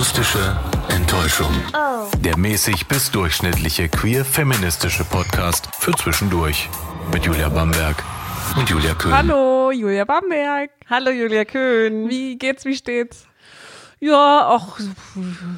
Akustische 0.00 0.56
Enttäuschung. 0.88 1.52
Der 2.20 2.38
mäßig 2.38 2.88
bis 2.88 3.10
durchschnittliche 3.10 3.90
queer-feministische 3.90 5.04
Podcast 5.04 5.68
für 5.78 5.92
zwischendurch. 5.92 6.70
Mit 7.12 7.26
Julia 7.26 7.50
Bamberg 7.50 8.02
und 8.56 8.70
Julia 8.70 8.94
Köhn. 8.94 9.12
Hallo, 9.12 9.70
Julia 9.70 10.06
Bamberg. 10.06 10.70
Hallo 10.88 11.10
Julia 11.10 11.44
Köhn. 11.44 12.08
Wie 12.08 12.38
geht's, 12.38 12.64
wie 12.64 12.76
steht's? 12.76 13.26
Ja, 13.98 14.48
ach, 14.56 14.80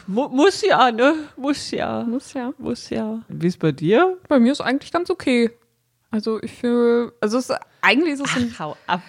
mu 0.08 0.26
muss 0.26 0.60
ja, 0.62 0.90
ne? 0.90 1.14
Muss 1.36 1.70
ja. 1.70 2.02
Muss 2.02 2.32
ja. 2.32 2.52
Muss 2.58 2.90
ja. 2.90 3.20
Wie 3.28 3.46
ist 3.46 3.60
bei 3.60 3.70
dir? 3.70 4.18
Bei 4.26 4.40
mir 4.40 4.50
ist 4.50 4.60
eigentlich 4.60 4.90
ganz 4.90 5.08
okay. 5.08 5.52
Also 6.12 6.40
ich 6.42 6.52
fühle, 6.52 7.12
also 7.20 7.38
es, 7.38 7.50
eigentlich 7.80 8.14
ist 8.14 8.20
es 8.26 8.36
ein, 8.36 8.54
hau 8.58 8.76
ab. 8.86 9.00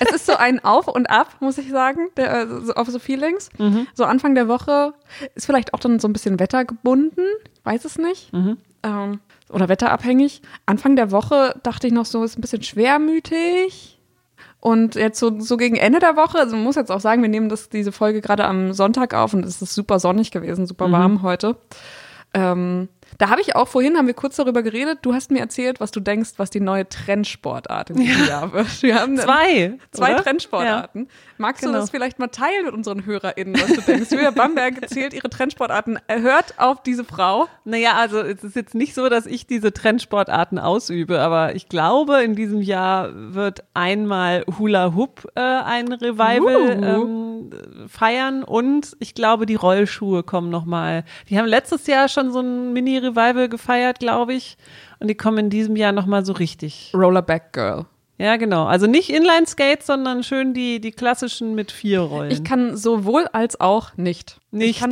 es 0.00 0.12
ist 0.12 0.26
so 0.26 0.36
ein 0.36 0.62
Auf 0.62 0.86
und 0.86 1.08
Ab, 1.08 1.36
muss 1.40 1.56
ich 1.58 1.70
sagen, 1.70 2.08
der, 2.16 2.30
also 2.32 2.74
auf 2.74 2.88
so 2.88 2.98
Feelings. 2.98 3.48
So 3.94 4.04
Anfang 4.04 4.34
der 4.34 4.46
Woche 4.46 4.92
ist 5.34 5.46
vielleicht 5.46 5.72
auch 5.74 5.80
dann 5.80 5.98
so 5.98 6.06
ein 6.06 6.12
bisschen 6.12 6.38
wettergebunden, 6.38 7.24
weiß 7.64 7.86
es 7.86 7.96
nicht. 7.98 8.30
Ähm, 8.82 9.20
oder 9.50 9.68
wetterabhängig. 9.68 10.42
Anfang 10.66 10.94
der 10.94 11.10
Woche 11.10 11.58
dachte 11.62 11.86
ich 11.86 11.92
noch 11.92 12.06
so, 12.06 12.22
ist 12.22 12.38
ein 12.38 12.42
bisschen 12.42 12.62
schwermütig. 12.62 13.98
Und 14.60 14.94
jetzt 14.94 15.18
so, 15.18 15.40
so 15.40 15.56
gegen 15.56 15.76
Ende 15.76 16.00
der 16.00 16.16
Woche, 16.16 16.38
also 16.38 16.54
man 16.54 16.64
muss 16.64 16.76
jetzt 16.76 16.92
auch 16.92 17.00
sagen, 17.00 17.22
wir 17.22 17.30
nehmen 17.30 17.48
das, 17.48 17.70
diese 17.70 17.92
Folge 17.92 18.20
gerade 18.20 18.44
am 18.44 18.74
Sonntag 18.74 19.14
auf 19.14 19.32
und 19.32 19.44
es 19.46 19.62
ist 19.62 19.74
super 19.74 19.98
sonnig 19.98 20.30
gewesen, 20.32 20.66
super 20.66 20.92
warm 20.92 21.22
heute. 21.22 21.56
Ähm, 22.34 22.88
da 23.20 23.28
habe 23.28 23.42
ich 23.42 23.54
auch 23.54 23.68
vorhin, 23.68 23.98
haben 23.98 24.06
wir 24.06 24.14
kurz 24.14 24.36
darüber 24.36 24.62
geredet, 24.62 25.00
du 25.02 25.12
hast 25.12 25.30
mir 25.30 25.40
erzählt, 25.40 25.78
was 25.78 25.90
du 25.90 26.00
denkst, 26.00 26.30
was 26.38 26.48
die 26.48 26.60
neue 26.60 26.88
Trendsportart 26.88 27.90
in 27.90 27.96
diesem 27.96 28.26
Jahr 28.26 28.52
wird. 28.54 28.82
Wir 28.82 28.94
haben 28.94 29.18
Zwei. 29.18 29.78
zwei 29.90 30.14
oder? 30.14 30.22
Trendsportarten. 30.22 31.08
Magst 31.40 31.62
du 31.62 31.68
Genau. 31.68 31.80
das 31.80 31.88
vielleicht 31.90 32.18
mal 32.18 32.28
teilen 32.28 32.66
mit 32.66 32.74
unseren 32.74 33.06
HörerInnen, 33.06 33.54
was 33.54 33.68
du 33.68 33.80
denkst? 33.80 34.10
Julia 34.12 34.30
Bamberg 34.30 34.86
zählt 34.90 35.14
ihre 35.14 35.30
Trendsportarten. 35.30 35.98
Hört 36.08 36.58
auf 36.58 36.82
diese 36.82 37.02
Frau. 37.02 37.46
Naja, 37.64 37.94
also 37.96 38.20
es 38.20 38.44
ist 38.44 38.56
jetzt 38.56 38.74
nicht 38.74 38.94
so, 38.94 39.08
dass 39.08 39.24
ich 39.24 39.46
diese 39.46 39.72
Trendsportarten 39.72 40.58
ausübe, 40.58 41.18
aber 41.20 41.54
ich 41.54 41.68
glaube, 41.70 42.22
in 42.22 42.34
diesem 42.34 42.60
Jahr 42.60 43.08
wird 43.14 43.64
einmal 43.72 44.44
Hula 44.58 44.94
Hoop 44.94 45.26
äh, 45.34 45.40
ein 45.40 45.90
Revival 45.92 46.40
Uh. 46.78 46.84
ähm, 47.50 47.50
feiern 47.88 48.44
und 48.44 48.94
ich 49.00 49.14
glaube, 49.14 49.46
die 49.46 49.54
Rollschuhe 49.54 50.22
kommen 50.22 50.50
nochmal. 50.50 51.04
Die 51.30 51.38
haben 51.38 51.46
letztes 51.46 51.86
Jahr 51.86 52.08
schon 52.08 52.32
so 52.32 52.40
ein 52.40 52.74
Mini-Revival 52.74 53.48
gefeiert, 53.48 53.98
glaube 53.98 54.34
ich. 54.34 54.58
Und 54.98 55.08
die 55.08 55.14
kommen 55.14 55.38
in 55.38 55.50
diesem 55.50 55.74
Jahr 55.76 55.92
nochmal 55.92 56.24
so 56.26 56.34
richtig. 56.34 56.92
Rollerback 56.94 57.54
Girl. 57.54 57.86
Ja, 58.20 58.36
genau. 58.36 58.66
Also 58.66 58.86
nicht 58.86 59.08
Inline-Skates, 59.08 59.86
sondern 59.86 60.22
schön 60.22 60.52
die, 60.52 60.78
die 60.78 60.90
klassischen 60.92 61.54
mit 61.54 61.72
vier 61.72 62.00
Rollen. 62.00 62.30
Ich 62.30 62.44
kann 62.44 62.76
sowohl 62.76 63.26
als 63.32 63.58
auch 63.60 63.96
nicht. 63.96 64.38
Nicht. 64.50 64.70
Ich 64.72 64.80
kann, 64.80 64.90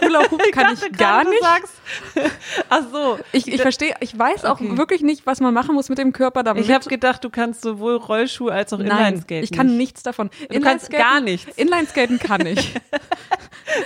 Hula 0.00 0.30
Hoop 0.30 0.40
kann 0.52 0.72
ich 0.72 0.96
gar 0.96 1.24
nicht. 1.24 1.42
Sagst, 1.42 1.74
ach 2.70 2.82
so. 2.90 3.18
Ich, 3.32 3.46
ich 3.46 3.60
verstehe, 3.60 3.94
ich 4.00 4.18
weiß 4.18 4.46
auch 4.46 4.52
Okay. 4.60 4.78
wirklich 4.78 5.02
nicht, 5.02 5.26
was 5.26 5.40
man 5.40 5.52
machen 5.52 5.74
muss 5.74 5.90
mit 5.90 5.98
dem 5.98 6.14
Körper. 6.14 6.42
Damit 6.44 6.64
Ich 6.64 6.70
habe 6.72 6.88
gedacht, 6.88 7.22
du 7.24 7.28
kannst 7.28 7.60
sowohl 7.60 7.96
Rollschuhe 7.96 8.52
als 8.52 8.72
auch 8.72 8.78
Inline-Skaten. 8.78 9.44
ich 9.44 9.52
kann 9.52 9.66
nicht. 9.66 9.76
nichts 9.76 10.02
davon. 10.02 10.30
Du 10.48 10.60
kannst 10.60 10.88
gar 10.90 11.20
nichts. 11.20 11.54
Inlineskaten 11.58 12.18
kann 12.18 12.46
ich. 12.46 12.74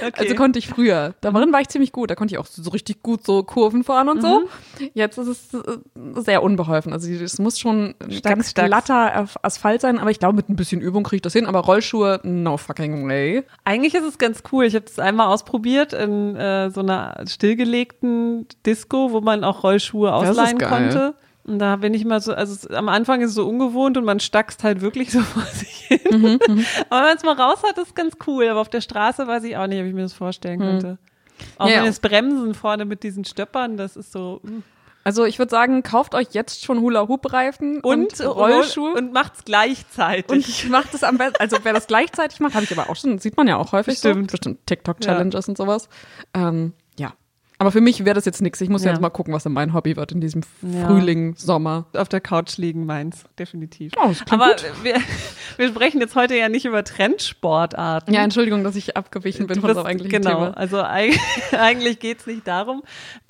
Okay. 0.05 0.13
Also 0.17 0.35
konnte 0.35 0.59
ich 0.59 0.67
früher. 0.69 1.15
Darin 1.21 1.53
war 1.53 1.61
ich 1.61 1.69
ziemlich 1.69 1.93
gut. 1.93 2.11
Da 2.11 2.17
konnte 2.17 2.35
ich 2.35 2.39
auch 2.39 2.47
so 2.47 2.71
richtig 2.71 3.03
gut 3.03 3.25
so 3.25 3.45
Kurven 3.45 3.85
fahren 3.85 4.09
und 4.09 4.21
so. 4.21 4.49
Jetzt 4.95 5.17
ist 5.19 5.29
es 5.29 5.55
äh, 5.55 5.79
sehr 6.17 6.43
unbeholfen. 6.43 6.93
Also 6.93 7.09
es 7.09 7.39
muss 7.39 7.59
schon 7.61 7.95
Stacks, 8.09 8.23
ganz 8.23 8.51
stacks. 8.51 8.69
Glatter 8.85 9.27
Asphalt 9.43 9.81
sein, 9.81 9.99
aber 9.99 10.11
ich 10.11 10.19
glaube, 10.19 10.37
mit 10.37 10.49
ein 10.49 10.57
bisschen 10.57 10.81
Übung 10.81 11.03
kriege 11.05 11.17
ich 11.17 11.23
das 11.23 11.33
hin. 11.33 11.47
Aber 11.47 11.61
Rollschuhe, 11.61 12.21
no 12.23 12.57
fucking 12.57 13.09
way. 13.09 13.45
Eigentlich 13.65 13.95
ist 13.95 14.05
es 14.05 14.19
ganz 14.19 14.43
cool. 14.53 14.65
Ich 14.65 14.75
habe 14.75 14.85
das 14.85 14.99
einmal 14.99 15.29
ausprobiert 15.29 15.93
in 15.93 16.37
äh, 16.37 16.71
so 16.71 16.81
einer 16.81 17.23
stillgelegten 17.27 18.47
Disco, 18.65 19.13
wo 19.13 19.21
man 19.21 19.45
auch 19.45 19.63
Rollschuhe 19.63 20.13
ausleihen 20.13 20.59
konnte. 20.59 21.15
Und 21.45 21.61
da 21.61 21.77
bin 21.77 21.95
ich 21.95 22.05
mal 22.05 22.21
so, 22.21 22.35
also 22.35 22.53
es, 22.55 22.67
am 22.75 22.89
Anfang 22.89 23.21
ist 23.21 23.31
es 23.31 23.35
so 23.37 23.47
ungewohnt 23.49 23.97
und 23.97 24.05
man 24.05 24.19
stackst 24.21 24.65
halt 24.65 24.81
wirklich 24.81 25.11
so 25.13 25.21
vor 25.21 25.43
sich 25.45 25.87
hin. 25.89 26.01
Mhm, 26.11 26.39
Aber 26.91 27.01
wenn 27.01 27.07
man 27.09 27.17
es 27.17 27.23
mal 27.25 27.35
raus 27.41 27.63
hat, 27.67 27.79
ist 27.79 27.89
es 27.89 27.95
ganz 27.95 28.17
cool. 28.27 28.49
Aber 28.49 28.61
auf 28.61 28.69
der 28.69 28.81
Straße 28.81 29.27
weiß 29.27 29.45
ich 29.45 29.57
auch 29.57 29.67
nicht, 29.69 29.81
ob 29.81 29.87
ich 29.87 29.95
mir 29.95 30.03
das 30.03 30.13
vorstellen 30.13 30.59
könnte. 30.61 30.99
Auch 31.59 31.67
Mhm. 31.67 31.71
Ja. 31.73 31.79
wenn 31.79 31.87
das 31.87 32.01
Bremsen 32.01 32.55
vorne 32.55 32.85
mit 32.85 33.03
diesen 33.03 33.25
Stöppern, 33.25 33.77
das 33.77 33.97
ist 33.97 34.11
so. 34.13 34.41
mm. 34.43 34.63
Also 35.07 35.25
ich 35.25 35.39
würde 35.39 35.51
sagen, 35.51 35.85
kauft 35.85 36.17
euch 36.17 36.31
jetzt 36.33 36.65
schon 36.65 36.81
Hula-Hoop-Reifen 36.81 37.79
und, 37.81 38.21
Und, 38.21 38.27
Rollschuhe. 38.27 38.93
Und 38.95 39.13
macht's 39.13 39.45
gleichzeitig. 39.45 40.29
Und 40.29 40.49
ich 40.49 40.69
mache 40.69 40.89
das 40.91 41.05
am 41.05 41.17
besten, 41.17 41.37
also 41.39 41.59
wer 41.63 41.73
das 41.73 41.87
gleichzeitig 41.87 42.41
macht, 42.41 42.55
habe 42.55 42.65
ich 42.65 42.77
aber 42.77 42.91
auch 42.91 42.97
schon, 42.97 43.21
sieht 43.21 43.37
man 43.37 43.47
ja 43.47 43.57
auch 43.57 43.71
häufig 43.71 43.95
Bestimmt. 43.95 44.33
so, 44.33 44.33
bestimmt 44.33 44.67
TikTok-Challenges 44.67 45.49
und 45.49 45.57
sowas. 45.57 45.89
Ähm, 46.35 46.73
ja. 46.73 46.86
Aber 47.59 47.73
für 47.73 47.81
mich 47.81 48.05
wäre 48.05 48.15
das 48.15 48.25
jetzt 48.27 48.43
nichts. 48.43 48.61
Ich 48.61 48.69
muss 48.69 48.85
Ja. 48.85 48.91
jetzt 48.91 49.01
mal 49.01 49.09
gucken, 49.11 49.33
was 49.33 49.45
dann 49.45 49.53
mein 49.55 49.73
Hobby 49.73 49.97
wird 49.97 50.13
in 50.13 50.21
diesem 50.21 50.43
Ja. 50.63 50.87
Frühling, 50.87 51.35
Sommer. 51.37 51.87
auf 51.95 52.09
der 52.09 52.21
Couch 52.21 52.59
liegen, 52.59 52.85
meins, 52.85 53.25
definitiv. 53.39 53.93
Oh, 53.97 54.13
Aber 54.31 54.49
gut. 54.51 54.65
wir, 54.83 54.97
wir 55.57 55.69
sprechen 55.69 56.01
jetzt 56.01 56.15
heute 56.17 56.37
ja 56.37 56.49
nicht 56.51 56.67
über 56.67 56.85
Trendsportarten. 56.85 58.13
Ja, 58.13 58.23
Entschuldigung, 58.23 58.63
dass 58.65 58.77
ich 58.77 58.97
abgewichen 58.97 59.47
bin 59.47 59.55
Du 59.57 59.61
von 59.63 59.69
bist- 59.69 59.79
unserem 59.79 59.87
eigentlichen 59.87 60.23
genau, 60.23 60.45
Thema. 60.47 60.57
also 60.57 60.83
eig 60.83 61.19
eigentlich 61.53 61.99
geht's 61.99 62.27
nicht 62.27 62.47
darum. 62.47 62.83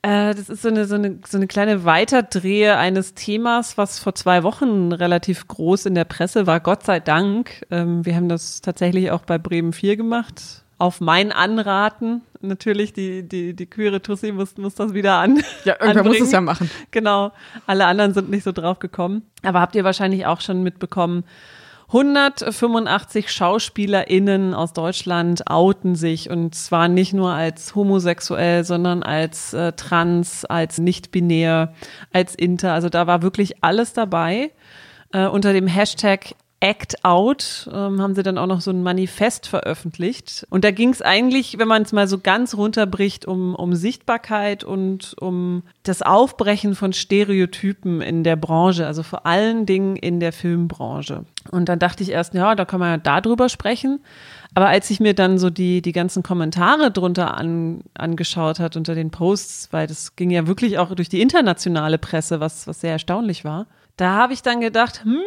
Äh, 0.02 0.34
das 0.34 0.48
ist 0.48 0.62
so 0.62 0.68
eine, 0.68 0.86
so, 0.86 0.96
eine, 0.96 1.18
so 1.26 1.36
eine 1.36 1.46
kleine 1.46 1.84
Weiterdrehe 1.84 2.76
eines 2.76 3.14
Themas, 3.14 3.78
was 3.78 3.98
vor 3.98 4.14
zwei 4.14 4.42
Wochen 4.42 4.92
relativ 4.92 5.46
groß 5.48 5.86
in 5.86 5.94
der 5.94 6.04
Presse 6.04 6.46
war, 6.46 6.60
Gott 6.60 6.84
sei 6.84 7.00
Dank. 7.00 7.64
Ähm, 7.70 8.04
wir 8.04 8.14
haben 8.16 8.28
das 8.28 8.60
tatsächlich 8.60 9.10
auch 9.10 9.22
bei 9.22 9.38
Bremen 9.38 9.72
4 9.72 9.96
gemacht. 9.96 10.64
Auf 10.78 11.00
mein 11.00 11.32
Anraten. 11.32 12.22
Natürlich, 12.40 12.92
die, 12.92 13.26
die, 13.26 13.54
die 13.54 13.66
queere 13.66 14.02
Tussi 14.02 14.32
muss, 14.32 14.56
muss 14.58 14.74
das 14.74 14.92
wieder 14.92 15.14
an. 15.16 15.42
Ja, 15.64 15.74
irgendwer 15.80 16.02
muss 16.04 16.12
anbringen. 16.12 16.24
es 16.24 16.32
ja 16.32 16.40
machen. 16.40 16.70
Genau. 16.90 17.32
Alle 17.66 17.86
anderen 17.86 18.12
sind 18.12 18.30
nicht 18.30 18.44
so 18.44 18.52
drauf 18.52 18.78
gekommen. 18.78 19.22
Aber 19.42 19.60
habt 19.60 19.74
ihr 19.74 19.84
wahrscheinlich 19.84 20.26
auch 20.26 20.40
schon 20.40 20.62
mitbekommen, 20.62 21.24
185 21.88 23.30
SchauspielerInnen 23.30 24.54
aus 24.54 24.72
Deutschland 24.72 25.48
outen 25.48 25.94
sich 25.94 26.30
und 26.30 26.54
zwar 26.54 26.88
nicht 26.88 27.12
nur 27.12 27.30
als 27.30 27.76
homosexuell, 27.76 28.64
sondern 28.64 29.04
als 29.04 29.54
äh, 29.54 29.72
trans, 29.72 30.44
als 30.44 30.78
nicht-binär, 30.78 31.74
als 32.12 32.34
inter. 32.34 32.72
Also 32.72 32.88
da 32.88 33.06
war 33.06 33.22
wirklich 33.22 33.62
alles 33.62 33.92
dabei. 33.92 34.50
Äh, 35.12 35.26
unter 35.26 35.52
dem 35.52 35.68
Hashtag 35.68 36.34
Act 36.60 37.04
Out 37.04 37.68
ähm, 37.70 38.00
haben 38.00 38.14
sie 38.14 38.22
dann 38.22 38.38
auch 38.38 38.46
noch 38.46 38.62
so 38.62 38.70
ein 38.70 38.82
Manifest 38.82 39.46
veröffentlicht. 39.46 40.46
Und 40.48 40.64
da 40.64 40.70
ging 40.70 40.88
es 40.88 41.02
eigentlich, 41.02 41.58
wenn 41.58 41.68
man 41.68 41.82
es 41.82 41.92
mal 41.92 42.08
so 42.08 42.18
ganz 42.18 42.56
runterbricht, 42.56 43.26
um, 43.26 43.54
um 43.54 43.74
Sichtbarkeit 43.74 44.64
und 44.64 45.14
um 45.20 45.64
das 45.82 46.00
Aufbrechen 46.00 46.74
von 46.74 46.94
Stereotypen 46.94 48.00
in 48.00 48.24
der 48.24 48.36
Branche, 48.36 48.86
also 48.86 49.02
vor 49.02 49.26
allen 49.26 49.66
Dingen 49.66 49.96
in 49.96 50.18
der 50.18 50.32
Filmbranche. 50.32 51.24
Und 51.50 51.68
dann 51.68 51.78
dachte 51.78 52.02
ich 52.02 52.10
erst, 52.10 52.32
ja, 52.32 52.54
da 52.54 52.64
kann 52.64 52.80
man 52.80 52.90
ja 52.90 52.96
darüber 52.96 53.50
sprechen. 53.50 54.00
Aber 54.54 54.68
als 54.68 54.88
ich 54.88 54.98
mir 54.98 55.12
dann 55.12 55.38
so 55.38 55.50
die, 55.50 55.82
die 55.82 55.92
ganzen 55.92 56.22
Kommentare 56.22 56.90
drunter 56.90 57.36
an, 57.36 57.82
angeschaut 57.92 58.60
hat 58.60 58.76
unter 58.76 58.94
den 58.94 59.10
Posts, 59.10 59.74
weil 59.74 59.86
das 59.86 60.16
ging 60.16 60.30
ja 60.30 60.46
wirklich 60.46 60.78
auch 60.78 60.94
durch 60.94 61.10
die 61.10 61.20
internationale 61.20 61.98
Presse, 61.98 62.40
was, 62.40 62.66
was 62.66 62.80
sehr 62.80 62.92
erstaunlich 62.92 63.44
war, 63.44 63.66
da 63.98 64.14
habe 64.14 64.32
ich 64.32 64.42
dann 64.42 64.62
gedacht, 64.62 65.04
hm, 65.04 65.20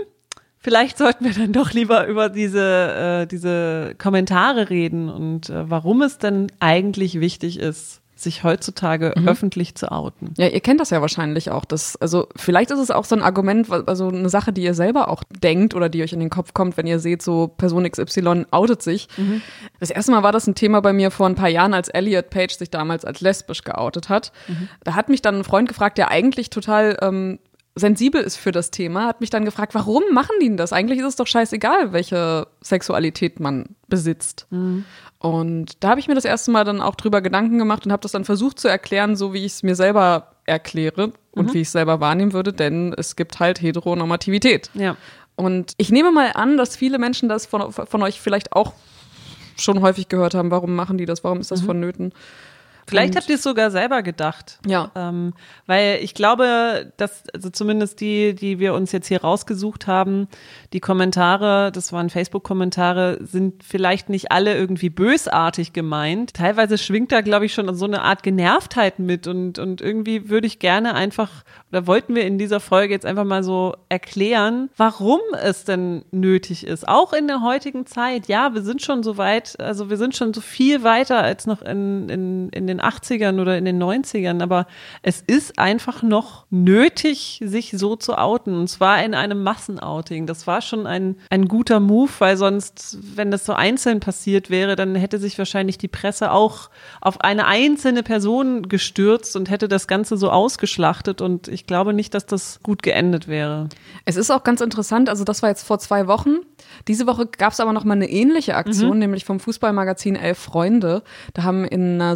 Vielleicht 0.62 0.98
sollten 0.98 1.24
wir 1.24 1.34
dann 1.34 1.54
doch 1.54 1.72
lieber 1.72 2.06
über 2.08 2.30
diese, 2.30 3.22
äh, 3.24 3.28
diese 3.28 3.96
Kommentare 3.98 4.70
reden 4.70 5.10
und 5.10 5.50
äh, 5.50 5.70
warum 5.70 6.02
es 6.02 6.18
denn 6.18 6.52
eigentlich 6.60 7.22
wichtig 7.22 7.60
ist, 7.60 8.02
sich 8.22 8.44
heutzutage 8.44 9.14
öffentlich 9.26 9.76
zu 9.76 9.92
outen. 9.92 10.34
Ja, 10.38 10.48
ihr 10.48 10.60
kennt 10.60 10.80
das 10.80 10.90
ja 10.90 11.00
wahrscheinlich 11.00 11.52
auch. 11.52 11.64
Das, 11.64 11.96
also 11.96 12.28
vielleicht 12.36 12.72
ist 12.72 12.80
es 12.80 12.92
auch 12.92 13.06
so 13.06 13.16
ein 13.16 13.22
Argument, 13.22 13.72
also 13.88 14.10
eine 14.10 14.30
Sache, 14.30 14.52
die 14.52 14.64
ihr 14.64 14.74
selber 14.74 15.08
auch 15.08 15.24
denkt 15.42 15.74
oder 15.74 15.88
die 15.88 16.04
euch 16.04 16.12
in 16.12 16.20
den 16.20 16.30
Kopf 16.30 16.54
kommt, 16.54 16.76
wenn 16.76 16.88
ihr 16.88 17.00
seht, 17.00 17.22
so 17.22 17.48
Person 17.48 17.90
XY 17.90 18.46
outet 18.52 18.82
sich. 18.82 19.08
Das 19.80 19.90
erste 19.90 20.12
Mal 20.12 20.24
war 20.24 20.34
das 20.34 20.48
ein 20.48 20.56
Thema 20.56 20.82
bei 20.82 20.92
mir 20.92 21.12
vor 21.12 21.28
ein 21.28 21.36
paar 21.36 21.48
Jahren, 21.48 21.74
als 21.74 21.88
Elliot 21.88 22.30
Page 22.30 22.58
sich 22.58 22.70
damals 22.70 23.06
als 23.06 23.22
lesbisch 23.22 23.64
geoutet 23.64 24.10
hat. 24.10 24.34
Da 24.84 24.96
hat 24.96 25.08
mich 25.08 25.22
dann 25.22 25.38
ein 25.38 25.44
Freund 25.46 25.70
gefragt, 25.70 25.98
der 25.98 26.12
eigentlich 26.12 26.50
total 26.50 26.98
ähm, 27.02 27.40
sensibel 27.76 28.22
ist 28.22 28.38
für 28.38 28.52
das 28.52 28.72
Thema, 28.72 29.06
hat 29.06 29.22
mich 29.22 29.30
dann 29.30 29.46
gefragt, 29.46 29.74
warum 29.76 30.04
machen 30.12 30.36
die 30.42 30.48
denn 30.48 30.58
das? 30.58 30.74
Eigentlich 30.74 31.00
ist 31.00 31.06
es 31.06 31.16
doch 31.16 31.28
scheißegal, 31.28 31.94
welche 31.94 32.48
Sexualität 32.62 33.40
man 33.40 33.76
besitzt. 33.88 34.48
Und 35.20 35.84
da 35.84 35.90
habe 35.90 36.00
ich 36.00 36.08
mir 36.08 36.16
das 36.16 36.26
erste 36.26 36.52
Mal 36.52 36.64
dann 36.64 36.82
auch 36.82 36.96
drüber 36.96 37.22
Gedanken 37.22 37.58
gemacht 37.58 37.86
und 37.86 37.92
habe 37.92 38.02
das 38.02 38.12
dann 38.12 38.26
versucht 38.26 38.60
zu 38.60 38.68
erklären, 38.68 39.16
so 39.16 39.34
wie 39.34 39.46
ich 39.46 39.54
es 39.54 39.64
mir 39.64 39.76
selber 39.76 40.36
erkläre 40.46 41.14
und 41.32 41.54
wie 41.54 41.62
ich 41.62 41.68
es 41.68 41.74
selber 41.74 42.00
wahrnehmen 42.00 42.34
würde, 42.34 42.54
denn 42.54 42.94
es 42.98 43.16
gibt 43.16 43.40
halt 43.40 43.62
Heteronormativität. 43.62 44.72
Ja. 44.74 44.98
Und 45.36 45.74
ich 45.78 45.92
nehme 45.92 46.12
mal 46.12 46.32
an, 46.34 46.58
dass 46.58 46.76
viele 46.76 47.00
Menschen 47.00 47.30
das 47.30 47.46
von, 47.46 47.72
von 47.72 48.04
euch 48.04 48.20
vielleicht 48.20 48.54
auch 48.54 48.74
schon 49.58 49.82
häufig 49.82 50.10
gehört 50.10 50.34
haben. 50.34 50.52
Warum 50.52 50.76
machen 50.76 50.98
die 50.98 51.06
das? 51.06 51.24
Warum 51.24 51.40
ist 51.40 51.52
das 51.52 51.62
vonnöten? 51.62 52.14
Vielleicht 52.90 53.16
habt 53.16 53.30
ihr 53.30 53.36
es 53.36 53.44
sogar 53.44 53.72
selber 53.72 54.04
gedacht. 54.04 54.60
Ja. 54.66 54.92
Ähm, 54.96 55.34
weil 55.66 56.00
ich 56.02 56.14
glaube, 56.14 56.92
dass, 56.98 57.24
also 57.34 57.50
zumindest 57.50 58.02
die, 58.02 58.34
die 58.34 58.60
wir 58.60 58.74
uns 58.74 58.92
jetzt 58.92 59.08
hier 59.08 59.22
rausgesucht 59.22 59.88
haben, 59.88 60.28
die 60.74 60.80
Kommentare, 60.80 61.72
das 61.72 61.94
waren 61.94 62.10
Facebook-Kommentare, 62.10 63.20
sind 63.22 63.64
vielleicht 63.64 64.10
nicht 64.10 64.32
alle 64.32 64.56
irgendwie 64.56 64.90
bösartig 64.90 65.74
gemeint. 65.74 66.34
Teilweise 66.34 66.78
schwingt 66.78 67.12
da, 67.12 67.22
glaube 67.22 67.46
ich, 67.46 67.54
schon 67.54 67.74
so 67.76 67.86
eine 67.86 68.02
Art 68.02 68.24
Genervtheit 68.24 69.00
mit 69.00 69.28
und, 69.28 69.60
und 69.60 69.82
irgendwie 69.82 70.30
würde 70.30 70.48
ich 70.48 70.60
gerne 70.60 70.96
einfach, 70.96 71.44
oder 71.72 71.88
wollten 71.88 72.16
wir 72.16 72.26
in 72.26 72.38
dieser 72.38 72.60
Folge 72.60 72.94
jetzt 72.94 73.06
einfach 73.06 73.26
mal 73.26 73.44
so 73.44 73.76
erklären, 73.90 74.70
warum 74.78 75.20
es 75.42 75.64
denn 75.64 76.04
nötig 76.12 76.66
ist. 76.66 76.88
Auch 76.88 77.14
in 77.14 77.28
der 77.28 77.42
heutigen 77.42 77.86
Zeit. 77.86 78.28
Ja, 78.28 78.54
wir 78.54 78.62
sind 78.62 78.82
schon 78.82 79.04
so 79.04 79.18
weit, 79.18 79.60
also 79.60 79.90
wir 79.90 79.98
sind 79.98 80.16
schon 80.16 80.34
so 80.34 80.42
viel 80.42 80.84
weiter 80.84 81.22
als 81.22 81.46
noch 81.46 81.62
in, 81.62 82.10
in, 82.10 82.50
in 82.50 82.68
den 82.68 82.79
80ern 82.82 83.42
oder 83.42 83.58
in 83.58 83.66
den 83.66 83.82
90ern, 83.82 84.42
aber 84.42 84.68
es 85.02 85.22
ist 85.26 85.60
einfach 85.60 86.04
noch 86.04 86.46
nötig, 86.50 87.42
sich 87.44 87.72
so 87.72 87.96
zu 87.96 88.18
outen. 88.18 88.56
Und 88.56 88.68
zwar 88.68 89.04
in 89.04 89.14
einem 89.14 89.44
Massenouting. 89.44 90.26
Das 90.28 90.48
war 90.48 90.62
schon 90.62 90.88
ein, 90.88 91.16
ein 91.30 91.48
guter 91.48 91.80
Move, 91.80 92.12
weil 92.20 92.38
sonst, 92.38 92.98
wenn 93.16 93.32
das 93.32 93.46
so 93.46 93.54
einzeln 93.54 94.00
passiert 94.00 94.50
wäre, 94.50 94.76
dann 94.76 94.96
hätte 94.96 95.20
sich 95.20 95.38
wahrscheinlich 95.38 95.78
die 95.78 95.88
Presse 95.88 96.32
auch 96.32 96.70
auf 97.02 97.22
eine 97.22 97.46
einzelne 97.46 98.04
Person 98.04 98.70
gestürzt 98.70 99.36
und 99.36 99.50
hätte 99.50 99.68
das 99.68 99.88
Ganze 99.88 100.18
so 100.18 100.32
ausgeschlachtet. 100.32 101.22
Und 101.22 101.48
ich 101.48 101.68
glaube 101.68 101.94
nicht, 101.94 102.14
dass 102.14 102.26
das 102.26 102.62
gut 102.64 102.84
geendet 102.84 103.28
wäre. 103.28 103.70
Es 104.06 104.16
ist 104.16 104.32
auch 104.32 104.44
ganz 104.44 104.62
interessant, 104.62 105.10
also 105.10 105.24
das 105.24 105.42
war 105.42 105.50
jetzt 105.50 105.64
vor 105.64 105.80
zwei 105.80 106.08
Wochen. 106.08 106.38
Diese 106.88 107.08
Woche 107.08 107.26
gab 107.26 107.54
es 107.54 107.60
aber 107.60 107.74
noch 107.74 107.84
mal 107.84 107.94
eine 107.94 108.10
ähnliche 108.10 108.56
Aktion, 108.56 108.94
mhm. 108.94 109.00
nämlich 109.00 109.26
vom 109.26 109.40
Fußballmagazin 109.40 110.16
Elf 110.16 110.38
Freunde. 110.38 111.04
Da 111.34 111.44
haben 111.44 111.66
in 111.66 111.96
einer 112.02 112.16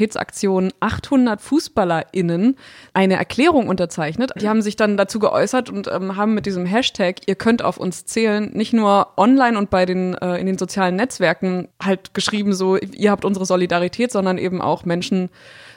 Solidaritätsaktion 0.00 0.72
800 0.80 1.40
FußballerInnen 1.40 2.56
eine 2.94 3.14
Erklärung 3.16 3.68
unterzeichnet. 3.68 4.32
Die 4.40 4.48
haben 4.48 4.62
sich 4.62 4.76
dann 4.76 4.96
dazu 4.96 5.18
geäußert 5.18 5.70
und 5.70 5.88
ähm, 5.88 6.16
haben 6.16 6.34
mit 6.34 6.46
diesem 6.46 6.64
Hashtag, 6.64 7.16
ihr 7.26 7.34
könnt 7.34 7.62
auf 7.62 7.76
uns 7.76 8.06
zählen, 8.06 8.50
nicht 8.52 8.72
nur 8.72 9.08
online 9.16 9.58
und 9.58 9.70
bei 9.70 9.86
den, 9.86 10.14
äh, 10.14 10.38
in 10.38 10.46
den 10.46 10.58
sozialen 10.58 10.96
Netzwerken 10.96 11.68
halt 11.82 12.14
geschrieben 12.14 12.52
so, 12.54 12.76
ihr 12.76 13.10
habt 13.10 13.24
unsere 13.24 13.44
Solidarität, 13.44 14.10
sondern 14.10 14.38
eben 14.38 14.62
auch 14.62 14.84
Menschen 14.84 15.28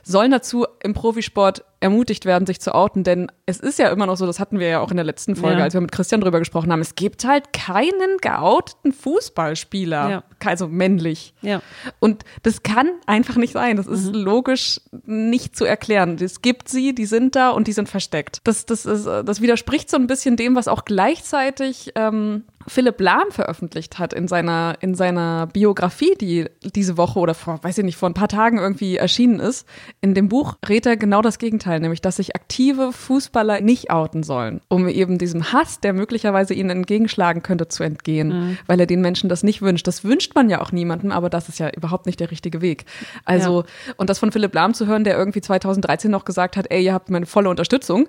sollen 0.03 0.31
dazu 0.31 0.65
im 0.81 0.93
Profisport 0.93 1.63
ermutigt 1.83 2.25
werden, 2.25 2.45
sich 2.47 2.59
zu 2.59 2.73
outen, 2.73 3.03
denn 3.03 3.31
es 3.45 3.59
ist 3.59 3.77
ja 3.77 3.89
immer 3.89 4.05
noch 4.05 4.15
so, 4.15 4.25
das 4.25 4.39
hatten 4.39 4.57
wir 4.57 4.67
ja 4.67 4.79
auch 4.79 4.89
in 4.89 4.97
der 4.97 5.05
letzten 5.05 5.35
Folge, 5.35 5.57
ja. 5.57 5.63
als 5.65 5.73
wir 5.73 5.81
mit 5.81 5.91
Christian 5.91 6.21
drüber 6.21 6.39
gesprochen 6.39 6.71
haben, 6.71 6.79
es 6.79 6.95
gibt 6.95 7.25
halt 7.25 7.51
keinen 7.51 8.17
geouteten 8.21 8.93
Fußballspieler, 8.93 10.09
ja. 10.09 10.23
also 10.45 10.67
männlich. 10.67 11.33
Ja. 11.41 11.61
Und 11.99 12.23
das 12.41 12.63
kann 12.63 12.89
einfach 13.05 13.35
nicht 13.35 13.53
sein. 13.53 13.77
Das 13.77 13.87
ist 13.87 14.13
mhm. 14.13 14.21
logisch 14.21 14.79
nicht 15.05 15.55
zu 15.55 15.65
erklären. 15.65 16.17
Es 16.19 16.41
gibt 16.41 16.69
sie, 16.69 16.95
die 16.95 17.05
sind 17.05 17.35
da 17.35 17.49
und 17.49 17.67
die 17.67 17.73
sind 17.73 17.89
versteckt. 17.89 18.39
Das, 18.45 18.65
das, 18.65 18.85
ist, 18.85 19.05
das 19.05 19.41
widerspricht 19.41 19.89
so 19.89 19.97
ein 19.97 20.07
bisschen 20.07 20.37
dem, 20.37 20.55
was 20.55 20.69
auch 20.69 20.85
gleichzeitig 20.85 21.91
ähm, 21.95 22.43
Philipp 22.67 22.99
Lahm 23.01 23.31
veröffentlicht 23.31 23.99
hat 23.99 24.13
in 24.13 24.27
seiner, 24.27 24.75
in 24.79 24.95
seiner 24.95 25.47
Biografie, 25.47 26.15
die 26.19 26.45
diese 26.75 26.97
Woche 26.97 27.19
oder 27.19 27.33
vor, 27.33 27.63
weiß 27.63 27.77
ich 27.79 27.85
nicht, 27.85 27.97
vor 27.97 28.09
ein 28.09 28.13
paar 28.13 28.27
Tagen 28.27 28.57
irgendwie 28.57 28.97
erschienen 28.97 29.39
ist. 29.39 29.67
In 30.01 30.13
dem 30.13 30.29
Buch 30.29 30.55
rät 30.67 30.85
er 30.85 30.97
genau 30.97 31.21
das 31.21 31.39
Gegenteil, 31.39 31.72
nämlich, 31.79 32.01
dass 32.01 32.17
sich 32.17 32.35
aktive 32.35 32.91
Fußballer 32.91 33.61
nicht 33.61 33.91
outen 33.91 34.23
sollen, 34.23 34.61
um 34.67 34.87
eben 34.87 35.17
diesem 35.17 35.51
Hass, 35.51 35.79
der 35.79 35.93
möglicherweise 35.93 36.53
ihnen 36.53 36.69
entgegenschlagen 36.69 37.43
könnte, 37.43 37.67
zu 37.67 37.83
entgehen, 37.83 38.27
mhm. 38.29 38.57
weil 38.67 38.79
er 38.79 38.85
den 38.85 39.01
Menschen 39.01 39.29
das 39.29 39.43
nicht 39.43 39.61
wünscht. 39.61 39.87
Das 39.87 40.03
wünscht 40.03 40.35
man 40.35 40.49
ja 40.49 40.61
auch 40.61 40.71
niemandem, 40.71 41.11
aber 41.11 41.29
das 41.29 41.49
ist 41.49 41.59
ja 41.59 41.69
überhaupt 41.69 42.05
nicht 42.05 42.19
der 42.19 42.31
richtige 42.31 42.61
Weg. 42.61 42.85
Also, 43.25 43.61
ja. 43.61 43.93
und 43.97 44.09
das 44.09 44.19
von 44.19 44.31
Philipp 44.31 44.53
Lahm 44.53 44.73
zu 44.73 44.87
hören, 44.87 45.03
der 45.03 45.17
irgendwie 45.17 45.41
2013 45.41 46.09
noch 46.09 46.25
gesagt 46.25 46.57
hat, 46.57 46.67
ey, 46.69 46.83
ihr 46.83 46.93
habt 46.93 47.09
meine 47.09 47.25
volle 47.25 47.49
Unterstützung, 47.49 48.07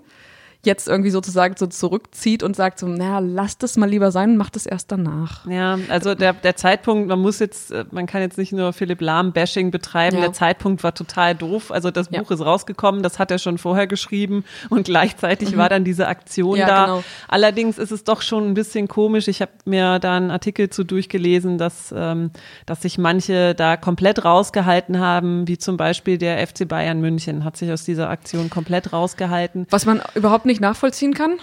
jetzt 0.67 0.89
irgendwie 0.89 1.11
sozusagen 1.11 1.55
so 1.57 1.67
zurückzieht 1.67 2.43
und 2.43 2.57
sagt 2.57 2.79
so, 2.79 2.87
naja, 2.87 3.19
lasst 3.19 3.63
es 3.63 3.77
mal 3.77 3.89
lieber 3.89 4.11
sein 4.11 4.31
und 4.31 4.37
macht 4.37 4.57
es 4.57 4.67
erst 4.67 4.93
danach. 4.93 5.47
Ja, 5.47 5.79
also 5.89 6.15
der, 6.15 6.33
der 6.33 6.57
Zeitpunkt, 6.57 7.09
man 7.09 7.21
muss 7.21 7.39
jetzt, 7.39 7.71
äh, 7.71 7.85
man 7.91 8.07
kann 8.07 8.23
jetzt 8.23 8.39
nicht 8.39 8.53
nur 8.53 8.73
Philipp 8.73 9.01
Lahm-Bashing 9.01 9.71
betreiben, 9.71 10.17
ja. 10.17 10.23
der 10.23 10.33
Zeitpunkt 10.33 10.83
war 10.83 10.95
total 10.95 11.35
doof. 11.35 11.71
Also 11.71 11.91
das 11.91 12.09
Buch 12.09 12.31
ja. 12.31 12.35
ist 12.35 12.41
rausgekommen, 12.41 13.03
das 13.03 13.19
hat 13.19 13.31
er 13.31 13.39
schon 13.39 13.59
vorher 13.59 13.87
geschrieben 13.87 14.45
und 14.71 14.85
gleichzeitig 14.85 15.53
mhm. 15.53 15.59
war 15.59 15.69
dann 15.69 15.85
diese 15.85 16.09
Aktion 16.09 16.59
ja, 16.59 16.67
da. 16.67 16.85
Genau. 16.85 17.05
Allerdings 17.29 17.79
ist 17.79 17.93
es 17.93 18.05
doch 18.05 18.23
schon 18.23 18.49
ein 18.49 18.55
bisschen 18.55 18.89
komisch. 18.89 19.29
Ich 19.29 19.41
habe 19.41 19.53
mir 19.65 19.99
da 19.99 20.17
einen 20.17 20.31
Artikel 20.31 20.71
zu 20.71 20.85
durchgelesen, 20.85 21.59
dass, 21.59 21.95
ähm, 21.97 22.31
dass 22.67 22.83
sich 22.83 22.99
manche 22.99 23.55
da 23.55 23.77
komplett 23.77 24.25
rausgehalten 24.25 24.99
haben, 24.99 25.47
wie 25.49 25.59
zum 25.59 25.77
Beispiel 25.77 26.19
der 26.19 26.45
FC 26.47 26.67
Bayern 26.69 27.01
München 27.01 27.45
hat 27.45 27.57
sich 27.57 27.71
aus 27.71 27.85
dieser 27.85 28.11
Aktion 28.11 28.51
komplett 28.51 28.93
rausgehalten. 28.93 29.67
Was 29.71 29.87
man 29.87 30.01
überhaupt 30.15 30.47
nicht 30.47 30.54
nicht 30.55 30.61
nachvollziehen 30.61 31.15
kann? 31.15 31.39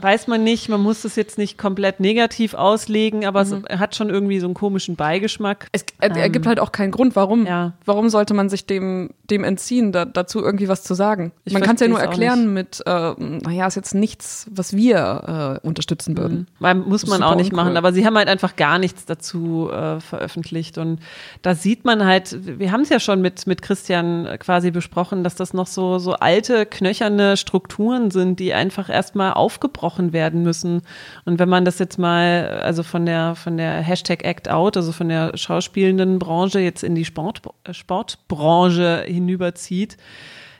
Weiß 0.00 0.26
man 0.26 0.44
nicht, 0.44 0.68
man 0.68 0.80
muss 0.80 1.04
es 1.04 1.16
jetzt 1.16 1.38
nicht 1.38 1.58
komplett 1.58 2.00
negativ 2.00 2.54
auslegen, 2.54 3.24
aber 3.24 3.44
mhm. 3.44 3.64
es 3.68 3.78
hat 3.78 3.96
schon 3.96 4.10
irgendwie 4.10 4.38
so 4.38 4.46
einen 4.46 4.54
komischen 4.54 4.96
Beigeschmack. 4.96 5.68
Es 5.72 5.84
er, 5.98 6.10
ähm, 6.10 6.16
ergibt 6.16 6.46
halt 6.46 6.60
auch 6.60 6.72
keinen 6.72 6.90
Grund, 6.90 7.16
warum. 7.16 7.46
Ja. 7.46 7.72
Warum 7.84 8.08
sollte 8.08 8.34
man 8.34 8.48
sich 8.48 8.66
dem, 8.66 9.10
dem 9.30 9.44
entziehen, 9.44 9.92
da, 9.92 10.04
dazu 10.04 10.42
irgendwie 10.42 10.68
was 10.68 10.82
zu 10.82 10.94
sagen? 10.94 11.32
Ich 11.44 11.52
man 11.52 11.62
kann 11.62 11.74
es 11.76 11.80
ja 11.80 11.88
nur 11.88 12.00
erklären 12.00 12.52
mit, 12.52 12.82
äh, 12.86 12.90
naja, 12.90 13.66
ist 13.66 13.74
jetzt 13.74 13.94
nichts, 13.94 14.46
was 14.50 14.76
wir 14.76 15.60
äh, 15.62 15.66
unterstützen 15.66 16.12
mhm. 16.12 16.18
würden. 16.18 16.46
Mhm. 16.60 16.84
Muss 16.86 17.06
man 17.06 17.22
auch 17.22 17.34
nicht 17.34 17.52
uncool. 17.52 17.64
machen, 17.64 17.76
aber 17.76 17.92
sie 17.92 18.06
haben 18.06 18.16
halt 18.16 18.28
einfach 18.28 18.56
gar 18.56 18.78
nichts 18.78 19.06
dazu 19.06 19.70
äh, 19.70 20.00
veröffentlicht 20.00 20.78
und 20.78 21.00
da 21.42 21.54
sieht 21.54 21.84
man 21.84 22.04
halt, 22.04 22.58
wir 22.58 22.72
haben 22.72 22.82
es 22.82 22.90
ja 22.90 23.00
schon 23.00 23.20
mit, 23.20 23.46
mit 23.46 23.62
Christian 23.62 24.28
quasi 24.38 24.70
besprochen, 24.70 25.24
dass 25.24 25.34
das 25.34 25.54
noch 25.54 25.66
so, 25.66 25.98
so 25.98 26.14
alte, 26.14 26.66
knöcherne 26.66 27.36
Strukturen 27.36 28.10
sind, 28.10 28.40
die 28.40 28.52
einfach 28.52 28.88
erstmal 28.88 29.32
aufgebrochen 29.32 29.85
besprochen 29.86 30.12
werden 30.12 30.42
müssen. 30.42 30.82
Und 31.24 31.38
wenn 31.38 31.48
man 31.48 31.64
das 31.64 31.78
jetzt 31.78 31.98
mal, 31.98 32.60
also 32.62 32.82
von 32.82 33.06
der, 33.06 33.34
von 33.34 33.56
der 33.56 33.80
Hashtag 33.82 34.24
Act 34.24 34.48
Out, 34.48 34.76
also 34.76 34.92
von 34.92 35.08
der 35.08 35.36
schauspielenden 35.36 36.18
Branche 36.18 36.60
jetzt 36.60 36.82
in 36.82 36.94
die 36.94 37.04
Sport, 37.04 37.42
Sportbranche 37.70 39.04
hinüberzieht, 39.06 39.96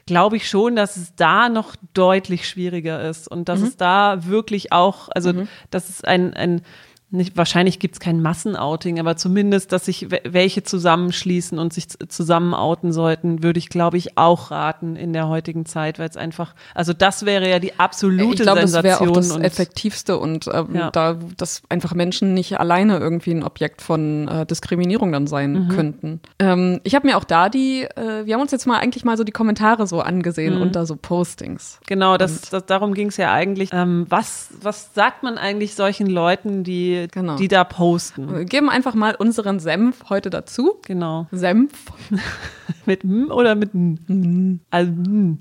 glaube 0.05 0.37
ich 0.37 0.49
schon, 0.49 0.77
dass 0.77 0.95
es 0.95 1.15
da 1.15 1.49
noch 1.49 1.75
deutlich 1.93 2.47
schwieriger 2.47 3.01
ist 3.09 3.27
und 3.27 3.49
dass 3.49 3.59
mhm. 3.59 3.67
es 3.67 3.77
da 3.77 4.25
wirklich 4.25 4.71
auch, 4.71 5.09
also 5.13 5.33
mhm. 5.33 5.47
dass 5.69 5.89
es 5.89 6.03
ein, 6.03 6.33
ein 6.33 6.61
nicht, 7.09 7.37
wahrscheinlich 7.37 7.79
gibt 7.79 7.95
es 7.95 7.99
kein 8.01 8.21
Massenouting, 8.21 8.99
aber 8.99 9.15
zumindest, 9.15 9.71
dass 9.71 9.85
sich 9.85 10.07
welche 10.25 10.63
zusammenschließen 10.63 11.57
und 11.57 11.71
sich 11.71 11.87
zusammen 12.09 12.53
outen 12.53 12.91
sollten, 12.91 13.43
würde 13.43 13.59
ich, 13.59 13.69
glaube 13.69 13.95
ich, 13.95 14.17
auch 14.17 14.51
raten 14.51 14.97
in 14.97 15.13
der 15.13 15.29
heutigen 15.29 15.65
Zeit, 15.65 15.99
weil 15.99 16.09
es 16.09 16.17
einfach, 16.17 16.53
also 16.75 16.91
das 16.91 17.25
wäre 17.25 17.49
ja 17.49 17.59
die 17.59 17.79
absolute 17.79 18.33
ich 18.33 18.41
glaub, 18.41 18.57
Sensation. 18.57 18.83
Das 18.83 18.99
wäre 18.99 19.09
auch 19.09 19.15
das 19.15 19.31
und, 19.31 19.41
Effektivste 19.41 20.17
und 20.17 20.49
ähm, 20.51 20.75
ja. 20.75 20.91
da, 20.91 21.17
dass 21.37 21.61
einfach 21.69 21.93
Menschen 21.93 22.33
nicht 22.33 22.59
alleine 22.59 22.97
irgendwie 22.97 23.31
ein 23.31 23.43
Objekt 23.43 23.81
von 23.81 24.27
äh, 24.27 24.45
Diskriminierung 24.45 25.13
dann 25.13 25.27
sein 25.27 25.53
mhm. 25.53 25.69
könnten. 25.69 26.19
Ähm, 26.39 26.81
ich 26.83 26.93
habe 26.93 27.07
mir 27.07 27.15
auch 27.15 27.23
da 27.23 27.47
die, 27.47 27.83
äh, 27.83 28.25
wir 28.25 28.33
haben 28.33 28.41
uns 28.41 28.51
jetzt 28.51 28.67
mal 28.67 28.79
eigentlich 28.79 29.05
mal 29.05 29.15
so 29.15 29.23
die 29.23 29.31
Kommentare 29.31 29.87
so 29.87 30.01
angesehen 30.01 30.55
mhm. 30.55 30.61
unter 30.61 30.85
so 30.85 30.97
Postings. 30.97 31.79
Genau, 31.87 32.17
das, 32.17 32.41
das 32.41 32.65
darum 32.65 32.93
ging 32.93 33.07
es 33.07 33.15
ja 33.15 33.31
eigentlich. 33.31 33.69
Ähm, 33.71 34.05
was, 34.09 34.49
was 34.61 34.93
sagt 34.93 35.23
man 35.23 35.37
eigentlich 35.37 35.73
solchen 35.75 36.07
Leuten, 36.07 36.65
die 36.65 36.96
genau. 37.11 37.37
die 37.37 37.47
da 37.47 37.63
posten. 37.63 38.33
Wir 38.33 38.45
geben 38.45 38.69
einfach 38.69 38.95
mal 38.95 39.15
unseren 39.15 39.59
Senf 39.59 40.05
heute 40.09 40.29
dazu. 40.29 40.79
Genau. 40.85 41.27
Senf. 41.31 41.71
mit 42.85 43.03
M 43.03 43.29
oder 43.31 43.55
mit 43.55 43.73
N? 43.73 44.61
Also 44.69 44.91
M. 44.91 45.37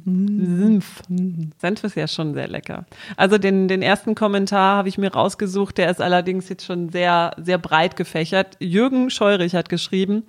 Senf. 0.59 1.03
Senf 1.59 1.85
ist 1.85 1.97
ja 1.97 2.09
schon 2.09 2.35
sehr 2.35 2.49
lecker. 2.49 2.87
Also 3.17 3.39
den, 3.39 3.69
den 3.69 3.83
ersten 3.83 4.15
Kommentar 4.15 4.77
habe 4.77 4.89
ich 4.89 4.99
mir 4.99 5.13
rausgesucht, 5.13 5.79
der 5.79 5.91
ist 5.91 6.01
allerdings 6.01 6.49
jetzt 6.49 6.67
schon 6.67 6.91
sehr, 6.91 7.33
sehr 7.43 7.59
breit 7.59 7.97
gefächert. 7.97 8.57
Jürgen 8.61 9.11
Scheurich 9.11 9.55
hat 9.55 9.69
geschrieben, 9.69 10.25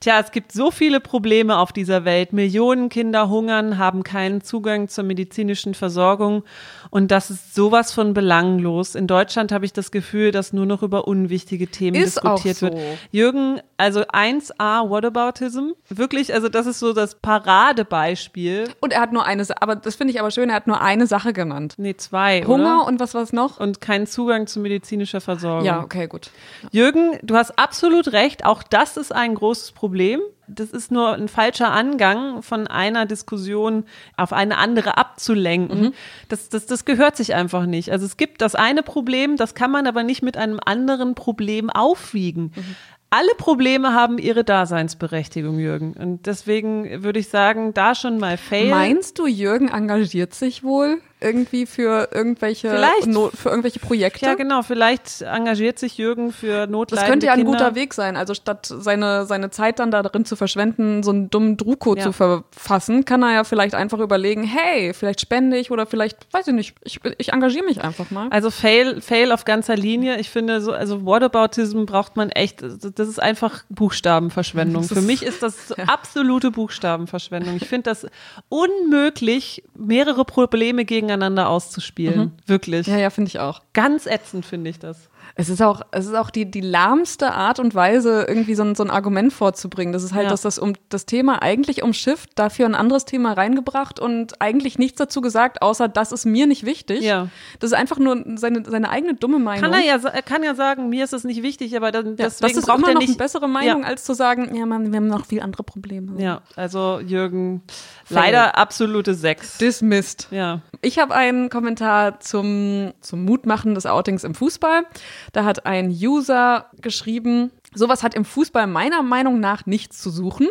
Tja, 0.00 0.18
es 0.18 0.30
gibt 0.32 0.52
so 0.52 0.70
viele 0.70 0.98
Probleme 0.98 1.58
auf 1.58 1.72
dieser 1.72 2.06
Welt. 2.06 2.32
Millionen 2.32 2.88
Kinder 2.88 3.28
hungern, 3.28 3.76
haben 3.76 4.02
keinen 4.02 4.40
Zugang 4.40 4.88
zur 4.88 5.04
medizinischen 5.04 5.74
Versorgung 5.74 6.42
und 6.90 7.10
das 7.10 7.30
ist 7.30 7.54
sowas 7.54 7.92
von 7.92 8.14
belanglos. 8.14 8.94
In 8.94 9.06
Deutschland 9.06 9.52
habe 9.52 9.64
ich 9.64 9.72
das 9.72 9.90
Gefühl, 9.90 10.32
dass 10.32 10.52
nur 10.52 10.66
noch 10.66 10.82
über 10.82 11.06
unwichtige 11.06 11.68
Themen 11.68 11.96
ist 11.96 12.16
diskutiert 12.16 12.56
so. 12.56 12.66
wird. 12.66 12.76
Jürgen, 13.12 13.60
also 13.76 14.00
1a 14.02 14.90
Whataboutism, 14.90 15.70
wirklich, 15.88 16.34
also 16.34 16.48
das 16.48 16.66
ist 16.66 16.80
so 16.80 16.92
das 16.92 17.14
Paradebeispiel. 17.14 18.68
Und 18.80 18.92
er 18.92 19.00
hat 19.00 19.12
nur 19.12 19.24
eine, 19.24 19.44
aber 19.60 19.76
das 19.76 19.94
finde 19.94 20.12
ich 20.12 20.20
aber 20.20 20.30
schön, 20.30 20.50
er 20.50 20.56
hat 20.56 20.66
nur 20.66 20.80
eine 20.80 21.06
Sache 21.06 21.32
genannt. 21.32 21.74
Nee, 21.78 21.96
zwei. 21.96 22.42
Hunger 22.44 22.80
oder? 22.80 22.88
und 22.88 23.00
was 23.00 23.14
war 23.14 23.22
es 23.22 23.32
noch? 23.32 23.60
Und 23.60 23.80
keinen 23.80 24.06
Zugang 24.06 24.46
zu 24.46 24.60
medizinischer 24.60 25.20
Versorgung. 25.20 25.64
Ja, 25.64 25.82
okay, 25.82 26.08
gut. 26.08 26.30
Jürgen, 26.72 27.18
du 27.22 27.36
hast 27.36 27.58
absolut 27.58 28.12
recht, 28.12 28.44
auch 28.44 28.62
das 28.62 28.96
ist 28.96 29.14
ein 29.14 29.34
großes 29.34 29.72
Problem. 29.72 30.20
Das 30.54 30.70
ist 30.70 30.90
nur 30.90 31.14
ein 31.14 31.28
falscher 31.28 31.70
Angang, 31.72 32.42
von 32.42 32.66
einer 32.66 33.06
Diskussion 33.06 33.84
auf 34.16 34.32
eine 34.32 34.58
andere 34.58 34.96
abzulenken. 34.96 35.80
Mhm. 35.80 35.92
Das, 36.28 36.48
das, 36.48 36.66
das 36.66 36.84
gehört 36.84 37.16
sich 37.16 37.34
einfach 37.34 37.66
nicht. 37.66 37.90
Also 37.92 38.06
es 38.06 38.16
gibt 38.16 38.42
das 38.42 38.54
eine 38.54 38.82
Problem, 38.82 39.36
das 39.36 39.54
kann 39.54 39.70
man 39.70 39.86
aber 39.86 40.02
nicht 40.02 40.22
mit 40.22 40.36
einem 40.36 40.60
anderen 40.64 41.14
Problem 41.14 41.70
aufwiegen. 41.70 42.52
Mhm. 42.54 42.76
alle 43.10 43.34
Probleme 43.36 43.92
haben 43.92 44.18
ihre 44.18 44.44
Daseinsberechtigung, 44.44 45.58
Jürgen. 45.58 45.94
Und 45.94 46.26
deswegen 46.26 47.02
würde 47.02 47.18
ich 47.18 47.28
sagen, 47.28 47.74
da 47.74 47.94
schon 47.94 48.18
mal 48.18 48.36
fail. 48.36 48.70
Meinst 48.70 49.18
du, 49.18 49.26
Jürgen 49.26 49.68
engagiert 49.68 50.32
sich 50.34 50.62
wohl? 50.62 51.00
Irgendwie 51.20 51.66
für 51.66 52.08
irgendwelche 52.12 52.70
Vielleicht. 52.70 53.36
für 53.36 53.48
irgendwelche 53.48 53.78
Projekte. 53.78 54.26
Ja, 54.26 54.34
genau. 54.34 54.62
Vielleicht 54.62 55.22
engagiert 55.22 55.78
sich 55.78 55.98
Jürgen 55.98 56.32
für 56.32 56.66
notleidende 56.66 56.96
Das 56.96 57.04
könnte 57.06 57.26
ja 57.26 57.32
ein 57.32 57.38
Kinder. 57.40 57.52
guter 57.52 57.74
Weg 57.74 57.94
sein. 57.94 58.16
Also 58.16 58.34
statt 58.34 58.66
seine, 58.66 59.26
seine 59.26 59.50
Zeit 59.50 59.78
dann 59.78 59.90
darin 59.90 60.24
zu 60.24 60.36
verschwenden, 60.36 61.02
so 61.02 61.10
einen 61.10 61.30
dummen 61.30 61.56
Druko 61.56 61.94
Ja. 61.96 62.02
zu 62.04 62.12
verfassen, 62.12 63.04
kann 63.04 63.22
er 63.22 63.32
ja 63.34 63.44
vielleicht 63.44 63.74
einfach 63.74 63.98
überlegen, 63.98 64.44
hey, 64.44 64.94
vielleicht 64.94 65.20
spende 65.20 65.56
ich 65.58 65.70
oder 65.70 65.86
vielleicht, 65.86 66.16
weiß 66.32 66.48
ich 66.48 66.54
nicht, 66.54 66.74
ich, 66.84 67.00
ich 67.18 67.32
engagiere 67.32 67.64
mich 67.64 67.82
einfach 67.82 68.10
mal. 68.10 68.28
Also 68.30 68.50
Fail, 68.50 69.00
Fail 69.00 69.32
auf 69.32 69.44
ganzer 69.44 69.76
Linie. 69.76 70.18
Ich 70.20 70.30
finde 70.30 70.60
so, 70.60 70.72
also 70.72 71.04
Whataboutism 71.04 71.84
braucht 71.84 72.16
man 72.16 72.30
echt, 72.30 72.62
das 72.62 73.08
ist 73.08 73.20
einfach 73.20 73.64
Buchstabenverschwendung. 73.68 74.84
Für 74.84 75.02
mich 75.02 75.22
ist 75.22 75.42
das 75.42 75.68
so 75.68 75.74
absolute 75.86 76.50
Buchstabenverschwendung. 76.50 77.56
Ich 77.56 77.68
finde 77.68 77.90
das 77.90 78.06
unmöglich, 78.48 79.62
mehrere 79.76 80.24
Probleme 80.24 80.84
gegeneinander 81.10 81.48
auszuspielen. 81.48 82.32
Wirklich. 82.46 82.86
Ja, 82.86 82.96
ja, 82.98 83.10
finde 83.10 83.28
ich 83.28 83.38
auch. 83.40 83.60
Ganz 83.72 84.06
ätzend 84.06 84.44
finde 84.46 84.70
ich 84.70 84.78
das. 84.78 85.08
Es 85.36 85.48
ist 85.48 85.62
auch, 85.62 85.82
es 85.92 86.06
ist 86.06 86.14
auch 86.14 86.28
die, 86.28 86.50
die 86.50 86.60
lahmste 86.60 87.32
Art 87.32 87.60
und 87.60 87.74
Weise, 87.74 88.24
irgendwie 88.28 88.54
so 88.56 88.62
ein, 88.64 88.74
so 88.74 88.82
ein 88.82 88.90
Argument 88.90 89.32
vorzubringen. 89.32 89.92
Das 89.92 90.02
ist 90.02 90.12
halt, 90.12 90.24
Ja. 90.24 90.30
dass 90.30 90.42
das 90.42 90.58
um 90.58 90.72
das 90.88 91.06
Thema 91.06 91.40
eigentlich 91.40 91.82
umschifft, 91.82 92.30
dafür 92.34 92.66
ein 92.66 92.74
anderes 92.74 93.04
Thema 93.04 93.32
reingebracht 93.34 94.00
und 94.00 94.40
eigentlich 94.42 94.78
nichts 94.78 94.98
dazu 94.98 95.20
gesagt, 95.20 95.62
außer 95.62 95.88
das 95.88 96.12
ist 96.12 96.26
mir 96.26 96.46
nicht 96.46 96.64
wichtig. 96.66 97.02
Ja. 97.02 97.28
Das 97.60 97.70
ist 97.70 97.76
einfach 97.76 97.98
nur 97.98 98.22
seine, 98.36 98.64
seine 98.68 98.90
eigene 98.90 99.14
dumme 99.14 99.38
Meinung. 99.38 99.70
Kann 99.70 99.80
er 99.80 99.86
ja, 99.86 99.96
er 100.02 100.22
kann 100.22 100.42
ja 100.42 100.54
sagen, 100.54 100.88
mir 100.88 101.04
ist 101.04 101.12
das 101.12 101.24
nicht 101.24 101.42
wichtig, 101.42 101.76
aber 101.76 101.92
dann, 101.92 102.16
Ja, 102.16 102.24
deswegen 102.24 102.48
das 102.54 102.58
ist 102.58 102.66
braucht 102.66 102.78
immer 102.78 102.88
er 102.88 102.94
noch 102.94 103.00
nicht 103.00 103.10
eine 103.10 103.18
bessere 103.18 103.48
Meinung, 103.48 103.82
Ja. 103.82 103.88
als 103.88 104.04
zu 104.04 104.14
sagen, 104.14 104.54
ja, 104.56 104.66
Mann, 104.66 104.90
wir 104.92 104.96
haben 104.96 105.06
noch 105.06 105.26
viel 105.26 105.40
andere 105.42 105.62
Probleme. 105.62 106.20
Ja, 106.20 106.42
also 106.56 106.98
Jürgen. 107.00 107.62
Leider 108.10 108.56
absolute 108.56 109.14
Sechs. 109.14 109.58
Dismissed. 109.58 110.28
Ja. 110.30 110.60
Ich 110.82 110.98
habe 110.98 111.14
einen 111.14 111.50
Kommentar 111.50 112.20
zum, 112.20 112.92
zum 113.00 113.24
Mutmachen 113.24 113.74
des 113.74 113.86
Outings 113.86 114.24
im 114.24 114.34
Fußball. 114.34 114.84
Da 115.32 115.44
hat 115.44 115.66
ein 115.66 115.90
User 115.90 116.66
geschrieben, 116.80 117.50
sowas 117.74 118.02
hat 118.02 118.14
im 118.14 118.24
Fußball 118.24 118.66
meiner 118.66 119.02
Meinung 119.02 119.40
nach 119.40 119.66
nichts 119.66 120.00
zu 120.00 120.10
suchen. 120.10 120.48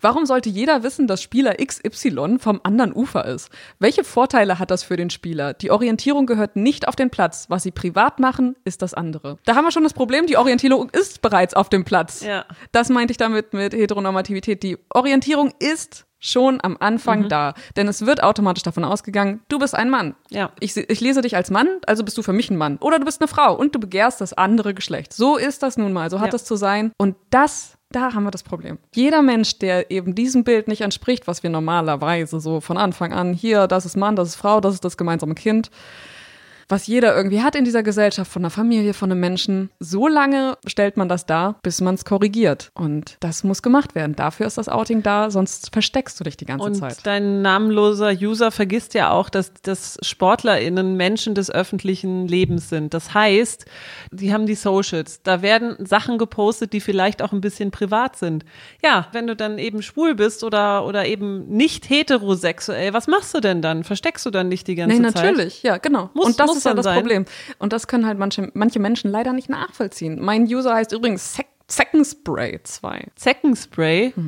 Warum 0.00 0.26
sollte 0.26 0.48
jeder 0.48 0.82
wissen, 0.82 1.06
dass 1.06 1.22
Spieler 1.22 1.56
XY 1.56 2.38
vom 2.38 2.60
anderen 2.62 2.94
Ufer 2.94 3.24
ist? 3.24 3.50
Welche 3.78 4.04
Vorteile 4.04 4.58
hat 4.58 4.70
das 4.70 4.82
für 4.82 4.96
den 4.96 5.10
Spieler? 5.10 5.54
Die 5.54 5.70
Orientierung 5.70 6.26
gehört 6.26 6.56
nicht 6.56 6.88
auf 6.88 6.96
den 6.96 7.10
Platz. 7.10 7.46
Was 7.48 7.62
sie 7.62 7.70
privat 7.70 8.20
machen, 8.20 8.56
ist 8.64 8.82
das 8.82 8.94
andere. 8.94 9.38
Da 9.44 9.56
haben 9.56 9.64
wir 9.64 9.72
schon 9.72 9.82
das 9.82 9.94
Problem, 9.94 10.26
die 10.26 10.36
Orientierung 10.36 10.90
ist 10.90 11.22
bereits 11.22 11.54
auf 11.54 11.68
dem 11.68 11.84
Platz. 11.84 12.22
Ja. 12.22 12.44
Das 12.72 12.88
meinte 12.88 13.12
ich 13.12 13.18
damit 13.18 13.52
mit 13.52 13.72
Heteronormativität. 13.72 14.62
Die 14.62 14.78
Orientierung 14.90 15.52
ist 15.58 16.06
schon 16.20 16.60
am 16.62 16.76
Anfang 16.78 17.22
Mhm. 17.22 17.28
da. 17.30 17.54
Denn 17.76 17.88
es 17.88 18.04
wird 18.06 18.22
automatisch 18.22 18.62
davon 18.62 18.84
ausgegangen, 18.84 19.40
du 19.48 19.58
bist 19.58 19.74
ein 19.74 19.90
Mann. 19.90 20.14
Ja. 20.28 20.52
Ich, 20.60 20.76
ich 20.76 21.00
lese 21.00 21.22
dich 21.22 21.34
als 21.34 21.50
Mann, 21.50 21.66
also 21.86 22.04
bist 22.04 22.16
du 22.18 22.22
für 22.22 22.32
mich 22.34 22.50
ein 22.50 22.56
Mann. 22.56 22.76
Oder 22.76 22.98
du 22.98 23.04
bist 23.04 23.20
eine 23.20 23.28
Frau 23.28 23.54
und 23.56 23.74
du 23.74 23.80
begehrst 23.80 24.20
das 24.20 24.32
andere 24.34 24.74
Geschlecht. 24.74 25.12
So 25.12 25.36
ist 25.36 25.62
das 25.62 25.76
nun 25.78 25.92
mal, 25.92 26.10
so 26.10 26.20
hat 26.20 26.28
Ja. 26.32 26.36
es 26.36 26.44
zu 26.44 26.56
sein. 26.56 26.92
Und 26.98 27.16
das, 27.30 27.76
da 27.90 28.12
haben 28.14 28.24
wir 28.24 28.30
das 28.30 28.42
Problem. 28.42 28.78
Jeder 28.94 29.22
Mensch, 29.22 29.58
der 29.58 29.90
eben 29.90 30.14
diesem 30.14 30.44
Bild 30.44 30.68
nicht 30.68 30.82
entspricht, 30.82 31.26
was 31.26 31.42
wir 31.42 31.50
normalerweise 31.50 32.38
so 32.38 32.60
von 32.60 32.76
Anfang 32.76 33.12
an, 33.12 33.32
hier, 33.32 33.66
das 33.66 33.86
ist 33.86 33.96
Mann, 33.96 34.14
das 34.14 34.28
ist 34.28 34.36
Frau, 34.36 34.60
das 34.60 34.74
ist 34.74 34.84
das 34.84 34.96
gemeinsame 34.98 35.34
Kind, 35.34 35.70
was 36.70 36.86
jeder 36.86 37.14
irgendwie 37.16 37.42
hat 37.42 37.54
in 37.56 37.64
dieser 37.64 37.82
Gesellschaft, 37.82 38.30
von 38.30 38.42
einer 38.42 38.50
Familie, 38.50 38.94
von 38.94 39.10
einem 39.10 39.20
Menschen. 39.20 39.70
So 39.80 40.08
lange 40.08 40.56
stellt 40.66 40.96
man 40.96 41.08
das 41.08 41.26
dar, 41.26 41.58
bis 41.62 41.80
man 41.80 41.94
es 41.96 42.04
korrigiert. 42.04 42.70
Und 42.74 43.16
das 43.20 43.44
muss 43.44 43.62
gemacht 43.62 43.94
werden. 43.94 44.14
Dafür 44.16 44.46
ist 44.46 44.56
das 44.58 44.68
Outing 44.68 45.02
da, 45.02 45.30
sonst 45.30 45.72
versteckst 45.72 46.18
du 46.20 46.24
dich 46.24 46.36
die 46.36 46.46
ganze 46.46 46.64
Und 46.66 46.74
Zeit. 46.76 46.98
dein 47.04 47.42
namenloser 47.42 48.10
User 48.12 48.50
vergisst 48.50 48.94
ja 48.94 49.10
auch, 49.10 49.28
dass, 49.28 49.52
dass 49.62 49.98
SportlerInnen 50.02 50.96
Menschen 50.96 51.34
des 51.34 51.50
öffentlichen 51.50 52.28
Lebens 52.28 52.68
sind. 52.68 52.94
Das 52.94 53.14
heißt, 53.14 53.64
die 54.12 54.32
haben 54.32 54.46
die 54.46 54.54
Socials. 54.54 55.22
Da 55.22 55.42
werden 55.42 55.76
Sachen 55.84 56.18
gepostet, 56.18 56.72
die 56.72 56.80
vielleicht 56.80 57.22
auch 57.22 57.32
ein 57.32 57.40
bisschen 57.40 57.70
privat 57.70 58.16
sind. 58.16 58.44
Ja, 58.84 59.08
wenn 59.12 59.26
du 59.26 59.34
dann 59.34 59.58
eben 59.58 59.82
schwul 59.82 60.14
bist 60.14 60.44
oder, 60.44 60.86
oder 60.86 61.06
eben 61.06 61.48
nicht 61.48 61.90
heterosexuell, 61.90 62.92
was 62.92 63.06
machst 63.06 63.34
du 63.34 63.40
denn 63.40 63.62
dann? 63.62 63.84
Versteckst 63.84 64.24
du 64.26 64.30
dann 64.30 64.48
nicht 64.48 64.66
die 64.68 64.74
ganze 64.74 64.96
Nee, 65.00 65.08
Zeit? 65.08 65.24
natürlich, 65.24 65.62
ja, 65.62 65.78
genau. 65.78 66.10
Muss- 66.14 66.26
und 66.26 66.40
das 66.40 66.46
muss 66.46 66.59
ist 66.60 66.70
ja 66.70 66.74
das 66.74 66.84
sein. 66.84 66.96
Problem. 66.98 67.24
Und 67.58 67.72
das 67.72 67.86
können 67.86 68.06
halt 68.06 68.18
manche, 68.18 68.50
manche 68.54 68.78
Menschen 68.78 69.10
leider 69.10 69.32
nicht 69.32 69.48
nachvollziehen. 69.48 70.20
Mein 70.20 70.44
User 70.44 70.74
heißt 70.74 70.92
übrigens 70.92 71.38
Zeckenspray 71.66 72.60
2. 72.62 73.08
Zeckenspray. 73.16 74.14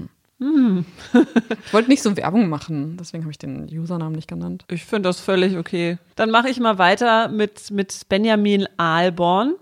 Ich 1.66 1.72
wollte 1.72 1.88
nicht 1.88 2.02
so 2.02 2.16
Werbung 2.16 2.48
machen, 2.48 2.96
deswegen 2.98 3.22
habe 3.22 3.30
ich 3.30 3.38
den 3.38 3.68
Usernamen 3.70 4.16
nicht 4.16 4.28
genannt. 4.28 4.64
Ich 4.68 4.84
finde 4.84 5.08
das 5.08 5.20
völlig 5.20 5.56
okay. 5.56 5.98
Dann 6.16 6.30
mache 6.30 6.48
ich 6.48 6.58
mal 6.58 6.78
weiter 6.78 7.28
mit, 7.28 7.70
mit 7.70 8.08
Benjamin 8.08 8.66
Ahlborn. 8.76 9.54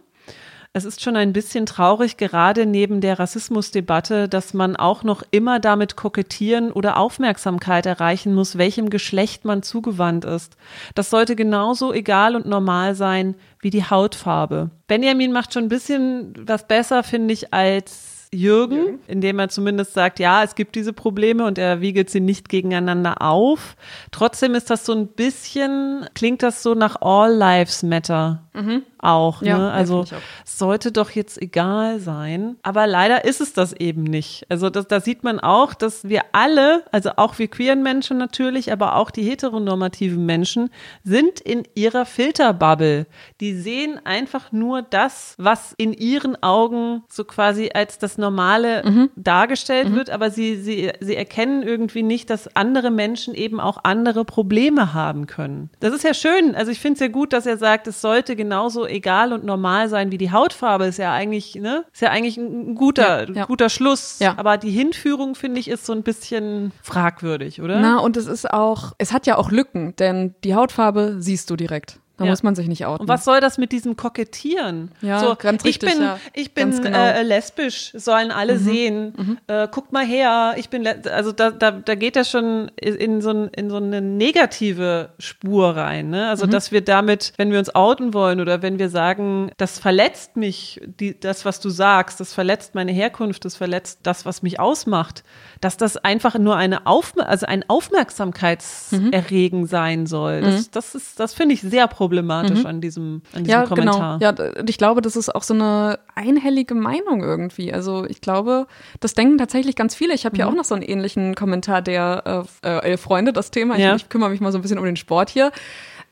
Es 0.73 0.85
ist 0.85 1.03
schon 1.03 1.17
ein 1.17 1.33
bisschen 1.33 1.67
traurig, 1.67 2.17
gerade 2.17 2.65
neben 2.65 3.01
der 3.01 3.19
Rassismusdebatte, 3.19 4.29
dass 4.29 4.55
man 4.55 4.77
auch 4.77 5.03
noch 5.03 5.25
immer 5.33 5.59
damit 5.59 5.97
kokettieren 5.97 6.71
oder 6.71 6.97
Aufmerksamkeit 6.97 7.87
erreichen 7.87 8.35
muss, 8.35 8.57
welchem 8.57 8.89
Geschlecht 8.89 9.45
man 9.45 9.65
zugewandt 9.65 10.25
ist. 10.25 10.57
Das 10.95 11.11
sollte 11.11 11.35
genauso 11.35 11.93
egal 11.93 12.37
und 12.37 12.47
normal 12.47 12.95
sein 12.95 13.35
wie 13.59 13.71
die 13.71 13.83
Hautfarbe. 13.83 14.71
Benjamin 14.87 15.33
macht 15.33 15.55
schon 15.55 15.65
ein 15.65 15.69
bisschen 15.69 16.35
was 16.47 16.69
besser, 16.69 17.03
finde 17.03 17.35
ich, 17.35 17.53
als 17.53 18.29
Jürgen, 18.33 19.01
indem 19.09 19.41
er 19.41 19.49
zumindest 19.49 19.93
sagt, 19.93 20.21
ja, 20.21 20.45
es 20.45 20.55
gibt 20.55 20.77
diese 20.77 20.93
Probleme 20.93 21.45
und 21.47 21.59
er 21.59 21.81
wiegelt 21.81 22.11
sie 22.11 22.21
nicht 22.21 22.49
gegeneinander 22.49 23.23
auf. 23.23 23.75
Trotzdem 24.13 24.55
ist 24.55 24.71
das 24.71 24.87
so 24.87 24.93
ein 24.93 25.09
bisschen, 25.09 26.07
klingt 26.15 26.45
das 26.45 26.63
so 26.63 26.75
nach 26.75 27.01
All 27.01 27.35
Lives 27.35 27.83
Matter 27.83 28.45
auch. 28.99 29.43
Ja, 29.43 29.59
ne? 29.59 29.65
ja, 29.65 29.71
Also 29.71 30.03
finde 30.03 30.07
ich 30.07 30.15
auch. 30.15 30.45
es 30.47 30.59
sollte 30.59 30.93
doch 30.93 31.11
jetzt 31.11 31.41
egal 31.41 32.01
sein. 32.01 32.57
Aber 32.63 32.87
leider 32.87 33.25
ist 33.25 33.41
es 33.41 33.53
das 33.53 33.73
eben 33.73 34.03
nicht. 34.05 34.45
Also 34.49 34.71
das, 34.71 34.87
da 34.89 35.01
sieht 35.01 35.23
man 35.25 35.41
auch, 35.41 35.73
dass 35.75 36.09
wir 36.09 36.23
alle, 36.33 36.83
also 36.93 37.11
auch 37.17 37.39
wir 37.39 37.49
queeren 37.49 37.83
Menschen 37.83 38.19
natürlich, 38.19 38.73
aber 38.73 38.97
auch 38.97 39.11
die 39.11 39.23
heteronormativen 39.23 40.25
Menschen, 40.27 40.71
sind 41.05 41.41
in 41.41 41.63
ihrer 41.75 42.05
Filterbubble. 42.07 43.07
Die 43.41 43.55
sehen 43.55 44.01
einfach 44.05 44.53
nur 44.53 44.83
das, 44.83 45.35
was 45.39 45.73
in 45.77 45.93
ihren 45.93 46.43
Augen 46.43 47.03
so 47.09 47.25
quasi 47.25 47.71
als 47.75 47.99
das 47.99 48.19
Normale 48.19 48.83
Mhm. 48.85 49.11
dargestellt 49.17 49.95
wird, 49.95 50.11
aber 50.11 50.31
sie, 50.31 50.57
sie, 50.57 50.91
sie 51.01 51.17
erkennen 51.17 51.63
irgendwie 51.63 52.03
nicht, 52.03 52.31
dass 52.31 52.55
andere 52.57 52.91
Menschen 52.91 53.35
eben 53.35 53.61
auch 53.61 53.79
andere 53.85 54.25
Probleme 54.25 54.95
haben 54.95 55.27
können. 55.27 55.71
Das 55.81 55.93
ist 55.95 56.03
ja 56.05 56.15
schön. 56.15 56.55
Also 56.55 56.71
ich 56.73 56.81
finde 56.81 56.95
es 56.95 57.01
ja 57.01 57.09
gut, 57.09 57.33
dass 57.33 57.47
er 57.47 57.57
sagt, 57.57 57.87
es 57.87 58.01
sollte 58.01 58.37
genauso 58.51 58.85
egal 58.85 59.33
und 59.33 59.45
normal 59.45 59.89
sein 59.89 60.11
wie 60.11 60.19
die 60.19 60.33
Hautfarbe. 60.33 60.87
Ist 60.87 60.99
ja 60.99 61.13
eigentlich, 61.13 61.55
ne? 61.55 61.85
Ist 61.93 62.03
ja 62.03 62.11
eigentlich 62.11 62.37
ein 62.37 62.75
guter, 62.75 63.29
Ja, 63.29 63.35
ja. 63.35 63.45
guter 63.45 63.69
Schluss. 63.69 64.19
Ja. 64.19 64.35
Aber 64.37 64.59
die 64.59 64.73
Hinführung, 64.73 65.37
finde 65.37 65.61
ich, 65.61 65.69
ist 65.69 65.87
so 65.87 65.93
ein 65.93 66.03
bisschen 66.03 66.73
fragwürdig, 66.83 67.63
oder? 67.63 67.79
Na, 67.79 67.99
und 68.01 68.17
es 68.17 68.27
ist 68.27 68.51
auch, 68.53 68.93
es 68.99 69.13
hat 69.13 69.29
ja 69.29 69.37
auch 69.39 69.53
Lücken, 69.53 69.95
denn 69.97 70.35
die 70.43 70.57
Hautfarbe 70.57 71.17
siehst 71.21 71.49
du 71.51 71.55
direkt. 71.55 72.01
Da 72.21 72.27
Ja. 72.27 72.33
muss 72.33 72.43
man 72.43 72.55
sich 72.55 72.69
nicht 72.69 72.85
outen. 72.85 73.01
Und 73.01 73.09
was 73.09 73.25
soll 73.25 73.41
das 73.41 73.57
mit 73.57 73.73
diesem 73.73 73.97
Kokettieren? 73.97 74.91
Ja, 75.01 75.21
so, 75.21 75.37
ganz 75.37 75.65
richtig, 75.65 75.89
Ich 75.89 75.95
bin, 75.97 76.05
ja. 76.05 76.19
ich 76.35 76.53
bin 76.53 76.71
genau. 76.83 76.99
äh, 76.99 77.23
lesbisch, 77.23 77.93
sollen 77.95 78.31
alle 78.31 78.59
sehen. 78.59 79.39
Äh, 79.47 79.69
guckt 79.71 79.91
mal 79.91 80.05
her, 80.05 80.53
ich 80.59 80.69
bin, 80.69 80.87
also 80.87 81.33
da, 81.33 81.51
da, 81.51 81.71
da 81.71 81.95
geht 81.95 82.17
das 82.17 82.31
schon 82.31 82.71
in 82.77 83.23
so, 83.23 83.31
ein, 83.31 83.49
in 83.57 83.71
so 83.71 83.77
eine 83.77 84.03
negative 84.03 85.15
Spur 85.19 85.75
rein. 85.77 86.11
Ne? 86.11 86.29
Also, 86.29 86.45
dass 86.47 86.73
wir 86.73 86.83
damit, 86.83 87.33
wenn 87.39 87.53
wir 87.53 87.59
uns 87.59 87.75
outen 87.75 88.13
wollen 88.13 88.43
oder 88.43 88.61
wenn 88.61 88.79
wir 88.79 88.91
sagen, 88.91 89.51
das 89.57 89.79
verletzt 89.79 90.37
mich, 90.37 90.79
die, 91.01 91.19
das, 91.19 91.47
was 91.47 91.59
du 91.59 91.71
sagst, 91.71 92.21
das 92.21 92.35
verletzt 92.35 92.75
meine 92.75 92.93
Herkunft, 92.93 93.47
das 93.47 93.57
verletzt 93.57 94.01
das, 94.03 94.27
was 94.27 94.43
mich 94.43 94.61
ausmacht, 94.61 95.25
dass 95.63 95.79
das 95.79 95.97
einfach 95.97 96.39
nur 96.39 96.57
eine 96.57 96.87
Aufmer 96.87 97.31
also 97.31 97.47
ein 97.47 97.65
Aufmerksamkeitserregen 97.67 99.67
sein 99.67 100.07
soll. 100.07 100.43
Das, 100.43 100.71
das 100.71 100.95
ist, 100.95 101.19
das 101.19 101.33
finde 101.33 101.55
ich 101.55 101.63
sehr 101.63 101.87
problematisch 101.87 102.10
an 102.67 102.81
diesem, 102.81 103.23
an 103.35 103.45
diesem 103.45 103.61
ja, 103.61 103.67
Kommentar. 103.67 104.19
genau. 104.19 104.33
Ja, 104.45 104.61
und 104.61 104.69
ich 104.71 104.79
glaube, 104.79 105.01
das 105.03 105.17
ist 105.17 105.35
auch 105.35 105.43
so 105.43 105.55
eine 105.55 105.99
einhellige 106.15 106.75
Meinung 106.75 107.23
irgendwie. 107.23 107.73
Also 107.73 108.05
ich 108.07 108.21
glaube, 108.21 108.67
das 109.01 109.15
denken 109.15 109.39
tatsächlich 109.39 109.77
ganz 109.77 109.95
viele. 109.95 110.15
Ich 110.15 110.25
habe 110.25 110.35
Mhm. 110.35 110.37
hier 110.37 110.49
auch 110.49 110.55
noch 110.55 110.65
so 110.65 110.75
einen 110.75 110.83
ähnlichen 110.83 111.35
Kommentar, 111.35 111.83
der 111.83 112.45
äh, 112.63 112.69
äh, 112.93 112.97
Freunde, 112.97 113.33
das 113.33 113.51
Thema. 113.51 113.75
Ich, 113.75 113.81
Ja. 113.81 113.97
ich 113.97 114.09
kümmere 114.09 114.31
mich 114.31 114.41
mal 114.41 114.53
so 114.53 114.59
ein 114.59 114.63
bisschen 114.63 114.79
um 114.79 114.85
den 114.85 114.97
Sport 114.97 115.31
hier. 115.31 115.53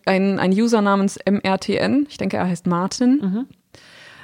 Ein, 0.06 0.38
ein 0.38 0.52
User 0.52 0.80
namens 0.80 1.18
MRTN, 1.28 2.06
ich 2.08 2.16
denke, 2.16 2.38
er 2.38 2.46
heißt 2.48 2.66
Martin. 2.66 3.18
Mhm. 3.20 3.46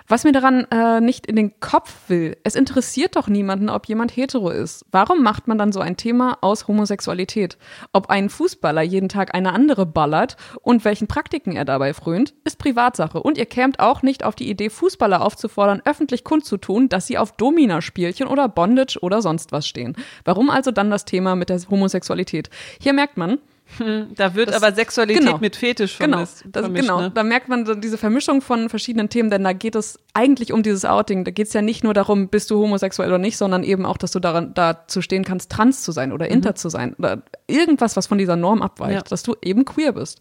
Was 0.07 0.25
mir 0.25 0.33
daran 0.33 0.67
äh, 0.71 1.01
nicht 1.01 1.27
in 1.27 1.35
den 1.35 1.59
Kopf 1.61 1.95
will, 2.09 2.37
es 2.45 2.57
interessiert 2.57 3.17
doch 3.17 3.27
niemanden, 3.27 3.71
ob 3.71 3.87
jemand 3.87 4.15
hetero 4.15 4.51
ist. 4.51 4.85
Warum 4.91 5.23
macht 5.23 5.49
man 5.49 5.57
dann 5.57 5.73
so 5.73 5.81
ein 5.81 5.97
Thema 5.97 6.37
aus 6.43 6.69
Homosexualität? 6.69 7.57
Ob 7.95 8.11
ein 8.11 8.29
Fußballer 8.29 8.83
jeden 8.83 9.09
Tag 9.09 9.35
eine 9.35 9.55
andere 9.55 9.87
ballert 9.87 10.37
und 10.61 10.85
welchen 10.85 11.07
Praktiken 11.07 11.57
er 11.57 11.65
dabei 11.65 11.95
frönt, 11.95 12.35
ist 12.45 12.59
Privatsache. 12.59 13.23
Und 13.23 13.39
ihr 13.39 13.47
kämt 13.47 13.81
auch 13.81 14.03
nicht 14.03 14.25
auf 14.25 14.35
die 14.35 14.51
Idee, 14.51 14.69
Fußballer 14.69 15.23
aufzufordern, 15.23 15.81
öffentlich 15.87 16.23
kundzutun, 16.23 16.91
dass 16.91 17.07
sie 17.07 17.17
auf 17.17 17.33
Domina-Spielchen 17.33 18.27
oder 18.27 18.47
Bondage 18.47 18.99
oder 19.01 19.23
sonst 19.23 19.53
was 19.53 19.67
stehen. 19.67 19.97
Warum 20.27 20.51
also 20.51 20.71
dann 20.71 20.91
das 20.91 21.07
Thema 21.07 21.35
mit 21.35 21.49
der 21.49 21.61
Homosexualität? 21.71 22.51
Hier 22.79 22.93
merkt 22.93 23.17
man, 23.17 23.39
hm, 23.79 24.15
da 24.15 24.35
wird 24.35 24.51
das, 24.51 24.63
aber 24.63 24.75
Sexualität 24.75 25.25
genau, 25.25 25.39
mit 25.39 25.57
Fetisch 25.57 25.97
vermisst. 25.97 26.43
Genau, 26.43 26.53
das, 26.53 26.63
vermischt, 26.63 26.83
genau. 26.87 27.01
Ne? 27.01 27.11
da 27.13 27.23
merkt 27.23 27.49
man 27.49 27.81
diese 27.81 27.99
Vermischung 27.99 28.41
von 28.41 28.69
verschiedenen 28.69 29.09
Themen, 29.09 29.31
denn 29.31 29.43
da 29.43 29.53
geht 29.53 29.75
es 29.75 29.99
eigentlich 30.13 30.53
um 30.53 30.63
dieses 30.63 30.85
Outing. 30.85 31.25
Da 31.25 31.31
geht 31.31 31.49
es 31.49 31.53
ja 31.53 31.63
nicht 31.63 31.83
nur 31.83 31.95
darum, 31.95 32.29
bist 32.29 32.51
du 32.51 32.59
homosexuell 32.59 33.09
oder 33.09 33.19
nicht, 33.19 33.37
sondern 33.37 33.65
eben 33.65 33.87
auch, 33.87 33.97
dass 33.97 34.13
du 34.13 34.21
daran 34.21 34.55
dazu 34.55 35.03
stehen 35.03 35.25
kannst, 35.25 35.51
trans 35.51 35.83
zu 35.83 35.93
sein 35.93 36.13
oder 36.13 36.27
mhm. 36.27 36.33
inter 36.33 36.55
zu 36.55 36.69
sein 36.69 36.95
oder 36.95 37.23
irgendwas, 37.47 37.97
was 37.97 38.07
von 38.07 38.19
dieser 38.19 38.37
Norm 38.37 38.63
abweicht, 38.63 38.95
ja. 38.95 39.03
dass 39.03 39.23
du 39.23 39.35
eben 39.43 39.65
queer 39.65 39.93
bist. 39.93 40.21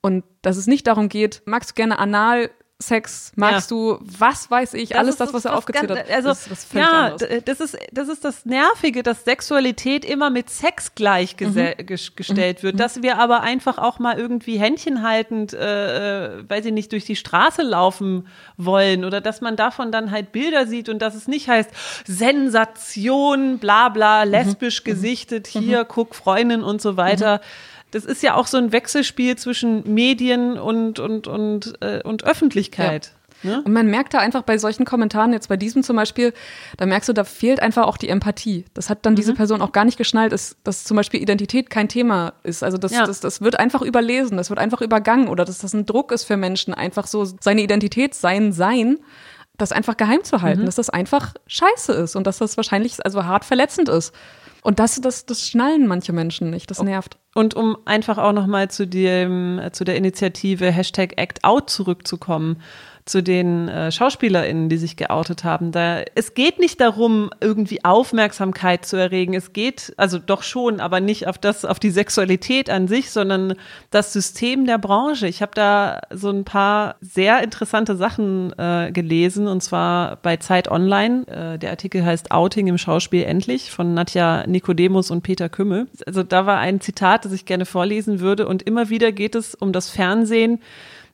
Und 0.00 0.24
dass 0.42 0.56
es 0.56 0.66
nicht 0.66 0.86
darum 0.86 1.08
geht, 1.08 1.42
magst 1.46 1.70
du 1.70 1.74
gerne 1.74 1.98
anal 1.98 2.50
Sex 2.78 3.32
magst 3.36 3.70
ja. 3.70 3.76
du, 3.76 3.98
was 4.02 4.50
weiß 4.50 4.74
ich, 4.74 4.90
das 4.90 4.98
alles 4.98 5.16
das, 5.16 5.32
was 5.32 5.46
er 5.46 5.56
aufgezählt 5.56 5.90
hat. 5.90 6.10
Also, 6.10 6.28
das, 6.28 6.46
das 6.46 6.66
ja, 6.74 7.16
das 7.44 7.60
ist, 7.60 7.78
das 7.90 8.08
ist 8.08 8.22
das 8.22 8.44
Nervige, 8.44 9.02
dass 9.02 9.24
Sexualität 9.24 10.04
immer 10.04 10.28
mit 10.28 10.50
Sex 10.50 10.94
gleichgestellt 10.94 11.78
mhm. 11.88 12.62
wird, 12.62 12.74
mhm. 12.74 12.78
dass 12.78 13.02
wir 13.02 13.18
aber 13.18 13.40
einfach 13.40 13.78
auch 13.78 13.98
mal 13.98 14.18
irgendwie 14.18 14.58
händchenhaltend, 14.58 15.54
äh, 15.54 16.26
äh, 16.26 16.44
weil 16.48 16.62
sie 16.62 16.70
nicht 16.70 16.92
durch 16.92 17.06
die 17.06 17.16
Straße 17.16 17.62
laufen 17.62 18.28
wollen 18.58 19.06
oder 19.06 19.22
dass 19.22 19.40
man 19.40 19.56
davon 19.56 19.90
dann 19.90 20.10
halt 20.10 20.32
Bilder 20.32 20.66
sieht 20.66 20.90
und 20.90 21.00
dass 21.00 21.14
es 21.14 21.28
nicht 21.28 21.48
heißt, 21.48 21.70
Sensation, 22.06 23.58
bla 23.58 23.88
bla, 23.88 24.26
mhm. 24.26 24.32
lesbisch 24.32 24.82
mhm. 24.82 24.84
gesichtet, 24.84 25.46
hier, 25.46 25.84
mhm. 25.84 25.88
guck, 25.88 26.14
Freundin 26.14 26.62
und 26.62 26.82
so 26.82 26.98
weiter. 26.98 27.40
Das 27.96 28.04
ist 28.04 28.22
ja 28.22 28.34
auch 28.34 28.46
so 28.46 28.58
ein 28.58 28.72
Wechselspiel 28.72 29.36
zwischen 29.36 29.94
Medien 29.94 30.58
und, 30.58 30.98
und, 30.98 31.26
und, 31.26 31.74
äh, 31.80 32.02
und 32.02 32.24
Öffentlichkeit. 32.24 33.12
Ja. 33.42 33.50
Ne? 33.50 33.62
Und 33.64 33.72
man 33.72 33.86
merkt 33.86 34.12
da 34.12 34.18
einfach 34.18 34.42
bei 34.42 34.58
solchen 34.58 34.84
Kommentaren, 34.84 35.32
jetzt 35.32 35.48
bei 35.48 35.56
diesem 35.56 35.82
zum 35.82 35.96
Beispiel, 35.96 36.34
da 36.76 36.84
merkst 36.84 37.08
du, 37.08 37.12
da 37.14 37.24
fehlt 37.24 37.60
einfach 37.60 37.84
auch 37.84 37.96
die 37.96 38.10
Empathie. 38.10 38.66
Das 38.74 38.90
hat 38.90 39.06
dann 39.06 39.14
mhm. 39.14 39.16
diese 39.16 39.32
Person 39.32 39.62
auch 39.62 39.72
gar 39.72 39.86
nicht 39.86 39.96
geschnallt, 39.96 40.32
dass, 40.32 40.56
dass 40.62 40.84
zum 40.84 40.96
Beispiel 40.96 41.22
Identität 41.22 41.70
kein 41.70 41.88
Thema 41.88 42.34
ist. 42.42 42.62
Also 42.62 42.76
das, 42.76 42.92
ja. 42.92 43.06
das, 43.06 43.20
das 43.20 43.40
wird 43.40 43.58
einfach 43.58 43.80
überlesen, 43.80 44.36
das 44.36 44.50
wird 44.50 44.58
einfach 44.58 44.82
übergangen 44.82 45.28
oder 45.28 45.46
dass 45.46 45.58
das 45.58 45.72
ein 45.72 45.86
Druck 45.86 46.12
ist 46.12 46.24
für 46.24 46.36
Menschen, 46.36 46.74
einfach 46.74 47.06
so 47.06 47.24
seine 47.24 47.62
Identität, 47.62 48.14
sein 48.14 48.52
Sein, 48.52 48.98
das 49.56 49.72
einfach 49.72 49.96
geheim 49.96 50.22
zu 50.22 50.42
halten, 50.42 50.62
mhm. 50.62 50.66
dass 50.66 50.74
das 50.74 50.90
einfach 50.90 51.32
scheiße 51.46 51.92
ist 51.94 52.14
und 52.14 52.26
dass 52.26 52.38
das 52.38 52.58
wahrscheinlich 52.58 53.04
also 53.04 53.24
hart 53.24 53.46
verletzend 53.46 53.88
ist. 53.88 54.12
Und 54.66 54.80
das, 54.80 55.00
das, 55.00 55.26
das 55.26 55.48
schnallen 55.48 55.86
manche 55.86 56.12
Menschen 56.12 56.50
nicht. 56.50 56.72
Das 56.72 56.82
nervt. 56.82 57.18
Und 57.36 57.54
um 57.54 57.76
einfach 57.84 58.18
auch 58.18 58.32
nochmal 58.32 58.68
zu 58.68 58.84
dem, 58.84 59.60
zu 59.70 59.84
der 59.84 59.94
Initiative 59.94 60.72
Hashtag 60.72 61.16
Act 61.18 61.44
Out 61.44 61.70
zurückzukommen 61.70 62.60
zu 63.06 63.22
den 63.22 63.68
äh, 63.68 63.92
SchauspielerInnen, 63.92 64.68
die 64.68 64.78
sich 64.78 64.96
geoutet 64.96 65.44
haben. 65.44 65.70
Da, 65.70 66.02
es 66.16 66.34
geht 66.34 66.58
nicht 66.58 66.80
darum, 66.80 67.30
irgendwie 67.40 67.84
Aufmerksamkeit 67.84 68.84
zu 68.84 68.96
erregen. 68.96 69.32
Es 69.32 69.52
geht, 69.52 69.94
also 69.96 70.18
doch 70.18 70.42
schon, 70.42 70.80
aber 70.80 70.98
nicht 70.98 71.28
auf 71.28 71.38
das, 71.38 71.64
auf 71.64 71.78
die 71.78 71.90
Sexualität 71.90 72.68
an 72.68 72.88
sich, 72.88 73.12
sondern 73.12 73.54
das 73.92 74.12
System 74.12 74.66
der 74.66 74.78
Branche. 74.78 75.28
Ich 75.28 75.40
habe 75.40 75.52
da 75.54 76.00
so 76.10 76.30
ein 76.30 76.44
paar 76.44 76.96
sehr 77.00 77.44
interessante 77.44 77.94
Sachen 77.94 78.52
äh, 78.58 78.90
gelesen, 78.92 79.46
und 79.46 79.62
zwar 79.62 80.16
bei 80.16 80.36
Zeit 80.38 80.68
Online. 80.68 81.26
Äh, 81.28 81.58
der 81.60 81.70
Artikel 81.70 82.04
heißt 82.04 82.32
Outing 82.32 82.66
im 82.66 82.76
Schauspiel 82.76 83.22
endlich 83.22 83.70
von 83.70 83.94
Nadja 83.94 84.44
Nikodemus 84.48 85.12
und 85.12 85.22
Peter 85.22 85.48
Kümmel. 85.48 85.86
Also 86.06 86.24
da 86.24 86.44
war 86.44 86.58
ein 86.58 86.80
Zitat, 86.80 87.24
das 87.24 87.30
ich 87.30 87.46
gerne 87.46 87.66
vorlesen 87.66 88.18
würde. 88.18 88.48
Und 88.48 88.62
immer 88.62 88.90
wieder 88.90 89.12
geht 89.12 89.36
es 89.36 89.54
um 89.54 89.72
das 89.72 89.90
Fernsehen, 89.90 90.60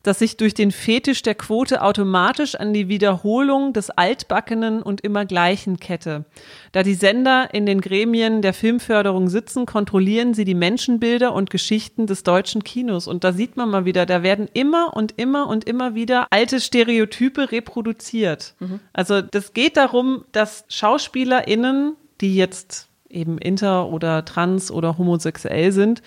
das 0.02 0.18
sich 0.18 0.36
durch 0.36 0.54
den 0.54 0.70
Fetisch 0.70 1.22
der 1.22 1.34
Quote 1.34 1.82
automatisch 1.82 2.54
an 2.54 2.72
die 2.72 2.88
Wiederholung 2.88 3.72
des 3.72 3.90
altbackenen 3.90 4.82
und 4.82 5.00
immer 5.00 5.24
gleichen 5.24 5.78
kette. 5.78 6.24
Da 6.72 6.82
die 6.82 6.94
Sender 6.94 7.48
in 7.52 7.66
den 7.66 7.80
Gremien 7.80 8.42
der 8.42 8.54
Filmförderung 8.54 9.28
sitzen, 9.28 9.66
kontrollieren 9.66 10.34
sie 10.34 10.44
die 10.44 10.54
Menschenbilder 10.54 11.32
und 11.32 11.50
Geschichten 11.50 12.06
des 12.06 12.24
deutschen 12.24 12.64
Kinos. 12.64 13.06
Und 13.06 13.24
da 13.24 13.32
sieht 13.32 13.56
man 13.56 13.70
mal 13.70 13.84
wieder, 13.84 14.06
da 14.06 14.22
werden 14.22 14.48
immer 14.52 14.94
und 14.94 15.14
immer 15.18 15.46
und 15.46 15.64
immer 15.64 15.94
wieder 15.94 16.26
alte 16.30 16.60
Stereotype 16.60 17.52
reproduziert. 17.52 18.54
Mhm. 18.58 18.80
Also 18.92 19.22
das 19.22 19.52
geht 19.52 19.76
darum, 19.76 20.24
dass 20.32 20.64
SchauspielerInnen, 20.68 21.96
die 22.20 22.36
jetzt 22.36 22.88
eben 23.08 23.38
inter 23.38 23.88
oder 23.88 24.24
trans 24.24 24.70
oder 24.70 24.98
homosexuell 24.98 25.70
sind, 25.70 26.02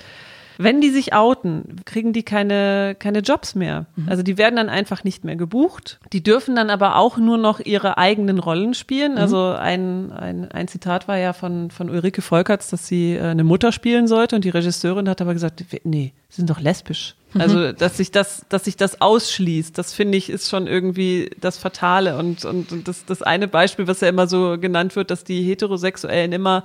wenn 0.58 0.82
die 0.82 0.90
sich 0.90 1.14
outen, 1.14 1.82
kriegen 1.86 2.14
die 2.14 2.24
keine, 2.24 2.96
keine 2.98 3.20
Jobs 3.20 3.56
mehr. 3.56 3.86
Mhm. 3.96 4.10
Also 4.10 4.24
die 4.24 4.38
werden 4.38 4.56
dann 4.56 4.70
einfach 4.70 5.04
nicht 5.04 5.24
mehr 5.24 5.36
gebucht. 5.36 6.00
Die 6.14 6.24
dürfen 6.24 6.56
dann 6.56 6.70
aber 6.70 6.98
auch 6.98 7.18
nur 7.18 7.38
noch 7.38 7.60
ihre 7.60 7.98
eigenen 7.98 8.40
Rollen 8.40 8.74
spielen. 8.74 9.14
Mhm. 9.14 9.18
Also 9.18 9.48
ein, 9.48 10.12
ein, 10.12 10.52
ein 10.52 10.68
Zitat 10.68 11.08
war 11.08 11.18
ja 11.18 11.34
von, 11.34 11.72
von 11.72 11.90
Ulrike 11.90 12.22
Volkerts, 12.22 12.70
dass 12.70 12.88
sie 12.88 13.16
äh, 13.16 13.22
eine 13.22 13.44
Mutter 13.44 13.72
spielen 13.72 14.08
sollte 14.08 14.36
und 14.36 14.46
die 14.46 14.50
Regisseurin 14.50 15.10
hat 15.10 15.22
aber 15.22 15.34
gesagt, 15.34 15.64
nee, 15.84 16.14
sie 16.30 16.36
sind 16.38 16.50
doch 16.50 16.60
lesbisch. 16.60 17.16
Mhm. 17.34 17.42
Also, 17.42 17.72
dass 17.74 17.98
sich 17.98 18.12
das, 18.12 18.46
dass 18.50 18.64
sich 18.64 18.78
das 18.78 19.02
ausschließt, 19.02 19.78
das 19.78 19.94
finde 19.94 20.18
ich, 20.18 20.30
ist 20.30 20.50
schon 20.50 20.68
irgendwie 20.68 21.32
das 21.40 21.58
Fatale. 21.58 22.18
Und, 22.18 22.46
und, 22.46 22.72
und 22.72 22.88
das, 22.88 23.06
das 23.06 23.22
eine 23.22 23.48
Beispiel, 23.48 23.88
was 23.88 24.02
ja 24.02 24.08
immer 24.08 24.28
so 24.28 24.58
genannt 24.58 24.96
wird, 24.96 25.12
dass 25.12 25.24
die 25.24 25.44
Heterosexuellen 25.44 26.32
immer 26.32 26.64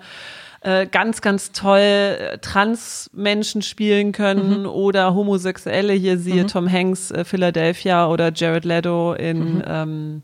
äh, 0.60 0.86
ganz, 0.86 1.22
ganz 1.22 1.52
toll 1.52 1.78
äh, 1.78 2.38
Trans-Menschen 2.38 3.62
spielen 3.62 4.12
können 4.12 4.60
mhm. 4.60 4.66
oder 4.66 5.14
Homosexuelle. 5.14 5.92
Hier 5.94 6.18
siehe 6.18 6.42
mhm. 6.42 6.48
Tom 6.48 6.70
Hanks, 6.70 7.10
äh, 7.10 7.24
Philadelphia 7.24 8.06
oder 8.08 8.30
Jared 8.34 8.64
Leto 8.64 9.14
in 9.14 9.54
mhm. 9.56 9.64
ähm, 9.66 10.22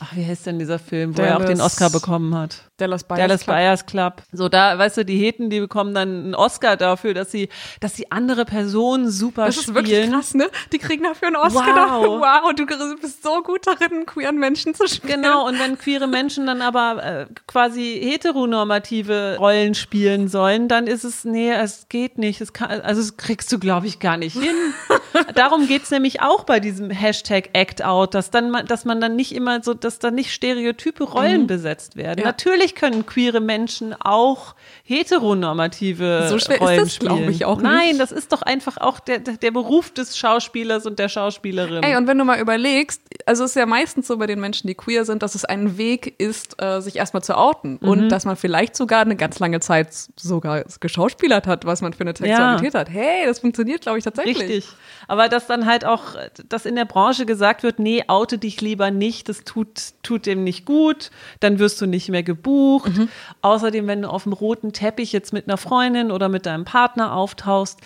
Ach, 0.00 0.14
wie 0.14 0.24
heißt 0.24 0.46
denn 0.46 0.58
dieser 0.58 0.78
Film, 0.78 1.16
wo 1.16 1.22
Dallas, 1.22 1.30
er 1.30 1.36
auch 1.38 1.44
den 1.44 1.60
Oscar 1.60 1.90
bekommen 1.90 2.34
hat? 2.34 2.62
Dallas 2.76 3.02
Buyers, 3.02 3.18
Dallas 3.18 3.40
Club. 3.40 3.56
Buyers 3.56 3.86
Club. 3.86 4.22
So, 4.32 4.48
da, 4.48 4.78
weißt 4.78 4.98
du, 4.98 5.04
die 5.04 5.18
Heten, 5.18 5.50
die 5.50 5.58
bekommen 5.58 5.94
dann 5.94 6.08
einen 6.08 6.34
Oscar 6.36 6.76
dafür, 6.76 7.12
dass 7.12 7.32
sie, 7.32 7.48
dass 7.80 7.96
sie 7.96 8.12
andere 8.12 8.44
Personen 8.44 9.10
super 9.10 9.50
spielen. 9.50 9.56
Das 9.56 9.68
ist 9.68 9.74
wirklich 9.74 10.10
krass, 10.10 10.34
ne? 10.34 10.48
Die 10.72 10.78
kriegen 10.78 11.02
dafür 11.02 11.28
einen 11.28 11.36
Oscar. 11.36 11.66
Wow. 11.66 11.74
Dafür. 11.74 12.08
Wow, 12.28 12.52
du 12.54 12.66
bist 13.00 13.22
so 13.22 13.42
gut 13.42 13.66
darin, 13.66 14.06
queeren 14.06 14.38
Menschen 14.38 14.74
zu 14.74 14.86
spielen. 14.86 15.22
Genau, 15.22 15.46
und 15.46 15.58
wenn 15.58 15.78
queere 15.78 16.06
Menschen 16.06 16.46
dann 16.46 16.62
aber 16.62 17.02
äh, 17.02 17.26
quasi 17.46 17.98
heteronormative 18.02 19.36
Rollen 19.38 19.74
spielen 19.74 20.28
sollen, 20.28 20.68
dann 20.68 20.86
ist 20.86 21.04
es, 21.04 21.24
nee, 21.24 21.50
es 21.50 21.86
geht 21.88 22.18
nicht. 22.18 22.40
Es 22.40 22.52
kann, 22.52 22.80
also 22.80 23.00
das 23.00 23.16
kriegst 23.16 23.50
du, 23.52 23.58
glaube 23.58 23.86
ich, 23.86 23.98
gar 23.98 24.16
nicht 24.16 24.36
hin. 24.36 24.54
Darum 25.34 25.66
geht's 25.66 25.90
nämlich 25.90 26.20
auch 26.20 26.44
bei 26.44 26.60
diesem 26.60 26.90
Hashtag 26.90 27.50
Act 27.52 27.82
Out, 27.82 28.14
dass 28.14 28.30
dann, 28.30 28.52
dass 28.66 28.84
man 28.84 29.00
dann 29.00 29.16
nicht 29.16 29.34
immer 29.34 29.62
so, 29.62 29.74
dass 29.88 29.98
da 29.98 30.10
nicht 30.10 30.30
stereotype 30.32 31.02
Rollen 31.02 31.42
mhm. 31.42 31.46
besetzt 31.46 31.96
werden. 31.96 32.20
Ja. 32.20 32.26
Natürlich 32.26 32.74
können 32.74 33.06
queere 33.06 33.40
Menschen 33.40 33.94
auch 33.98 34.54
heteronormative 34.88 36.26
so 36.28 36.38
schwer 36.38 36.58
Rollen 36.58 36.80
ist 36.80 36.94
das, 36.94 36.98
glaube 36.98 37.30
ich, 37.30 37.44
auch 37.44 37.56
nicht. 37.56 37.70
Nein, 37.70 37.98
das 37.98 38.10
ist 38.10 38.32
doch 38.32 38.40
einfach 38.40 38.78
auch 38.78 39.00
der, 39.00 39.18
der 39.18 39.50
Beruf 39.50 39.90
des 39.92 40.16
Schauspielers 40.16 40.86
und 40.86 40.98
der 40.98 41.10
Schauspielerin. 41.10 41.82
Ey, 41.82 41.96
und 41.96 42.06
wenn 42.06 42.16
du 42.16 42.24
mal 42.24 42.40
überlegst, 42.40 43.02
also 43.26 43.44
es 43.44 43.50
ist 43.50 43.56
ja 43.56 43.66
meistens 43.66 44.06
so 44.06 44.16
bei 44.16 44.26
den 44.26 44.40
Menschen, 44.40 44.66
die 44.66 44.74
queer 44.74 45.04
sind, 45.04 45.22
dass 45.22 45.34
es 45.34 45.44
ein 45.44 45.76
Weg 45.76 46.18
ist, 46.18 46.60
äh, 46.62 46.80
sich 46.80 46.96
erstmal 46.96 47.22
zu 47.22 47.36
outen 47.36 47.78
mhm. 47.80 47.88
und 47.88 48.08
dass 48.08 48.24
man 48.24 48.36
vielleicht 48.36 48.76
sogar 48.76 49.02
eine 49.02 49.16
ganz 49.16 49.38
lange 49.38 49.60
Zeit 49.60 49.88
sogar 50.16 50.64
geschauspielert 50.80 51.46
hat, 51.46 51.66
was 51.66 51.82
man 51.82 51.92
für 51.92 52.04
eine 52.04 52.16
Sexualität 52.16 52.72
ja. 52.72 52.80
hat. 52.80 52.88
Hey, 52.88 53.26
das 53.26 53.40
funktioniert, 53.40 53.82
glaube 53.82 53.98
ich, 53.98 54.04
tatsächlich. 54.04 54.38
Richtig. 54.38 54.68
Aber 55.06 55.28
dass 55.28 55.46
dann 55.46 55.66
halt 55.66 55.84
auch, 55.84 56.16
dass 56.48 56.64
in 56.64 56.76
der 56.76 56.86
Branche 56.86 57.26
gesagt 57.26 57.62
wird, 57.62 57.78
nee, 57.78 58.04
oute 58.08 58.38
dich 58.38 58.62
lieber 58.62 58.90
nicht, 58.90 59.28
das 59.28 59.44
tut 59.44 59.68
tut 60.02 60.24
dem 60.24 60.44
nicht 60.44 60.64
gut, 60.64 61.10
dann 61.40 61.58
wirst 61.58 61.80
du 61.80 61.86
nicht 61.86 62.08
mehr 62.08 62.22
gebucht. 62.22 62.96
Mhm. 62.96 63.08
Außerdem, 63.42 63.86
wenn 63.86 64.02
du 64.02 64.08
auf 64.08 64.22
dem 64.22 64.32
roten 64.32 64.72
Teppich 64.78 65.12
jetzt 65.12 65.32
mit 65.32 65.48
einer 65.48 65.56
Freundin 65.56 66.12
oder 66.12 66.28
mit 66.28 66.46
deinem 66.46 66.64
Partner 66.64 67.12
auftauchst, 67.12 67.80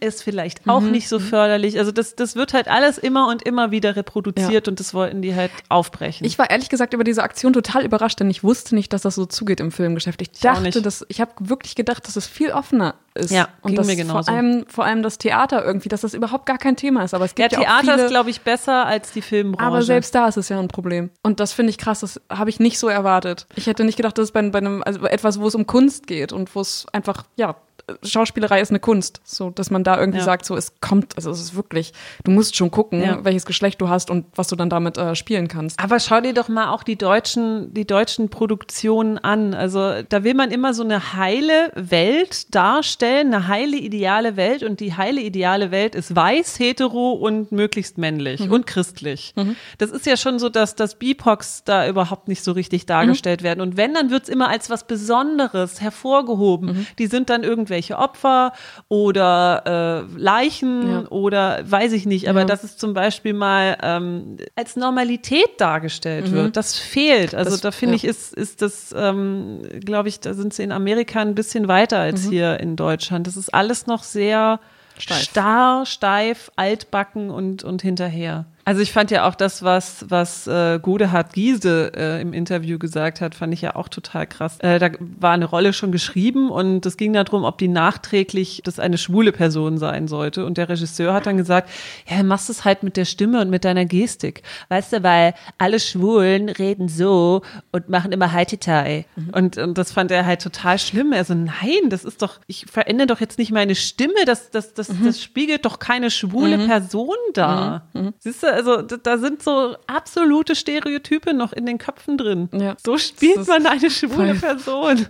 ist 0.00 0.22
vielleicht 0.22 0.68
auch 0.68 0.80
mhm. 0.80 0.90
nicht 0.90 1.08
so 1.08 1.18
förderlich. 1.18 1.78
Also 1.78 1.92
das, 1.92 2.16
das 2.16 2.36
wird 2.36 2.54
halt 2.54 2.68
alles 2.68 2.98
immer 2.98 3.28
und 3.28 3.42
immer 3.42 3.70
wieder 3.70 3.96
reproduziert 3.96 4.66
ja. 4.66 4.70
und 4.70 4.80
das 4.80 4.94
wollten 4.94 5.22
die 5.22 5.34
halt 5.34 5.50
aufbrechen. 5.68 6.26
Ich 6.26 6.38
war 6.38 6.50
ehrlich 6.50 6.68
gesagt 6.68 6.94
über 6.94 7.04
diese 7.04 7.22
Aktion 7.22 7.52
total 7.52 7.84
überrascht, 7.84 8.20
denn 8.20 8.30
ich 8.30 8.42
wusste 8.42 8.74
nicht, 8.74 8.92
dass 8.92 9.02
das 9.02 9.14
so 9.14 9.26
zugeht 9.26 9.60
im 9.60 9.72
Filmgeschäft. 9.72 10.22
Ich, 10.22 10.30
ich 10.34 10.40
dachte, 10.40 10.82
dass 10.82 11.04
ich 11.08 11.20
habe 11.20 11.32
wirklich 11.40 11.74
gedacht, 11.74 12.06
dass 12.06 12.16
es 12.16 12.26
viel 12.26 12.52
offener 12.52 12.94
ist. 13.14 13.30
Ja, 13.30 13.48
und 13.62 13.76
das 13.76 13.86
mir 13.86 13.96
genauso. 13.96 14.30
Vor 14.30 14.34
allem, 14.34 14.64
vor 14.68 14.84
allem 14.84 15.02
das 15.02 15.18
Theater 15.18 15.64
irgendwie, 15.64 15.88
dass 15.88 16.02
das 16.02 16.14
überhaupt 16.14 16.46
gar 16.46 16.58
kein 16.58 16.76
Thema 16.76 17.04
ist. 17.04 17.14
Aber 17.14 17.24
es 17.24 17.34
gibt 17.34 17.52
ja, 17.52 17.58
ja 17.58 17.64
Theater 17.64 17.92
viele, 17.94 18.04
ist, 18.04 18.10
glaube 18.10 18.30
ich, 18.30 18.40
besser 18.42 18.86
als 18.86 19.12
die 19.12 19.22
Filmbranche. 19.22 19.66
Aber 19.66 19.82
selbst 19.82 20.14
da 20.14 20.28
ist 20.28 20.36
es 20.36 20.48
ja 20.48 20.58
ein 20.58 20.68
Problem. 20.68 21.10
Und 21.22 21.40
das 21.40 21.52
finde 21.52 21.70
ich 21.70 21.78
krass. 21.78 22.00
Das 22.00 22.20
habe 22.30 22.50
ich 22.50 22.60
nicht 22.60 22.78
so 22.78 22.88
erwartet. 22.88 23.46
Ich 23.56 23.66
hätte 23.66 23.84
nicht 23.84 23.96
gedacht, 23.96 24.16
dass 24.18 24.24
es 24.24 24.32
bei, 24.32 24.48
bei 24.50 24.58
einem, 24.58 24.82
also 24.84 25.06
etwas, 25.06 25.40
wo 25.40 25.46
es 25.46 25.54
um 25.54 25.66
Kunst 25.66 26.06
geht 26.06 26.32
und 26.32 26.54
wo 26.54 26.60
es 26.60 26.86
einfach, 26.92 27.24
ja, 27.36 27.56
Schauspielerei 28.02 28.60
ist 28.60 28.70
eine 28.70 28.80
Kunst, 28.80 29.20
so 29.24 29.50
dass 29.50 29.70
man 29.70 29.84
da 29.84 29.98
irgendwie 29.98 30.18
ja. 30.18 30.24
sagt, 30.24 30.44
so 30.44 30.56
es 30.56 30.80
kommt, 30.80 31.16
also 31.16 31.30
es 31.30 31.40
ist 31.40 31.54
wirklich, 31.54 31.92
du 32.24 32.30
musst 32.30 32.56
schon 32.56 32.70
gucken, 32.70 33.02
ja. 33.02 33.24
welches 33.24 33.46
Geschlecht 33.46 33.80
du 33.80 33.88
hast 33.88 34.10
und 34.10 34.26
was 34.34 34.48
du 34.48 34.56
dann 34.56 34.70
damit 34.70 34.98
äh, 34.98 35.14
spielen 35.14 35.48
kannst. 35.48 35.80
Aber 35.80 36.00
schau 36.00 36.20
dir 36.20 36.34
doch 36.34 36.48
mal 36.48 36.70
auch 36.70 36.82
die 36.82 36.96
deutschen, 36.96 37.72
die 37.74 37.86
deutschen 37.86 38.28
Produktionen 38.28 39.18
an. 39.18 39.54
Also 39.54 40.02
da 40.08 40.24
will 40.24 40.34
man 40.34 40.50
immer 40.50 40.74
so 40.74 40.82
eine 40.82 41.14
heile 41.14 41.72
Welt 41.74 42.54
darstellen, 42.54 43.34
eine 43.34 43.48
heile 43.48 43.76
ideale 43.76 44.36
Welt 44.36 44.62
und 44.62 44.80
die 44.80 44.96
heile 44.96 45.20
ideale 45.20 45.70
Welt 45.70 45.94
ist 45.94 46.14
weiß, 46.14 46.58
hetero 46.58 47.12
und 47.12 47.52
möglichst 47.52 47.98
männlich 47.98 48.40
mhm. 48.40 48.52
und 48.52 48.66
christlich. 48.66 49.32
Mhm. 49.36 49.56
Das 49.78 49.90
ist 49.90 50.06
ja 50.06 50.16
schon 50.16 50.38
so, 50.38 50.48
dass 50.48 50.74
das 50.74 50.96
BIPOX 50.96 51.64
da 51.64 51.88
überhaupt 51.88 52.28
nicht 52.28 52.42
so 52.42 52.52
richtig 52.52 52.86
dargestellt 52.86 53.40
mhm. 53.40 53.44
werden. 53.44 53.60
Und 53.60 53.76
wenn, 53.76 53.94
dann 53.94 54.10
wird 54.10 54.24
es 54.24 54.28
immer 54.28 54.48
als 54.48 54.70
was 54.70 54.86
Besonderes 54.86 55.80
hervorgehoben. 55.80 56.68
Mhm. 56.68 56.86
Die 56.98 57.06
sind 57.06 57.30
dann 57.30 57.42
irgendwelche 57.42 57.79
Opfer 57.88 58.52
oder 58.88 60.06
äh, 60.14 60.18
Leichen 60.18 60.90
ja. 60.90 61.08
oder 61.08 61.60
weiß 61.64 61.92
ich 61.92 62.06
nicht. 62.06 62.28
Aber 62.28 62.40
ja. 62.40 62.46
dass 62.46 62.64
es 62.64 62.76
zum 62.76 62.94
Beispiel 62.94 63.32
mal 63.32 63.76
ähm, 63.82 64.36
als 64.56 64.76
Normalität 64.76 65.58
dargestellt 65.58 66.30
mhm. 66.30 66.34
wird, 66.34 66.56
das 66.56 66.78
fehlt. 66.78 67.34
Also 67.34 67.50
das, 67.50 67.60
da 67.60 67.70
finde 67.70 67.94
ja. 67.94 67.96
ich, 67.96 68.04
ist, 68.04 68.34
ist 68.34 68.62
das, 68.62 68.94
ähm, 68.96 69.62
glaube 69.80 70.08
ich, 70.08 70.20
da 70.20 70.34
sind 70.34 70.54
sie 70.54 70.62
in 70.62 70.72
Amerika 70.72 71.20
ein 71.20 71.34
bisschen 71.34 71.68
weiter 71.68 71.98
als 71.98 72.26
mhm. 72.26 72.30
hier 72.30 72.60
in 72.60 72.76
Deutschland. 72.76 73.26
Das 73.26 73.36
ist 73.36 73.52
alles 73.52 73.86
noch 73.86 74.02
sehr 74.02 74.60
steif. 74.98 75.22
starr, 75.22 75.86
steif, 75.86 76.50
altbacken 76.56 77.30
und, 77.30 77.64
und 77.64 77.82
hinterher. 77.82 78.46
Also 78.70 78.82
ich 78.82 78.92
fand 78.92 79.10
ja 79.10 79.26
auch 79.26 79.34
das, 79.34 79.64
was, 79.64 80.06
was 80.10 80.46
äh, 80.46 80.78
Godehard 80.80 81.32
Giese 81.32 81.90
äh, 81.92 82.20
im 82.20 82.32
Interview 82.32 82.78
gesagt 82.78 83.20
hat, 83.20 83.34
fand 83.34 83.52
ich 83.52 83.62
ja 83.62 83.74
auch 83.74 83.88
total 83.88 84.28
krass. 84.28 84.58
Äh, 84.60 84.78
da 84.78 84.90
war 85.18 85.32
eine 85.32 85.46
Rolle 85.46 85.72
schon 85.72 85.90
geschrieben 85.90 86.50
und 86.50 86.86
es 86.86 86.96
ging 86.96 87.12
darum, 87.12 87.42
ob 87.42 87.58
die 87.58 87.66
nachträglich 87.66 88.60
das 88.64 88.78
eine 88.78 88.96
schwule 88.96 89.32
Person 89.32 89.78
sein 89.78 90.06
sollte. 90.06 90.46
Und 90.46 90.56
der 90.56 90.68
Regisseur 90.68 91.12
hat 91.12 91.26
dann 91.26 91.36
gesagt, 91.36 91.68
ja, 92.08 92.22
machst 92.22 92.48
es 92.48 92.64
halt 92.64 92.84
mit 92.84 92.96
der 92.96 93.06
Stimme 93.06 93.40
und 93.40 93.50
mit 93.50 93.64
deiner 93.64 93.86
Gestik. 93.86 94.44
Weißt 94.68 94.92
du, 94.92 95.02
weil 95.02 95.34
alle 95.58 95.80
Schwulen 95.80 96.48
reden 96.48 96.86
so 96.86 97.42
und 97.72 97.88
machen 97.88 98.12
immer 98.12 98.30
Haititai. 98.30 99.04
Mhm. 99.16 99.30
Und, 99.30 99.58
und 99.58 99.78
das 99.78 99.90
fand 99.90 100.12
er 100.12 100.26
halt 100.26 100.42
total 100.42 100.78
schlimm. 100.78 101.12
Er 101.12 101.24
so, 101.24 101.34
nein, 101.34 101.88
das 101.88 102.04
ist 102.04 102.22
doch, 102.22 102.38
ich 102.46 102.66
verändere 102.70 103.08
doch 103.08 103.20
jetzt 103.20 103.36
nicht 103.36 103.50
meine 103.50 103.74
Stimme, 103.74 104.24
das, 104.26 104.52
das, 104.52 104.74
das, 104.74 104.90
mhm. 104.90 105.06
das 105.06 105.20
spiegelt 105.20 105.64
doch 105.64 105.80
keine 105.80 106.12
schwule 106.12 106.56
mhm. 106.56 106.66
Person 106.68 107.16
dar. 107.34 107.88
Mhm. 107.94 108.02
mhm. 108.02 108.14
Siehst 108.20 108.44
du, 108.44 108.59
also 108.60 108.82
da 108.82 109.18
sind 109.18 109.42
so 109.42 109.76
absolute 109.86 110.54
Stereotype 110.54 111.32
noch 111.34 111.52
in 111.52 111.66
den 111.66 111.78
Köpfen 111.78 112.18
drin. 112.18 112.48
Ja. 112.52 112.76
So 112.82 112.98
spielt 112.98 113.46
man 113.46 113.66
eine 113.66 113.90
schwule 113.90 114.34
Person. 114.34 115.06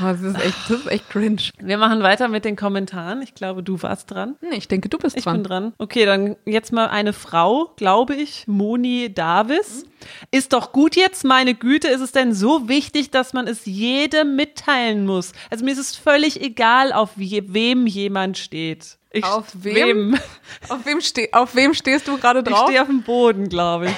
Oh, 0.00 0.04
das, 0.12 0.20
ist 0.20 0.36
echt, 0.36 0.56
das 0.68 0.80
ist 0.80 0.86
echt 0.86 1.10
cringe. 1.10 1.42
Wir 1.58 1.78
machen 1.78 2.02
weiter 2.02 2.28
mit 2.28 2.44
den 2.44 2.56
Kommentaren. 2.56 3.22
Ich 3.22 3.34
glaube, 3.34 3.62
du 3.62 3.82
warst 3.82 4.10
dran. 4.10 4.36
Nee, 4.40 4.56
ich 4.56 4.68
denke, 4.68 4.88
du 4.88 4.98
bist 4.98 5.16
ich 5.16 5.24
dran. 5.24 5.36
Ich 5.36 5.42
bin 5.42 5.48
dran. 5.48 5.72
Okay, 5.78 6.06
dann 6.06 6.36
jetzt 6.44 6.72
mal 6.72 6.88
eine 6.88 7.12
Frau, 7.12 7.72
glaube 7.76 8.14
ich, 8.14 8.46
Moni 8.46 9.12
Davis. 9.12 9.84
Mhm. 9.84 9.92
Ist 10.30 10.52
doch 10.52 10.72
gut 10.72 10.96
jetzt, 10.96 11.24
meine 11.24 11.54
Güte, 11.54 11.88
ist 11.88 12.00
es 12.00 12.12
denn 12.12 12.34
so 12.34 12.68
wichtig, 12.68 13.10
dass 13.10 13.32
man 13.32 13.46
es 13.46 13.66
jedem 13.66 14.36
mitteilen 14.36 15.06
muss? 15.06 15.32
Also 15.50 15.64
mir 15.64 15.72
ist 15.72 15.78
es 15.78 15.96
völlig 15.96 16.40
egal, 16.40 16.92
auf 16.92 17.10
wem 17.16 17.86
jemand 17.86 18.38
steht. 18.38 18.98
Ich 19.12 19.24
auf 19.24 19.46
wem? 19.54 20.18
Auf 20.68 20.86
wem, 20.86 21.00
steh, 21.00 21.28
auf 21.32 21.54
wem 21.54 21.74
stehst 21.74 22.08
du 22.08 22.16
gerade 22.16 22.42
drauf? 22.42 22.60
Ich 22.60 22.64
stehe 22.64 22.82
auf 22.82 22.88
dem 22.88 23.02
Boden, 23.02 23.48
glaube 23.48 23.88
ich. 23.88 23.94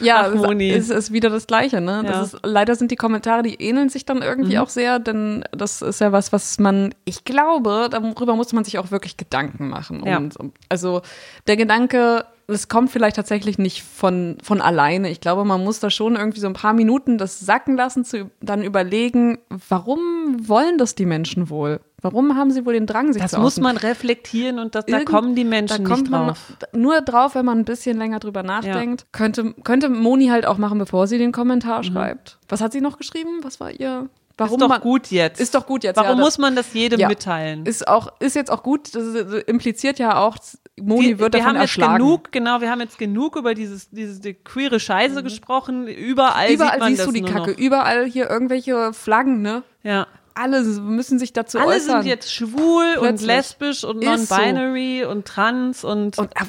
ja, 0.00 0.26
es 0.28 0.90
ist 0.90 1.12
wieder 1.12 1.28
das 1.28 1.46
Gleiche, 1.46 1.82
ne? 1.82 2.02
Ja. 2.06 2.22
Ist, 2.22 2.38
leider 2.42 2.74
sind 2.76 2.90
die 2.90 2.96
Kommentare, 2.96 3.42
die 3.42 3.54
ähneln 3.56 3.90
sich 3.90 4.06
dann 4.06 4.22
irgendwie 4.22 4.56
mhm. 4.56 4.62
auch 4.62 4.70
sehr, 4.70 4.98
denn 4.98 5.44
das 5.52 5.82
ist 5.82 6.00
ja 6.00 6.12
was, 6.12 6.32
was 6.32 6.58
man, 6.58 6.94
ich 7.04 7.24
glaube, 7.24 7.88
darüber 7.90 8.34
muss 8.34 8.54
man 8.54 8.64
sich 8.64 8.78
auch 8.78 8.90
wirklich 8.90 9.18
Gedanken 9.18 9.68
machen. 9.68 10.04
Ja. 10.06 10.16
Und, 10.16 10.34
also 10.68 11.02
der 11.46 11.56
Gedanke, 11.56 12.24
es 12.50 12.68
kommt 12.68 12.90
vielleicht 12.90 13.16
tatsächlich 13.16 13.58
nicht 13.58 13.82
von, 13.82 14.38
von 14.42 14.62
alleine. 14.62 15.10
Ich 15.10 15.20
glaube, 15.20 15.44
man 15.44 15.62
muss 15.62 15.80
da 15.80 15.90
schon 15.90 16.16
irgendwie 16.16 16.40
so 16.40 16.46
ein 16.46 16.54
paar 16.54 16.72
Minuten 16.72 17.18
das 17.18 17.40
sacken 17.40 17.76
lassen, 17.76 18.04
zu 18.04 18.30
dann 18.40 18.62
überlegen, 18.62 19.38
warum 19.68 20.48
wollen 20.48 20.78
das 20.78 20.94
die 20.94 21.04
Menschen 21.04 21.50
wohl? 21.50 21.80
Warum 22.00 22.36
haben 22.36 22.50
sie 22.50 22.64
wohl 22.64 22.72
den 22.72 22.86
Drang, 22.86 23.12
sich 23.12 23.20
das 23.20 23.32
zu 23.32 23.36
Das 23.36 23.42
muss 23.42 23.60
man 23.60 23.76
reflektieren 23.76 24.58
und 24.58 24.74
das, 24.74 24.86
da 24.86 25.04
kommen 25.04 25.34
die 25.34 25.44
Menschen 25.44 25.84
da 25.84 25.96
nicht 25.96 26.10
drauf. 26.10 26.38
nur 26.72 27.02
drauf, 27.02 27.34
wenn 27.34 27.44
man 27.44 27.58
ein 27.58 27.64
bisschen 27.64 27.98
länger 27.98 28.18
drüber 28.18 28.42
nachdenkt. 28.42 29.02
Ja. 29.02 29.06
Könnte, 29.12 29.52
könnte 29.64 29.90
Moni 29.90 30.28
halt 30.28 30.46
auch 30.46 30.58
machen, 30.58 30.78
bevor 30.78 31.06
sie 31.06 31.18
den 31.18 31.32
Kommentar 31.32 31.80
mhm. 31.80 31.84
schreibt. 31.84 32.38
Was 32.48 32.60
hat 32.60 32.72
sie 32.72 32.80
noch 32.80 32.96
geschrieben? 32.96 33.40
Was 33.42 33.60
war 33.60 33.72
ihr 33.72 34.08
Warum 34.38 34.54
ist 34.54 34.62
doch 34.62 34.68
man, 34.68 34.80
gut 34.80 35.10
jetzt. 35.10 35.40
Ist 35.40 35.54
doch 35.54 35.66
gut 35.66 35.84
jetzt. 35.84 35.96
Warum 35.96 36.18
ja, 36.18 36.24
muss 36.24 36.38
man 36.38 36.54
das 36.54 36.72
jedem 36.72 37.00
ja, 37.00 37.08
mitteilen? 37.08 37.66
Ist 37.66 37.86
auch 37.86 38.12
ist 38.20 38.36
jetzt 38.36 38.50
auch 38.50 38.62
gut. 38.62 38.94
Das 38.94 39.14
impliziert 39.46 39.98
ja 39.98 40.16
auch, 40.18 40.36
Moni 40.80 41.08
die, 41.08 41.18
wird 41.18 41.34
davon 41.34 41.44
wir 41.44 41.48
haben 41.48 41.56
erschlagen. 41.56 41.92
Jetzt 41.94 42.00
genug, 42.00 42.32
genau, 42.32 42.60
wir 42.60 42.70
haben 42.70 42.80
jetzt 42.80 42.98
genug 42.98 43.36
über 43.36 43.54
dieses 43.54 43.90
diese 43.90 44.20
die 44.20 44.34
queere 44.34 44.78
Scheiße 44.78 45.20
mhm. 45.20 45.24
gesprochen. 45.24 45.88
Überall, 45.88 46.52
Überall 46.52 46.72
sieht 46.72 46.80
man 46.80 46.94
siehst 46.94 47.06
du 47.06 47.12
die 47.12 47.22
Kacke. 47.22 47.50
Noch. 47.50 47.58
Überall 47.58 48.06
hier 48.06 48.30
irgendwelche 48.30 48.92
Flaggen, 48.92 49.42
ne? 49.42 49.62
Ja 49.82 50.06
alle 50.38 50.62
müssen 50.62 51.18
sich 51.18 51.32
dazu 51.32 51.58
alle 51.58 51.68
äußern. 51.68 51.90
Alle 51.90 52.02
sind 52.02 52.10
jetzt 52.10 52.32
schwul 52.32 52.84
Plötzlich. 52.98 53.08
und 53.08 53.26
lesbisch 53.26 53.84
und 53.84 54.02
non-binary 54.02 55.00
so. 55.02 55.10
und 55.10 55.26
trans 55.26 55.84
und, 55.84 56.18
und 56.18 56.30
äh, 56.36 56.44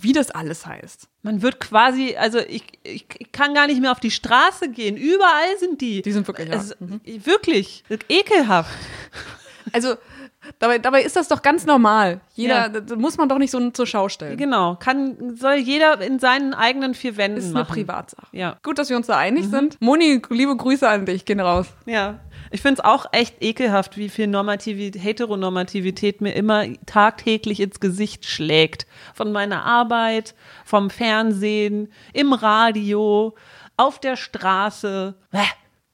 wie 0.00 0.12
das 0.12 0.30
alles 0.30 0.66
heißt. 0.66 1.08
Man 1.22 1.42
wird 1.42 1.60
quasi, 1.60 2.16
also 2.16 2.38
ich, 2.38 2.64
ich, 2.82 3.06
kann 3.32 3.54
gar 3.54 3.66
nicht 3.66 3.80
mehr 3.80 3.92
auf 3.92 4.00
die 4.00 4.10
Straße 4.10 4.70
gehen. 4.70 4.96
Überall 4.96 5.58
sind 5.58 5.80
die. 5.80 6.02
Die 6.02 6.12
sind 6.12 6.26
wirklich, 6.26 6.48
ja. 6.48 6.56
Also, 6.56 6.74
mhm. 6.80 7.00
Wirklich, 7.04 7.84
ekelhaft. 8.08 8.70
Also 9.72 9.96
Dabei, 10.58 10.78
dabei 10.78 11.02
ist 11.02 11.16
das 11.16 11.28
doch 11.28 11.42
ganz 11.42 11.66
normal. 11.66 12.20
Jeder, 12.34 12.72
ja. 12.72 12.96
muss 12.96 13.18
man 13.18 13.28
doch 13.28 13.36
nicht 13.36 13.50
so 13.50 13.70
zur 13.70 13.86
Schau 13.86 14.08
stellen. 14.08 14.38
Genau, 14.38 14.76
kann, 14.76 15.36
soll 15.36 15.56
jeder 15.56 16.00
in 16.00 16.18
seinen 16.18 16.54
eigenen 16.54 16.94
vier 16.94 17.18
Wänden 17.18 17.38
ist 17.38 17.52
machen. 17.52 17.64
Ist 17.64 17.68
eine 17.68 17.84
Privatsache. 17.84 18.26
Ja. 18.32 18.56
Gut, 18.62 18.78
dass 18.78 18.88
wir 18.88 18.96
uns 18.96 19.06
da 19.06 19.18
einig 19.18 19.46
mhm. 19.46 19.50
sind. 19.50 19.80
Moni, 19.80 20.22
liebe 20.30 20.56
Grüße 20.56 20.88
an 20.88 21.04
dich, 21.04 21.26
gehen 21.26 21.40
raus. 21.40 21.66
Ja. 21.84 22.20
Ich 22.52 22.62
finde 22.62 22.80
es 22.80 22.84
auch 22.84 23.06
echt 23.12 23.42
ekelhaft, 23.42 23.96
wie 23.96 24.08
viel 24.08 24.26
Normativität, 24.26 25.02
Heteronormativität 25.02 26.20
mir 26.20 26.34
immer 26.34 26.64
tagtäglich 26.84 27.60
ins 27.60 27.78
Gesicht 27.78 28.26
schlägt. 28.26 28.86
Von 29.14 29.30
meiner 29.30 29.64
Arbeit, 29.64 30.34
vom 30.64 30.90
Fernsehen, 30.90 31.92
im 32.12 32.32
Radio, 32.32 33.36
auf 33.76 34.00
der 34.00 34.16
Straße. 34.16 35.14
Bäh 35.30 35.38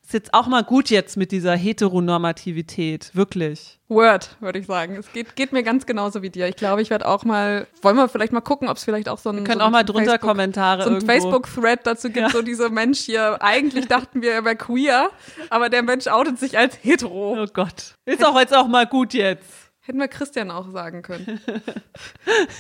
ist 0.06 0.12
jetzt 0.12 0.34
auch 0.34 0.46
mal 0.46 0.62
gut 0.62 0.88
jetzt 0.88 1.16
mit 1.16 1.32
dieser 1.32 1.56
Heteronormativität, 1.56 3.10
wirklich. 3.14 3.80
Word, 3.88 4.36
würde 4.38 4.60
ich 4.60 4.66
sagen. 4.66 4.94
Es 4.94 5.12
geht, 5.12 5.34
geht 5.34 5.52
mir 5.52 5.64
ganz 5.64 5.84
genauso 5.84 6.22
wie 6.22 6.30
dir. 6.30 6.46
Ich 6.46 6.54
glaube, 6.54 6.80
ich 6.80 6.90
werde 6.90 7.08
auch 7.08 7.24
mal, 7.24 7.66
wollen 7.82 7.96
wir 7.96 8.08
vielleicht 8.08 8.32
mal 8.32 8.40
gucken, 8.40 8.68
ob 8.68 8.76
es 8.76 8.84
vielleicht 8.84 9.08
auch 9.08 9.18
so 9.18 9.30
ein. 9.30 9.38
Wir 9.38 9.44
können 9.44 9.60
so 9.60 9.66
auch 9.66 9.70
mal 9.70 9.82
drunter 9.82 10.12
Facebook, 10.12 10.30
Kommentare 10.30 10.84
So 10.84 10.90
ein 10.90 11.00
Facebook-Thread 11.00 11.80
dazu 11.84 12.08
gibt, 12.08 12.18
ja. 12.20 12.30
so 12.30 12.42
dieser 12.42 12.70
Mensch 12.70 13.00
hier, 13.00 13.42
eigentlich 13.42 13.88
dachten 13.88 14.22
wir, 14.22 14.30
er 14.30 14.44
wäre 14.44 14.54
queer, 14.54 15.10
aber 15.50 15.70
der 15.70 15.82
Mensch 15.82 16.06
outet 16.06 16.38
sich 16.38 16.56
als 16.56 16.78
hetero. 16.82 17.42
Oh 17.42 17.46
Gott. 17.52 17.96
Ist 18.04 18.24
auch 18.24 18.38
jetzt 18.38 18.54
auch 18.54 18.68
mal 18.68 18.86
gut 18.86 19.12
jetzt. 19.12 19.72
Hätten 19.80 19.98
wir 19.98 20.08
Christian 20.08 20.52
auch 20.52 20.70
sagen 20.70 21.02
können. 21.02 21.40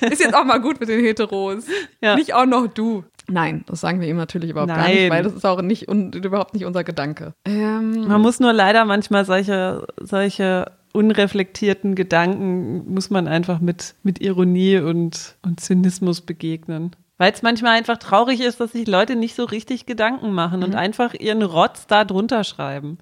Ist 0.00 0.20
jetzt 0.20 0.34
auch 0.34 0.44
mal 0.44 0.60
gut 0.60 0.80
mit 0.80 0.88
den 0.88 1.00
Heteros. 1.00 1.64
Ja. 2.00 2.16
Nicht 2.16 2.34
auch 2.34 2.46
noch 2.46 2.66
du. 2.66 3.04
Nein, 3.28 3.64
das 3.66 3.80
sagen 3.80 4.00
wir 4.00 4.08
ihm 4.08 4.16
natürlich 4.16 4.50
überhaupt 4.50 4.68
Nein. 4.68 4.78
gar 4.78 4.88
nicht, 4.88 5.10
weil 5.10 5.22
das 5.22 5.34
ist 5.34 5.44
auch 5.44 5.60
nicht 5.62 5.88
und 5.88 6.14
überhaupt 6.14 6.54
nicht 6.54 6.64
unser 6.64 6.84
Gedanke. 6.84 7.34
Ähm, 7.44 8.06
man 8.06 8.20
muss 8.20 8.40
nur 8.40 8.52
leider 8.52 8.84
manchmal 8.84 9.24
solche, 9.24 9.86
solche 10.00 10.70
unreflektierten 10.92 11.94
Gedanken 11.94 12.92
muss 12.92 13.10
man 13.10 13.28
einfach 13.28 13.60
mit, 13.60 13.94
mit 14.02 14.20
Ironie 14.20 14.78
und, 14.78 15.36
und 15.42 15.60
Zynismus 15.60 16.20
begegnen. 16.22 16.96
Weil 17.18 17.32
es 17.32 17.42
manchmal 17.42 17.76
einfach 17.76 17.98
traurig 17.98 18.40
ist, 18.40 18.60
dass 18.60 18.72
sich 18.72 18.86
Leute 18.86 19.16
nicht 19.16 19.34
so 19.34 19.44
richtig 19.44 19.86
Gedanken 19.86 20.32
machen 20.32 20.60
mhm. 20.60 20.66
und 20.66 20.74
einfach 20.74 21.14
ihren 21.14 21.42
Rotz 21.42 21.86
da 21.86 22.04
drunter 22.04 22.44
schreiben. 22.44 22.98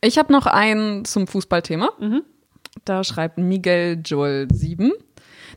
Ich 0.00 0.18
habe 0.18 0.32
noch 0.32 0.46
einen 0.46 1.04
zum 1.04 1.26
Fußballthema. 1.26 1.90
Mhm. 1.98 2.22
Da 2.84 3.02
schreibt 3.04 3.38
Miguel 3.38 4.00
Joel 4.04 4.48
7. 4.52 4.92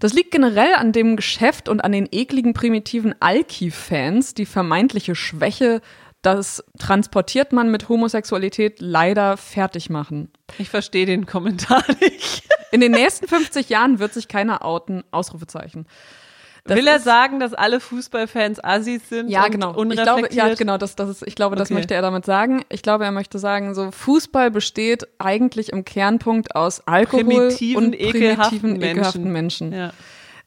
Das 0.01 0.13
liegt 0.13 0.31
generell 0.31 0.73
an 0.73 0.93
dem 0.93 1.15
Geschäft 1.15 1.69
und 1.69 1.83
an 1.83 1.91
den 1.91 2.09
ekligen 2.11 2.53
primitiven 2.53 3.13
Alki-Fans, 3.19 4.33
die 4.33 4.47
vermeintliche 4.47 5.13
Schwäche, 5.13 5.79
das 6.23 6.63
transportiert 6.79 7.53
man 7.53 7.69
mit 7.69 7.87
Homosexualität 7.87 8.81
leider 8.81 9.37
fertig 9.37 9.91
machen. 9.91 10.31
Ich 10.57 10.69
verstehe 10.71 11.05
den 11.05 11.27
Kommentar 11.27 11.83
nicht. 12.01 12.49
In 12.71 12.81
den 12.81 12.93
nächsten 12.93 13.27
50 13.27 13.69
Jahren 13.69 13.99
wird 13.99 14.13
sich 14.13 14.27
keiner 14.27 14.65
outen, 14.65 15.03
Ausrufezeichen. 15.11 15.85
Das 16.63 16.77
Will 16.77 16.87
er 16.87 16.99
sagen, 16.99 17.39
dass 17.39 17.53
alle 17.53 17.79
Fußballfans 17.79 18.63
Assis 18.63 19.09
sind? 19.09 19.29
Ja, 19.29 19.47
genau. 19.47 19.81
Ich 19.83 20.01
glaube, 20.01 20.29
ja, 20.31 20.53
genau, 20.53 20.77
das, 20.77 20.95
das 20.95 21.09
ist, 21.09 21.27
ich 21.27 21.33
glaube, 21.35 21.55
das 21.55 21.69
okay. 21.69 21.73
möchte 21.73 21.95
er 21.95 22.03
damit 22.03 22.23
sagen. 22.25 22.63
Ich 22.69 22.83
glaube, 22.83 23.03
er 23.03 23.11
möchte 23.11 23.39
sagen, 23.39 23.73
so 23.73 23.89
Fußball 23.89 24.51
besteht 24.51 25.07
eigentlich 25.17 25.71
im 25.71 25.85
Kernpunkt 25.85 26.55
aus 26.55 26.85
Alkohol 26.87 27.23
primitiven, 27.23 27.85
und 27.85 27.91
primitiven, 27.91 28.21
ekelhaften, 28.21 28.81
ekelhaften 28.81 29.31
Menschen. 29.31 29.69
Menschen. 29.69 29.73
Ja. 29.73 29.93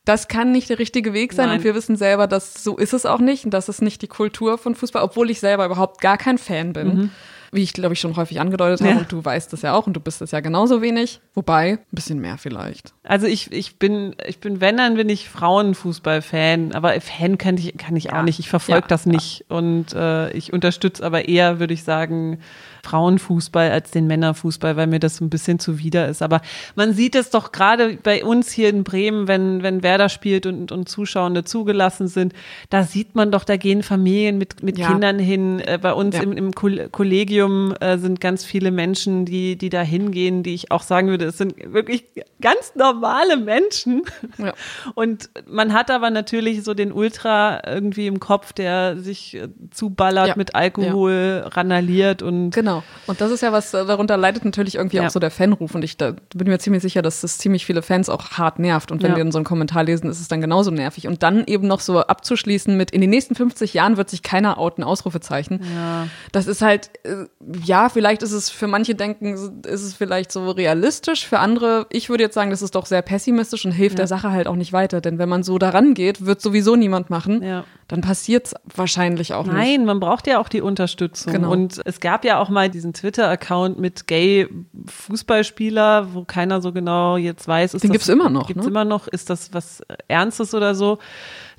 Das 0.05 0.29
kann 0.29 0.53
nicht 0.53 0.68
der 0.68 0.79
richtige 0.79 1.14
Weg 1.14 1.33
sein 1.33 1.48
Nein. 1.48 1.59
und 1.59 1.64
wir 1.64 1.74
wissen 1.74 1.96
selber, 1.96 2.27
dass 2.27 2.62
so 2.62 2.77
ist 2.77 2.92
es 2.92 3.07
auch 3.07 3.20
nicht 3.20 3.46
und 3.46 3.53
das 3.53 3.68
ist 3.68 3.83
nicht 3.83 4.03
die 4.03 4.07
Kultur 4.07 4.59
von 4.59 4.74
Fußball, 4.74 5.03
obwohl 5.03 5.31
ich 5.31 5.40
selber 5.40 5.64
überhaupt 5.64 6.00
gar 6.00 6.18
kein 6.18 6.38
Fan 6.38 6.72
bin. 6.72 6.94
Mhm 6.94 7.11
wie 7.55 7.62
ich 7.62 7.73
glaube 7.73 7.95
ich 7.95 8.01
schon 8.01 8.17
häufig 8.17 8.40
angedeutet 8.40 8.81
habe, 8.81 8.90
ja. 8.90 8.99
und 8.99 9.11
du 9.11 9.25
weißt 9.25 9.53
das 9.53 9.62
ja 9.62 9.73
auch 9.73 9.87
und 9.87 9.95
du 9.95 10.01
bist 10.01 10.21
es 10.23 10.33
ja 10.33 10.40
genauso 10.40 10.83
wenig. 10.83 11.21
Wobei, 11.35 11.73
ein 11.73 11.79
bisschen 11.90 12.21
mehr 12.21 12.37
vielleicht. 12.38 12.93
Also 13.05 13.27
ich, 13.27 13.53
ich 13.53 13.79
bin, 13.79 14.17
ich 14.27 14.40
bin, 14.40 14.61
wenn, 14.61 14.77
dann 14.77 14.95
bin 14.95 15.09
ich 15.09 15.29
Frauenfußball-Fan, 15.29 16.73
aber 16.73 17.01
Fan 17.01 17.38
kann 17.38 17.57
ich, 17.57 17.77
kann 17.77 17.97
ich 17.97 18.12
auch 18.12 18.23
nicht. 18.23 18.38
Ich 18.38 18.49
verfolge 18.49 18.83
ja, 18.83 18.88
das 18.88 19.07
nicht. 19.07 19.45
Und 19.49 19.93
äh, 19.95 20.31
ich 20.33 20.53
unterstütze 20.53 21.05
aber 21.05 21.29
eher, 21.29 21.61
würde 21.61 21.75
ich 21.75 21.85
sagen, 21.85 22.38
Frauenfußball 22.85 23.70
als 23.70 23.90
den 23.90 24.07
Männerfußball, 24.07 24.77
weil 24.77 24.87
mir 24.87 25.01
das 25.01 25.16
so 25.16 25.25
ein 25.25 25.31
bisschen 25.31 25.59
zuwider 25.59 26.09
ist. 26.09 26.23
Aber 26.23 26.40
man 26.77 26.92
sieht 26.92 27.14
es 27.14 27.31
doch 27.31 27.51
gerade 27.51 27.99
bei 28.03 28.25
uns 28.25 28.53
hier 28.53 28.68
in 28.68 28.85
Bremen, 28.85 29.27
wenn, 29.27 29.62
wenn 29.62 29.83
Werder 29.83 30.09
spielt 30.09 30.47
und, 30.47 30.70
und 30.70 30.88
Zuschauende 30.88 31.44
zugelassen 31.44 32.09
sind, 32.09 32.35
da 32.70 32.85
sieht 32.85 33.14
man 33.14 33.31
doch, 33.31 33.44
da 33.44 33.57
gehen 33.57 33.83
Familien 33.83 34.38
mit, 34.38 34.62
mit 34.62 34.79
ja. 34.79 34.88
Kindern 34.88 35.18
hin. 35.18 35.61
Äh, 35.61 35.79
bei 35.81 35.92
uns 35.92 36.16
ja. 36.16 36.23
im, 36.23 36.33
im 36.33 36.53
Kollegium 36.53 37.75
äh, 37.81 37.99
sind 37.99 38.20
ganz 38.20 38.44
viele 38.44 38.70
Menschen, 38.70 39.25
die, 39.25 39.57
die 39.57 39.70
da 39.70 39.81
hingehen, 39.81 40.42
die 40.42 40.55
ich 40.55 40.70
auch 40.70 40.83
sagen 40.83 41.09
würde, 41.09 41.27
es 41.27 41.38
sind 41.38 41.55
wirklich 41.73 42.05
ganz 42.40 42.75
normale 42.75 43.37
Menschen. 43.37 44.03
Ja. 44.38 44.53
Und 44.94 45.31
man 45.47 45.73
hat 45.73 45.90
aber 45.90 46.11
natürlich 46.11 46.62
so 46.62 46.75
den 46.75 46.92
Ultra 46.92 47.62
irgendwie 47.66 48.07
im 48.07 48.20
Kopf, 48.20 48.53
der 48.53 48.97
sich 48.99 49.35
äh, 49.35 49.49
zuballert 49.70 50.37
mit 50.37 50.55
Alkohol, 50.55 51.44
randaliert 51.47 52.23
und 52.23 52.51
genau. 52.51 52.73
Genau. 52.80 52.84
Und 53.06 53.20
das 53.20 53.30
ist 53.30 53.42
ja 53.42 53.52
was, 53.52 53.74
äh, 53.74 53.84
darunter 53.84 54.16
leidet 54.16 54.44
natürlich 54.44 54.76
irgendwie 54.76 54.96
ja. 54.96 55.06
auch 55.06 55.10
so 55.10 55.20
der 55.20 55.30
Fanruf. 55.30 55.74
Und 55.74 55.82
ich 55.82 55.96
da 55.96 56.14
bin 56.34 56.48
mir 56.48 56.58
ziemlich 56.58 56.82
sicher, 56.82 57.02
dass 57.02 57.20
das 57.20 57.38
ziemlich 57.38 57.66
viele 57.66 57.82
Fans 57.82 58.08
auch 58.08 58.32
hart 58.32 58.58
nervt. 58.58 58.90
Und 58.90 59.02
wenn 59.02 59.10
ja. 59.10 59.16
wir 59.16 59.24
dann 59.24 59.32
so 59.32 59.38
einen 59.38 59.44
Kommentar 59.44 59.84
lesen, 59.84 60.10
ist 60.10 60.20
es 60.20 60.28
dann 60.28 60.40
genauso 60.40 60.70
nervig. 60.70 61.06
Und 61.06 61.22
dann 61.22 61.44
eben 61.46 61.66
noch 61.66 61.80
so 61.80 62.00
abzuschließen 62.00 62.76
mit, 62.76 62.90
in 62.90 63.00
den 63.00 63.10
nächsten 63.10 63.34
50 63.34 63.74
Jahren 63.74 63.96
wird 63.96 64.10
sich 64.10 64.22
keiner 64.22 64.58
outen, 64.58 64.84
Ausrufezeichen. 64.84 65.60
Ja. 65.74 66.08
Das 66.32 66.46
ist 66.46 66.62
halt, 66.62 66.90
äh, 67.04 67.26
ja, 67.62 67.88
vielleicht 67.88 68.22
ist 68.22 68.32
es 68.32 68.50
für 68.50 68.66
manche 68.66 68.94
denken, 68.94 69.62
ist 69.66 69.82
es 69.82 69.94
vielleicht 69.94 70.32
so 70.32 70.50
realistisch. 70.50 71.26
Für 71.26 71.38
andere, 71.38 71.87
ich 71.90 72.08
würde 72.08 72.24
jetzt 72.24 72.34
sagen, 72.34 72.50
das 72.50 72.62
ist 72.62 72.74
doch 72.74 72.87
sehr 72.87 73.02
pessimistisch 73.02 73.64
und 73.64 73.72
hilft 73.72 73.98
der 73.98 74.06
Sache 74.06 74.30
halt 74.30 74.46
auch 74.46 74.56
nicht 74.56 74.72
weiter. 74.72 75.00
Denn 75.00 75.18
wenn 75.18 75.28
man 75.28 75.42
so 75.42 75.58
daran 75.58 75.94
geht, 75.94 76.24
wird 76.24 76.40
sowieso 76.40 76.76
niemand 76.76 77.10
machen. 77.10 77.42
Ja 77.42 77.64
dann 77.88 78.01
passiert 78.01 78.47
es 78.47 78.55
wahrscheinlich 78.64 79.35
auch 79.35 79.47
Nein, 79.47 79.57
nicht. 79.57 79.79
Nein, 79.79 79.87
man 79.87 80.01
braucht 80.01 80.27
ja 80.27 80.40
auch 80.40 80.49
die 80.49 80.61
Unterstützung. 80.61 81.33
Genau. 81.33 81.53
Und 81.53 81.81
es 81.85 82.01
gab 82.01 82.25
ja 82.25 82.38
auch 82.38 82.49
mal 82.49 82.70
diesen 82.70 82.94
Twitter-Account 82.94 83.79
mit 83.79 84.07
Gay-Fußballspieler, 84.07 86.14
wo 86.14 86.25
keiner 86.25 86.62
so 86.62 86.73
genau 86.73 87.16
jetzt 87.16 87.47
weiß, 87.47 87.75
ist 87.75 87.83
Den 87.83 87.88
das, 87.88 87.94
gibt's 87.94 88.09
immer 88.09 88.31
noch. 88.31 88.47
Gibt's 88.47 88.64
ne? 88.64 88.70
immer 88.70 88.85
noch, 88.85 89.07
ist 89.07 89.31
das 89.31 89.53
was 89.53 89.83
Ernstes 90.09 90.55
oder 90.55 90.75
so? 90.75 90.99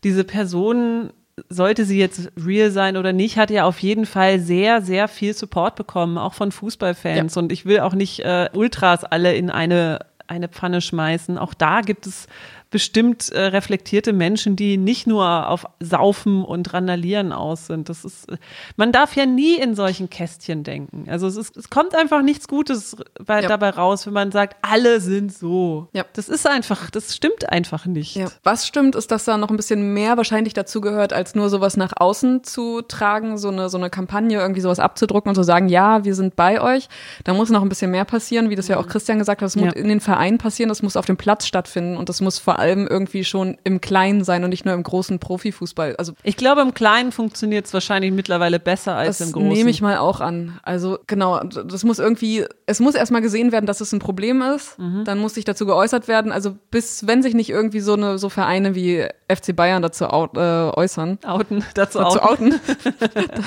Diese 0.04 0.24
Person 0.24 1.12
sollte 1.50 1.86
sie 1.86 2.00
jetzt 2.00 2.32
real 2.44 2.72
sein 2.72 2.98
oder 2.98 3.12
nicht, 3.12 3.38
hat 3.38 3.52
ja 3.52 3.66
auf 3.66 3.80
jeden 3.80 4.06
Fall 4.06 4.40
sehr, 4.40 4.82
sehr 4.82 5.08
viel 5.08 5.34
Support 5.34 5.76
bekommen, 5.76 6.18
auch 6.18 6.34
von 6.34 6.52
Fußballfans. 6.52 7.36
Ja. 7.36 7.42
Und 7.42 7.52
ich 7.52 7.66
will 7.66 7.82
auch 7.82 7.94
nicht 7.94 8.22
äh, 8.22 8.50
Ultras 8.54 9.04
alle 9.04 9.36
in 9.36 9.50
eine 9.50 10.00
eine 10.28 10.48
Pfanne 10.48 10.82
schmeißen. 10.82 11.38
Auch 11.38 11.54
da 11.54 11.82
gibt 11.82 12.08
es 12.08 12.28
bestimmt 12.76 13.30
äh, 13.30 13.40
reflektierte 13.40 14.12
Menschen, 14.12 14.58
die 14.58 14.76
nicht 14.76 15.08
nur 15.08 15.48
auf 15.48 15.66
Saufen 15.80 16.44
und 16.44 16.74
Randalieren 16.74 17.32
aus 17.32 17.68
sind. 17.68 17.88
Das 17.88 18.04
ist, 18.04 18.28
man 18.76 18.92
darf 18.92 19.16
ja 19.16 19.26
nie 19.26 19.56
in 19.56 19.76
solchen 19.76 20.10
Kästchen 20.10 20.66
denken. 20.66 21.06
Also 21.10 21.26
es, 21.26 21.38
ist, 21.38 21.56
es 21.56 21.70
kommt 21.70 21.96
einfach 21.96 22.22
nichts 22.22 22.50
Gutes 22.50 22.98
bei, 23.26 23.42
ja. 23.42 23.48
dabei 23.48 23.70
raus, 23.70 24.06
wenn 24.08 24.12
man 24.12 24.34
sagt, 24.34 24.58
alle 24.62 25.00
sind 25.00 25.34
so. 25.34 25.88
Ja. 25.94 26.04
Das 26.12 26.28
ist 26.28 26.46
einfach, 26.46 26.90
das 26.90 27.16
stimmt 27.16 27.50
einfach 27.50 27.86
nicht. 27.86 28.18
Ja. 28.18 28.28
Was 28.44 28.68
stimmt, 28.68 28.96
ist, 28.96 29.10
dass 29.10 29.24
da 29.24 29.38
noch 29.38 29.52
ein 29.52 29.56
bisschen 29.56 29.94
mehr 29.94 30.18
wahrscheinlich 30.18 30.54
dazu 30.54 30.82
gehört, 30.82 31.14
als 31.14 31.34
nur 31.34 31.50
sowas 31.50 31.78
nach 31.78 31.94
außen 31.96 32.44
zu 32.44 32.82
tragen, 32.82 33.38
so 33.38 33.48
eine, 33.48 33.70
so 33.70 33.78
eine 33.78 33.90
Kampagne, 33.90 34.38
irgendwie 34.38 34.60
sowas 34.60 34.80
abzudrucken 34.80 35.30
und 35.30 35.36
zu 35.36 35.44
sagen, 35.44 35.70
ja, 35.70 36.04
wir 36.04 36.14
sind 36.14 36.36
bei 36.36 36.60
euch. 36.60 36.90
Da 37.24 37.34
muss 37.34 37.50
noch 37.50 37.62
ein 37.62 37.70
bisschen 37.70 37.92
mehr 37.92 38.04
passieren, 38.04 38.50
wie 38.50 38.56
das 38.58 38.68
ja 38.68 38.76
auch. 38.76 38.88
Christian 38.88 39.18
gesagt 39.18 39.42
hat, 39.42 39.46
das 39.46 39.56
muss 39.56 39.74
in 39.76 39.88
den 39.88 40.02
Vereinen 40.02 40.40
passieren, 40.40 40.68
das 40.68 40.84
muss 40.84 40.98
auf 40.98 41.06
dem 41.06 41.16
Platz 41.16 41.48
stattfinden 41.48 41.96
und 41.96 42.10
das 42.10 42.20
muss 42.20 42.38
vor 42.38 42.60
allem 42.60 42.65
allem 42.66 42.88
irgendwie 42.88 43.24
schon 43.24 43.58
im 43.64 43.80
Kleinen 43.80 44.24
sein 44.24 44.44
und 44.44 44.50
nicht 44.50 44.66
nur 44.66 44.74
im 44.74 44.82
großen 44.82 45.20
Profifußball. 45.20 45.96
Also 45.98 46.14
ich 46.24 46.36
glaube, 46.36 46.62
im 46.62 46.74
Kleinen 46.74 47.12
funktioniert 47.12 47.68
es 47.68 47.74
wahrscheinlich 47.74 48.12
mittlerweile 48.12 48.60
besser 48.60 48.96
als 48.96 49.22
im 49.22 49.32
Großen. 49.32 49.50
Das 49.50 49.58
nehme 49.58 49.70
ich 49.70 49.82
mal 49.82 49.98
auch 49.98 50.20
an. 50.20 50.60
Also 50.64 50.98
genau, 51.06 51.40
das 51.44 51.84
muss 51.84 52.00
irgendwie, 52.00 52.46
es 52.66 52.80
muss 52.80 52.96
erstmal 52.96 53.22
gesehen 53.22 53.52
werden, 53.52 53.68
dass 53.68 53.82
es 53.82 53.94
ein 53.94 54.00
Problem 54.00 54.42
ist. 54.42 54.80
Mhm. 54.80 55.04
Dann 55.06 55.20
muss 55.20 55.36
sich 55.36 55.46
dazu 55.46 55.68
geäußert 55.68 56.08
werden. 56.08 56.32
Also 56.32 56.56
bis 56.72 57.06
wenn 57.06 57.22
sich 57.22 57.36
nicht 57.36 57.52
irgendwie 57.52 57.82
so 57.82 57.94
eine 57.94 58.18
so 58.18 58.30
Vereine 58.30 58.74
wie 58.74 59.08
FC 59.32 59.56
Bayern 59.56 59.84
dazu 59.84 60.08
out, 60.08 60.36
äh, 60.36 60.40
äußern. 60.40 61.20
Outen, 61.26 61.64
dazu, 61.76 62.00
dazu 62.00 62.22
outen. 62.22 62.60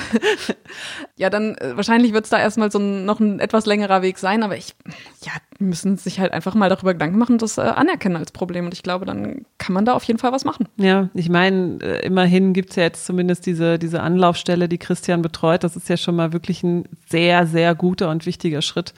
ja, 1.17 1.29
dann 1.29 1.55
äh, 1.55 1.75
wahrscheinlich 1.75 2.13
wird 2.13 2.23
es 2.23 2.29
da 2.29 2.39
erstmal 2.39 2.71
so 2.71 2.79
ein, 2.79 3.03
noch 3.05 3.19
ein 3.19 3.39
etwas 3.39 3.65
längerer 3.65 4.01
Weg 4.01 4.17
sein, 4.17 4.43
aber 4.43 4.55
ich, 4.55 4.75
ja, 5.23 5.33
müssen 5.59 5.97
sich 5.97 6.19
halt 6.19 6.31
einfach 6.31 6.55
mal 6.55 6.69
darüber 6.69 6.93
Gedanken 6.93 7.17
machen 7.17 7.33
und 7.33 7.41
das 7.41 7.57
äh, 7.57 7.61
anerkennen 7.61 8.15
als 8.15 8.31
Problem. 8.31 8.65
Und 8.65 8.73
ich 8.73 8.83
glaube, 8.83 9.05
dann 9.09 9.45
kann 9.57 9.73
man 9.73 9.85
da 9.85 9.93
auf 9.93 10.03
jeden 10.03 10.19
Fall 10.19 10.31
was 10.31 10.45
machen. 10.45 10.67
Ja, 10.77 11.09
ich 11.13 11.29
meine, 11.29 11.79
äh, 11.81 12.05
immerhin 12.05 12.53
gibt 12.53 12.71
es 12.71 12.75
ja 12.75 12.83
jetzt 12.83 13.05
zumindest 13.05 13.45
diese, 13.45 13.77
diese 13.77 14.01
Anlaufstelle, 14.01 14.69
die 14.69 14.77
Christian 14.77 15.21
betreut. 15.21 15.63
Das 15.63 15.75
ist 15.75 15.89
ja 15.89 15.97
schon 15.97 16.15
mal 16.15 16.33
wirklich 16.33 16.63
ein 16.63 16.85
sehr, 17.07 17.45
sehr 17.45 17.75
guter 17.75 18.09
und 18.09 18.25
wichtiger 18.25 18.61
Schritt. 18.61 18.93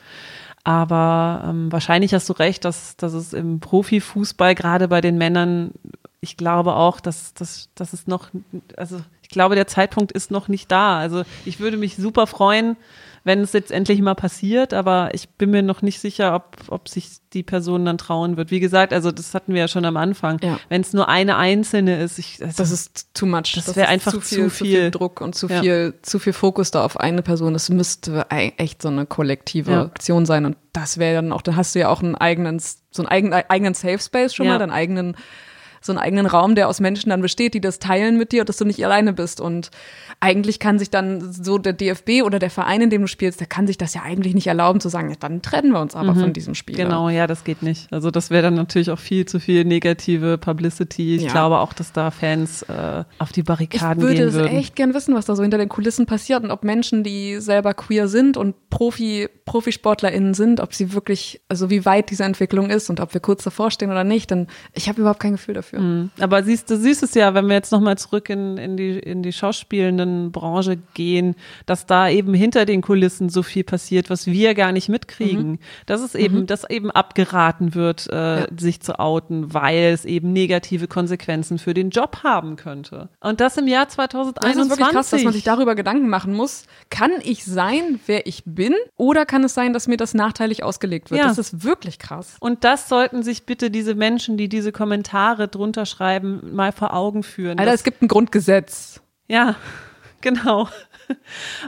Aber 0.63 1.43
ähm, 1.47 1.71
wahrscheinlich 1.71 2.13
hast 2.13 2.29
du 2.29 2.33
recht, 2.33 2.65
dass, 2.65 2.95
dass 2.95 3.13
es 3.13 3.33
im 3.33 3.59
Profifußball, 3.59 4.53
gerade 4.53 4.87
bei 4.87 5.01
den 5.01 5.17
Männern, 5.17 5.71
ich 6.21 6.37
glaube 6.37 6.75
auch, 6.75 6.99
dass, 6.99 7.33
dass, 7.33 7.69
dass 7.73 7.93
es 7.93 8.05
noch, 8.05 8.29
also 8.77 9.01
ich 9.23 9.29
glaube, 9.29 9.55
der 9.55 9.65
Zeitpunkt 9.65 10.11
ist 10.11 10.29
noch 10.29 10.47
nicht 10.47 10.71
da. 10.71 10.99
Also 10.99 11.23
ich 11.45 11.59
würde 11.59 11.77
mich 11.77 11.95
super 11.95 12.27
freuen, 12.27 12.77
wenn 13.23 13.39
es 13.41 13.53
jetzt 13.53 13.71
endlich 13.71 14.01
mal 14.01 14.13
passiert, 14.13 14.73
aber 14.73 15.09
ich 15.13 15.29
bin 15.29 15.49
mir 15.49 15.63
noch 15.63 15.81
nicht 15.81 15.99
sicher, 15.99 16.35
ob, 16.35 16.57
ob 16.67 16.89
sich 16.89 17.09
die 17.33 17.41
Person 17.41 17.85
dann 17.85 17.97
trauen 17.97 18.37
wird. 18.37 18.51
Wie 18.51 18.59
gesagt, 18.59 18.93
also 18.93 19.11
das 19.11 19.33
hatten 19.33 19.53
wir 19.53 19.61
ja 19.61 19.67
schon 19.67 19.85
am 19.85 19.97
Anfang. 19.97 20.39
Ja. 20.43 20.59
Wenn 20.69 20.81
es 20.81 20.93
nur 20.93 21.07
eine 21.07 21.37
einzelne 21.37 22.03
ist, 22.03 22.19
ich, 22.19 22.39
also, 22.41 22.57
das 22.57 22.71
ist 22.71 23.15
too 23.15 23.25
much. 23.25 23.53
Das, 23.55 23.65
das 23.65 23.75
wäre 23.75 23.87
einfach 23.87 24.11
zu 24.11 24.21
viel, 24.21 24.37
zu 24.43 24.49
viel, 24.49 24.49
zu 24.49 24.65
viel, 24.65 24.91
Druck 24.91 25.21
und 25.21 25.33
zu 25.33 25.47
ja. 25.47 25.61
viel, 25.61 25.93
zu 26.03 26.19
viel 26.19 26.33
Fokus 26.33 26.69
da 26.69 26.83
auf 26.83 26.99
eine 26.99 27.23
Person. 27.23 27.55
Es 27.55 27.69
müsste 27.69 28.27
echt 28.29 28.83
so 28.83 28.89
eine 28.89 29.07
kollektive 29.07 29.71
ja. 29.71 29.81
Aktion 29.83 30.27
sein 30.27 30.45
und 30.45 30.57
das 30.73 30.99
wäre 30.99 31.15
dann 31.15 31.31
auch, 31.31 31.41
dann 31.41 31.55
hast 31.55 31.73
du 31.73 31.79
ja 31.79 31.89
auch 31.89 32.03
einen 32.03 32.15
eigenen, 32.15 32.59
so 32.59 33.01
einen 33.01 33.07
eigenen, 33.07 33.43
eigenen 33.49 33.73
Safe 33.73 33.99
Space 33.99 34.35
schon 34.35 34.47
mal, 34.47 34.59
deinen 34.59 34.71
eigenen 34.71 35.15
so 35.81 35.91
einen 35.91 35.99
eigenen 35.99 36.27
Raum, 36.27 36.55
der 36.55 36.67
aus 36.69 36.79
Menschen 36.79 37.09
dann 37.09 37.21
besteht, 37.21 37.53
die 37.55 37.61
das 37.61 37.79
teilen 37.79 38.17
mit 38.17 38.31
dir 38.31 38.41
und 38.41 38.49
dass 38.49 38.57
du 38.57 38.65
nicht 38.65 38.83
alleine 38.85 39.13
bist. 39.13 39.41
Und 39.41 39.71
eigentlich 40.19 40.59
kann 40.59 40.77
sich 40.77 40.91
dann 40.91 41.33
so 41.33 41.57
der 41.57 41.73
DFB 41.73 42.23
oder 42.23 42.37
der 42.37 42.51
Verein, 42.51 42.81
in 42.81 42.89
dem 42.91 43.01
du 43.01 43.07
spielst, 43.07 43.39
der 43.39 43.47
kann 43.47 43.65
sich 43.65 43.77
das 43.77 43.95
ja 43.95 44.03
eigentlich 44.03 44.35
nicht 44.35 44.45
erlauben 44.45 44.79
zu 44.79 44.89
sagen, 44.89 45.09
ja, 45.09 45.15
dann 45.19 45.41
trennen 45.41 45.71
wir 45.71 45.81
uns 45.81 45.95
aber 45.95 46.13
mhm. 46.13 46.19
von 46.19 46.33
diesem 46.33 46.53
Spiel. 46.53 46.75
Genau, 46.75 47.09
ja, 47.09 47.25
das 47.25 47.43
geht 47.43 47.63
nicht. 47.63 47.91
Also 47.91 48.11
das 48.11 48.29
wäre 48.29 48.43
dann 48.43 48.53
natürlich 48.53 48.91
auch 48.91 48.99
viel 48.99 49.25
zu 49.25 49.39
viel 49.39 49.65
negative 49.65 50.37
Publicity. 50.37 51.15
Ich 51.15 51.23
ja. 51.23 51.31
glaube 51.31 51.57
auch, 51.57 51.73
dass 51.73 51.91
da 51.91 52.11
Fans 52.11 52.61
äh, 52.63 53.03
auf 53.17 53.31
die 53.31 53.41
Barrikaden 53.41 54.05
gehen 54.05 54.17
würden. 54.17 54.29
Ich 54.29 54.33
würde 54.35 54.49
echt 54.49 54.75
gern 54.75 54.93
wissen, 54.93 55.15
was 55.15 55.25
da 55.25 55.35
so 55.35 55.41
hinter 55.41 55.57
den 55.57 55.69
Kulissen 55.69 56.05
passiert 56.05 56.43
und 56.43 56.51
ob 56.51 56.63
Menschen, 56.63 57.03
die 57.03 57.39
selber 57.39 57.73
queer 57.73 58.07
sind 58.07 58.37
und 58.37 58.69
Profi, 58.69 59.27
ProfisportlerInnen 59.45 60.35
sind, 60.35 60.59
ob 60.59 60.75
sie 60.75 60.93
wirklich, 60.93 61.41
also 61.49 61.71
wie 61.71 61.85
weit 61.85 62.11
diese 62.11 62.23
Entwicklung 62.23 62.69
ist 62.69 62.91
und 62.91 62.99
ob 62.99 63.15
wir 63.15 63.21
kurz 63.21 63.43
davor 63.43 63.71
stehen 63.71 63.89
oder 63.89 64.03
nicht. 64.03 64.29
Denn 64.29 64.45
ich 64.73 64.87
habe 64.87 65.01
überhaupt 65.01 65.19
kein 65.19 65.31
Gefühl 65.31 65.55
dafür. 65.55 65.70
Mhm. 65.79 66.11
Aber 66.19 66.43
siehst 66.43 66.69
du, 66.69 66.77
siehst 66.77 67.03
es 67.03 67.13
ja, 67.13 67.33
wenn 67.33 67.47
wir 67.47 67.55
jetzt 67.55 67.71
nochmal 67.71 67.97
zurück 67.97 68.29
in, 68.29 68.57
in, 68.57 68.77
die, 68.77 68.99
in 68.99 69.23
die 69.23 69.33
Schauspielenden 69.33 70.31
Branche 70.31 70.77
gehen, 70.93 71.35
dass 71.65 71.85
da 71.85 72.09
eben 72.09 72.33
hinter 72.33 72.65
den 72.65 72.81
Kulissen 72.81 73.29
so 73.29 73.43
viel 73.43 73.63
passiert, 73.63 74.09
was 74.09 74.27
wir 74.27 74.53
gar 74.55 74.71
nicht 74.71 74.89
mitkriegen. 74.89 75.51
Mhm. 75.51 75.59
Dass 75.85 76.01
es 76.01 76.15
eben, 76.15 76.41
mhm. 76.41 76.47
dass 76.47 76.69
eben 76.69 76.91
abgeraten 76.91 77.75
wird, 77.75 78.07
äh, 78.11 78.41
ja. 78.41 78.47
sich 78.57 78.81
zu 78.81 78.99
outen, 78.99 79.53
weil 79.53 79.91
es 79.93 80.05
eben 80.05 80.33
negative 80.33 80.87
Konsequenzen 80.87 81.57
für 81.57 81.73
den 81.73 81.89
Job 81.89 82.19
haben 82.23 82.55
könnte. 82.55 83.09
Und 83.19 83.39
das 83.39 83.57
im 83.57 83.67
Jahr 83.67 83.87
2021. 83.87 84.41
Das 84.41 84.65
ist 84.65 84.69
wirklich 84.69 84.93
krass, 84.93 85.09
dass 85.09 85.23
man 85.23 85.33
sich 85.33 85.43
darüber 85.43 85.75
Gedanken 85.75 86.09
machen 86.09 86.33
muss. 86.33 86.65
Kann 86.89 87.11
ich 87.23 87.45
sein, 87.45 87.99
wer 88.05 88.27
ich 88.27 88.43
bin? 88.45 88.73
Oder 88.97 89.25
kann 89.25 89.43
es 89.43 89.53
sein, 89.53 89.73
dass 89.73 89.87
mir 89.87 89.97
das 89.97 90.13
nachteilig 90.13 90.63
ausgelegt 90.63 91.11
wird? 91.11 91.21
Ja. 91.21 91.27
Das 91.27 91.37
ist 91.37 91.63
wirklich 91.63 91.99
krass. 91.99 92.35
Und 92.39 92.63
das 92.63 92.89
sollten 92.89 93.23
sich 93.23 93.45
bitte 93.45 93.71
diese 93.71 93.95
Menschen, 93.95 94.37
die 94.37 94.49
diese 94.49 94.71
Kommentare 94.71 95.47
drunter 95.61 95.85
schreiben, 95.85 96.53
mal 96.55 96.71
vor 96.71 96.93
Augen 96.93 97.23
führen. 97.23 97.59
Alter, 97.59 97.73
es 97.73 97.83
gibt 97.83 98.01
ein 98.01 98.07
Grundgesetz. 98.07 99.01
Ja. 99.27 99.55
Genau. 100.23 100.69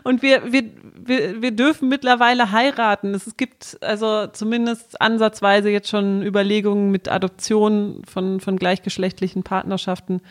Und 0.03 0.21
wir, 0.21 0.53
wir, 0.53 0.63
wir, 0.95 1.41
wir 1.41 1.49
dürfen 1.49 1.89
mittlerweile 1.89 2.51
heiraten. 2.51 3.15
Es 3.15 3.35
gibt 3.35 3.79
also 3.81 4.27
zumindest 4.27 5.01
ansatzweise 5.01 5.71
jetzt 5.71 5.89
schon 5.89 6.21
Überlegungen 6.21 6.91
mit 6.91 7.09
Adoption 7.09 8.03
von, 8.07 8.39
von 8.39 8.57
gleichgeschlechtlichen 8.57 9.41
Partnerschaften. 9.41 10.21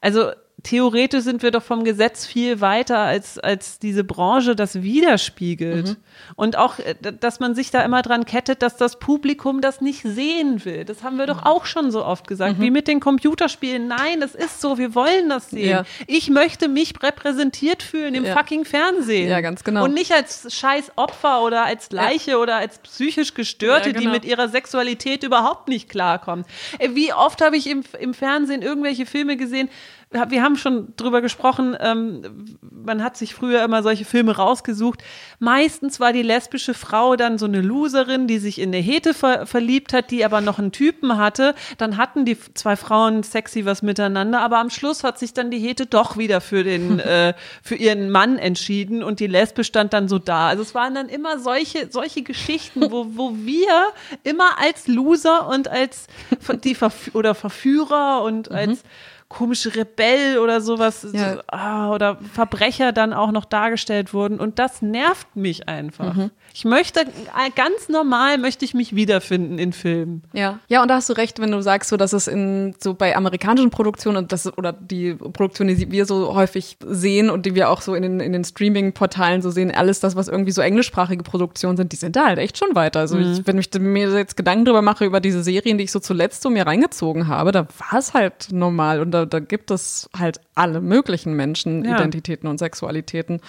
Also 0.00 0.30
theoretisch 0.62 1.22
sind 1.22 1.42
wir 1.42 1.50
doch 1.50 1.62
vom 1.62 1.84
Gesetz 1.84 2.26
viel 2.26 2.60
weiter, 2.60 2.98
als, 2.98 3.38
als 3.38 3.78
diese 3.78 4.04
Branche 4.04 4.56
das 4.56 4.82
widerspiegelt. 4.82 5.88
Mhm. 5.88 5.96
Und 6.34 6.56
auch, 6.56 6.78
äh, 6.78 6.94
dass 6.94 7.40
man 7.40 7.54
sich 7.54 7.70
da 7.70 7.82
immer 7.82 8.02
dran 8.02 8.24
kettet, 8.24 8.62
dass 8.62 8.76
das 8.76 8.98
Publikum 8.98 9.60
das 9.60 9.80
nicht 9.80 10.02
sehen 10.02 10.64
will. 10.64 10.84
Das 10.84 11.02
haben 11.02 11.18
wir 11.18 11.26
doch 11.26 11.42
mhm. 11.42 11.46
auch 11.46 11.66
schon 11.66 11.90
so 11.90 12.04
oft 12.04 12.26
gesagt. 12.26 12.58
Mhm. 12.58 12.62
Wie 12.62 12.70
mit 12.70 12.88
den 12.88 13.00
Computerspielen. 13.00 13.86
Nein, 13.86 14.20
das 14.20 14.34
ist 14.34 14.60
so, 14.60 14.78
wir 14.78 14.94
wollen 14.94 15.28
das 15.28 15.50
sehen. 15.50 15.68
Ja. 15.68 15.84
Ich 16.06 16.30
möchte 16.30 16.68
mich 16.68 16.94
repräsentiert 17.02 17.82
fühlen 17.82 18.14
im 18.14 18.24
ja. 18.24 18.34
fucking 18.34 18.64
Fernsehen. 18.64 19.28
Ja, 19.28 19.42
ganz 19.42 19.62
genau. 19.62 19.84
Und 19.84 19.94
nicht 19.94 20.12
als 20.12 20.54
scheiß 20.54 20.92
Opfer 20.96 21.42
oder 21.42 21.64
als 21.64 21.92
Leiche 21.92 22.32
ja. 22.32 22.36
oder 22.38 22.56
als 22.56 22.78
psychisch 22.78 23.34
Gestörte, 23.34 23.92
genau. 23.92 24.00
die 24.00 24.08
mit 24.08 24.24
ihrer 24.24 24.48
Sexualität 24.48 25.22
überhaupt 25.22 25.68
nicht 25.68 25.88
klarkommen. 25.88 26.44
Äh, 26.78 26.90
wie 26.94 27.12
oft 27.12 27.42
habe 27.42 27.56
ich 27.56 27.68
im, 27.68 27.84
im 28.00 28.14
Fernsehen 28.14 28.62
irgendwelche 28.62 29.04
Filme 29.04 29.36
gesehen, 29.36 29.68
wir 30.10 30.42
haben 30.42 30.56
schon 30.56 30.94
drüber 30.96 31.20
gesprochen, 31.20 31.76
ähm, 31.80 32.56
man 32.60 33.02
hat 33.02 33.16
sich 33.16 33.34
früher 33.34 33.64
immer 33.64 33.82
solche 33.82 34.04
Filme 34.04 34.36
rausgesucht. 34.36 35.02
Meistens 35.40 35.98
war 35.98 36.12
die 36.12 36.22
lesbische 36.22 36.74
Frau 36.74 37.16
dann 37.16 37.38
so 37.38 37.46
eine 37.46 37.60
Loserin, 37.60 38.28
die 38.28 38.38
sich 38.38 38.60
in 38.60 38.68
eine 38.68 38.78
Hete 38.78 39.14
ver 39.14 39.46
verliebt 39.46 39.92
hat, 39.92 40.12
die 40.12 40.24
aber 40.24 40.40
noch 40.40 40.60
einen 40.60 40.70
Typen 40.70 41.18
hatte. 41.18 41.56
Dann 41.78 41.96
hatten 41.96 42.24
die 42.24 42.38
zwei 42.54 42.76
Frauen 42.76 43.24
sexy 43.24 43.64
was 43.64 43.82
miteinander, 43.82 44.40
aber 44.40 44.58
am 44.58 44.70
Schluss 44.70 45.02
hat 45.02 45.18
sich 45.18 45.34
dann 45.34 45.50
die 45.50 45.58
Hete 45.58 45.86
doch 45.86 46.16
wieder 46.16 46.40
für 46.40 46.62
den, 46.62 47.00
äh, 47.00 47.34
für 47.62 47.74
ihren 47.74 48.10
Mann 48.10 48.38
entschieden 48.38 49.02
und 49.02 49.18
die 49.18 49.26
Lesbe 49.26 49.64
stand 49.64 49.92
dann 49.92 50.08
so 50.08 50.20
da. 50.20 50.48
Also 50.48 50.62
es 50.62 50.72
waren 50.74 50.94
dann 50.94 51.08
immer 51.08 51.40
solche, 51.40 51.90
solche 51.90 52.22
Geschichten, 52.22 52.92
wo, 52.92 53.06
wo 53.16 53.34
wir 53.34 53.92
immer 54.22 54.60
als 54.60 54.86
Loser 54.86 55.48
und 55.48 55.66
als 55.66 56.06
die 56.62 56.76
Verf 56.76 57.10
oder 57.12 57.34
Verführer 57.34 58.22
und 58.22 58.52
als 58.52 58.84
mhm 58.84 58.88
komische 59.28 59.74
Rebell 59.74 60.38
oder 60.38 60.60
sowas 60.60 61.06
ja. 61.12 61.34
so, 61.34 61.40
ah, 61.48 61.90
oder 61.90 62.18
Verbrecher 62.32 62.92
dann 62.92 63.12
auch 63.12 63.32
noch 63.32 63.44
dargestellt 63.44 64.14
wurden. 64.14 64.38
Und 64.38 64.58
das 64.58 64.82
nervt 64.82 65.34
mich 65.34 65.68
einfach. 65.68 66.14
Mhm. 66.14 66.30
Ich 66.56 66.64
möchte 66.64 67.04
ganz 67.54 67.90
normal 67.90 68.38
möchte 68.38 68.64
ich 68.64 68.72
mich 68.72 68.96
wiederfinden 68.96 69.58
in 69.58 69.74
Filmen. 69.74 70.22
Ja, 70.32 70.58
ja, 70.68 70.80
und 70.80 70.88
da 70.88 70.94
hast 70.94 71.10
du 71.10 71.12
recht, 71.12 71.38
wenn 71.38 71.50
du 71.50 71.60
sagst, 71.60 71.90
so 71.90 71.98
dass 71.98 72.14
es 72.14 72.28
in 72.28 72.74
so 72.78 72.94
bei 72.94 73.14
amerikanischen 73.14 73.68
Produktionen 73.68 74.16
und 74.16 74.32
das 74.32 74.56
oder 74.56 74.72
die 74.72 75.12
Produktionen, 75.16 75.76
die 75.76 75.90
wir 75.90 76.06
so 76.06 76.34
häufig 76.34 76.78
sehen 76.86 77.28
und 77.28 77.44
die 77.44 77.54
wir 77.54 77.68
auch 77.68 77.82
so 77.82 77.94
in 77.94 78.02
den, 78.02 78.20
in 78.20 78.32
den 78.32 78.42
Streaming-Portalen 78.42 79.42
so 79.42 79.50
sehen, 79.50 79.70
alles 79.70 80.00
das, 80.00 80.16
was 80.16 80.28
irgendwie 80.28 80.50
so 80.50 80.62
englischsprachige 80.62 81.22
Produktionen 81.22 81.76
sind, 81.76 81.92
die 81.92 81.96
sind 81.96 82.16
da 82.16 82.24
halt 82.24 82.38
echt 82.38 82.56
schon 82.56 82.74
weiter. 82.74 83.00
Also 83.00 83.18
mhm. 83.18 83.32
ich, 83.32 83.46
wenn 83.46 83.58
ich 83.58 83.68
mir 83.78 84.10
jetzt 84.12 84.38
Gedanken 84.38 84.64
drüber 84.64 84.80
mache 84.80 85.04
über 85.04 85.20
diese 85.20 85.42
Serien, 85.42 85.76
die 85.76 85.84
ich 85.84 85.92
so 85.92 86.00
zuletzt 86.00 86.40
so 86.40 86.48
mir 86.48 86.66
reingezogen 86.66 87.28
habe, 87.28 87.52
da 87.52 87.68
war 87.90 87.98
es 87.98 88.14
halt 88.14 88.48
normal 88.50 89.02
und 89.02 89.10
da, 89.10 89.26
da 89.26 89.40
gibt 89.40 89.70
es 89.70 90.08
halt 90.18 90.40
alle 90.54 90.80
möglichen 90.80 91.34
Menschen, 91.34 91.84
ja. 91.84 91.96
Identitäten 91.96 92.48
und 92.48 92.56
Sexualitäten. 92.56 93.42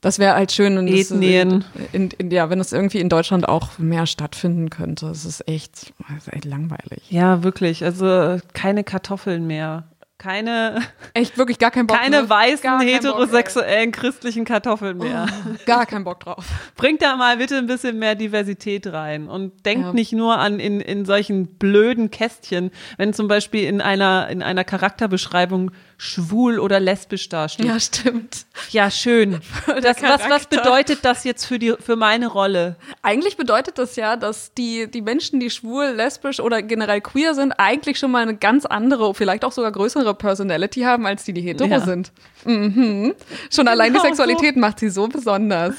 Das 0.00 0.18
wäre 0.18 0.34
halt 0.34 0.52
schön. 0.52 0.78
Und 0.78 0.88
Ethnien. 0.88 1.64
In, 1.92 2.10
in, 2.10 2.30
ja, 2.30 2.48
wenn 2.48 2.60
es 2.60 2.72
irgendwie 2.72 3.00
in 3.00 3.08
Deutschland 3.08 3.48
auch 3.48 3.78
mehr 3.78 4.06
stattfinden 4.06 4.70
könnte. 4.70 5.06
Es 5.08 5.24
ist 5.24 5.46
echt, 5.46 5.92
das 6.08 6.26
ist 6.26 6.32
echt 6.32 6.44
langweilig. 6.44 7.02
Ja, 7.10 7.42
wirklich. 7.42 7.84
Also 7.84 8.38
keine 8.54 8.84
Kartoffeln 8.84 9.46
mehr 9.46 9.84
keine 10.20 10.82
echt 11.14 11.38
wirklich 11.38 11.58
gar 11.58 11.70
kein 11.70 11.86
Bock 11.86 11.96
keine 11.98 12.28
weißen 12.28 12.80
heterosexuellen 12.80 13.90
Bock, 13.90 14.00
christlichen 14.00 14.44
Kartoffeln 14.44 14.98
mehr. 14.98 15.26
Oh, 15.30 15.54
gar 15.64 15.86
keinen 15.86 16.04
Bock 16.04 16.20
drauf. 16.20 16.44
Bringt 16.76 17.00
da 17.00 17.16
mal 17.16 17.38
bitte 17.38 17.56
ein 17.56 17.66
bisschen 17.66 17.98
mehr 17.98 18.14
Diversität 18.14 18.86
rein 18.86 19.28
und 19.28 19.64
denkt 19.64 19.86
ja. 19.86 19.92
nicht 19.94 20.12
nur 20.12 20.38
an 20.38 20.60
in, 20.60 20.80
in 20.80 21.06
solchen 21.06 21.56
blöden 21.56 22.10
Kästchen, 22.10 22.70
wenn 22.98 23.14
zum 23.14 23.28
Beispiel 23.28 23.64
in 23.64 23.80
einer 23.80 24.28
in 24.28 24.42
einer 24.42 24.62
Charakterbeschreibung 24.62 25.70
schwul 26.00 26.58
oder 26.58 26.80
lesbisch 26.80 27.28
dasteht. 27.28 27.66
Ja, 27.66 27.78
stimmt. 27.78 28.46
Ja, 28.70 28.90
schön. 28.90 29.40
Das, 29.82 30.02
was, 30.02 30.28
was 30.28 30.46
bedeutet 30.46 31.00
das 31.02 31.24
jetzt 31.24 31.44
für, 31.44 31.58
die, 31.58 31.74
für 31.78 31.94
meine 31.94 32.26
Rolle? 32.26 32.76
Eigentlich 33.02 33.36
bedeutet 33.36 33.78
das 33.78 33.96
ja, 33.96 34.16
dass 34.16 34.54
die, 34.54 34.90
die 34.90 35.02
Menschen, 35.02 35.40
die 35.40 35.50
schwul, 35.50 35.86
lesbisch 35.88 36.40
oder 36.40 36.62
generell 36.62 37.00
queer 37.00 37.34
sind, 37.34 37.52
eigentlich 37.52 37.98
schon 37.98 38.10
mal 38.10 38.22
eine 38.22 38.36
ganz 38.36 38.64
andere, 38.64 39.14
vielleicht 39.14 39.44
auch 39.44 39.52
sogar 39.52 39.72
größere 39.72 40.14
Personality 40.14 40.80
haben, 40.80 41.06
als 41.06 41.24
die, 41.24 41.34
die 41.34 41.42
hetero 41.42 41.68
ja. 41.68 41.80
sind. 41.80 42.12
Mhm. 42.44 43.14
Schon 43.50 43.66
genau 43.66 43.70
allein 43.72 43.92
die 43.92 43.98
genau 43.98 44.04
Sexualität 44.04 44.54
so. 44.54 44.60
macht 44.60 44.78
sie 44.78 44.88
so 44.88 45.06
besonders. 45.06 45.74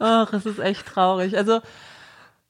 Ach, 0.00 0.32
es 0.32 0.46
ist 0.46 0.58
echt 0.58 0.86
traurig. 0.86 1.36
Also, 1.36 1.60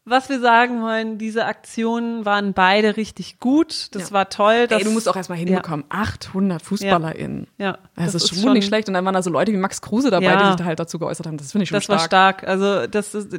was 0.07 0.29
wir 0.29 0.39
sagen 0.39 0.83
wollen, 0.83 1.17
diese 1.17 1.47
Aktionen 1.47 2.27
waren 2.27 2.53
beide 2.53 2.99
richtig 2.99 3.41
gut. 3.41 3.95
Das 3.95 4.11
ja. 4.11 4.13
war 4.13 4.29
toll. 4.29 4.67
Ey, 4.69 4.85
du 4.85 4.91
musst 4.91 5.09
auch 5.09 5.17
erstmal 5.17 5.39
hinbekommen. 5.39 5.87
Ja. 5.91 6.01
800 6.01 6.61
FußballerInnen. 6.61 7.47
Ja. 7.57 7.79
Das, 7.97 8.13
das 8.13 8.25
ist, 8.25 8.33
ist 8.33 8.43
schon 8.43 8.53
nicht 8.53 8.67
schlecht. 8.67 8.87
Und 8.89 8.95
dann 8.95 9.05
waren 9.07 9.15
da 9.15 9.23
so 9.23 9.31
Leute 9.31 9.53
wie 9.53 9.57
Max 9.57 9.81
Kruse 9.81 10.11
dabei, 10.11 10.27
ja. 10.27 10.43
die 10.43 10.47
sich 10.49 10.57
da 10.57 10.65
halt 10.65 10.79
dazu 10.79 10.99
geäußert 10.99 11.27
haben. 11.27 11.39
Das 11.39 11.53
finde 11.53 11.63
ich 11.63 11.71
schon 11.71 11.77
das 11.77 11.85
stark. 11.85 11.97
Das 11.97 12.13
war 12.13 12.35
stark. 12.35 12.45
Also, 12.47 12.87
das 12.87 13.15
ist, 13.15 13.33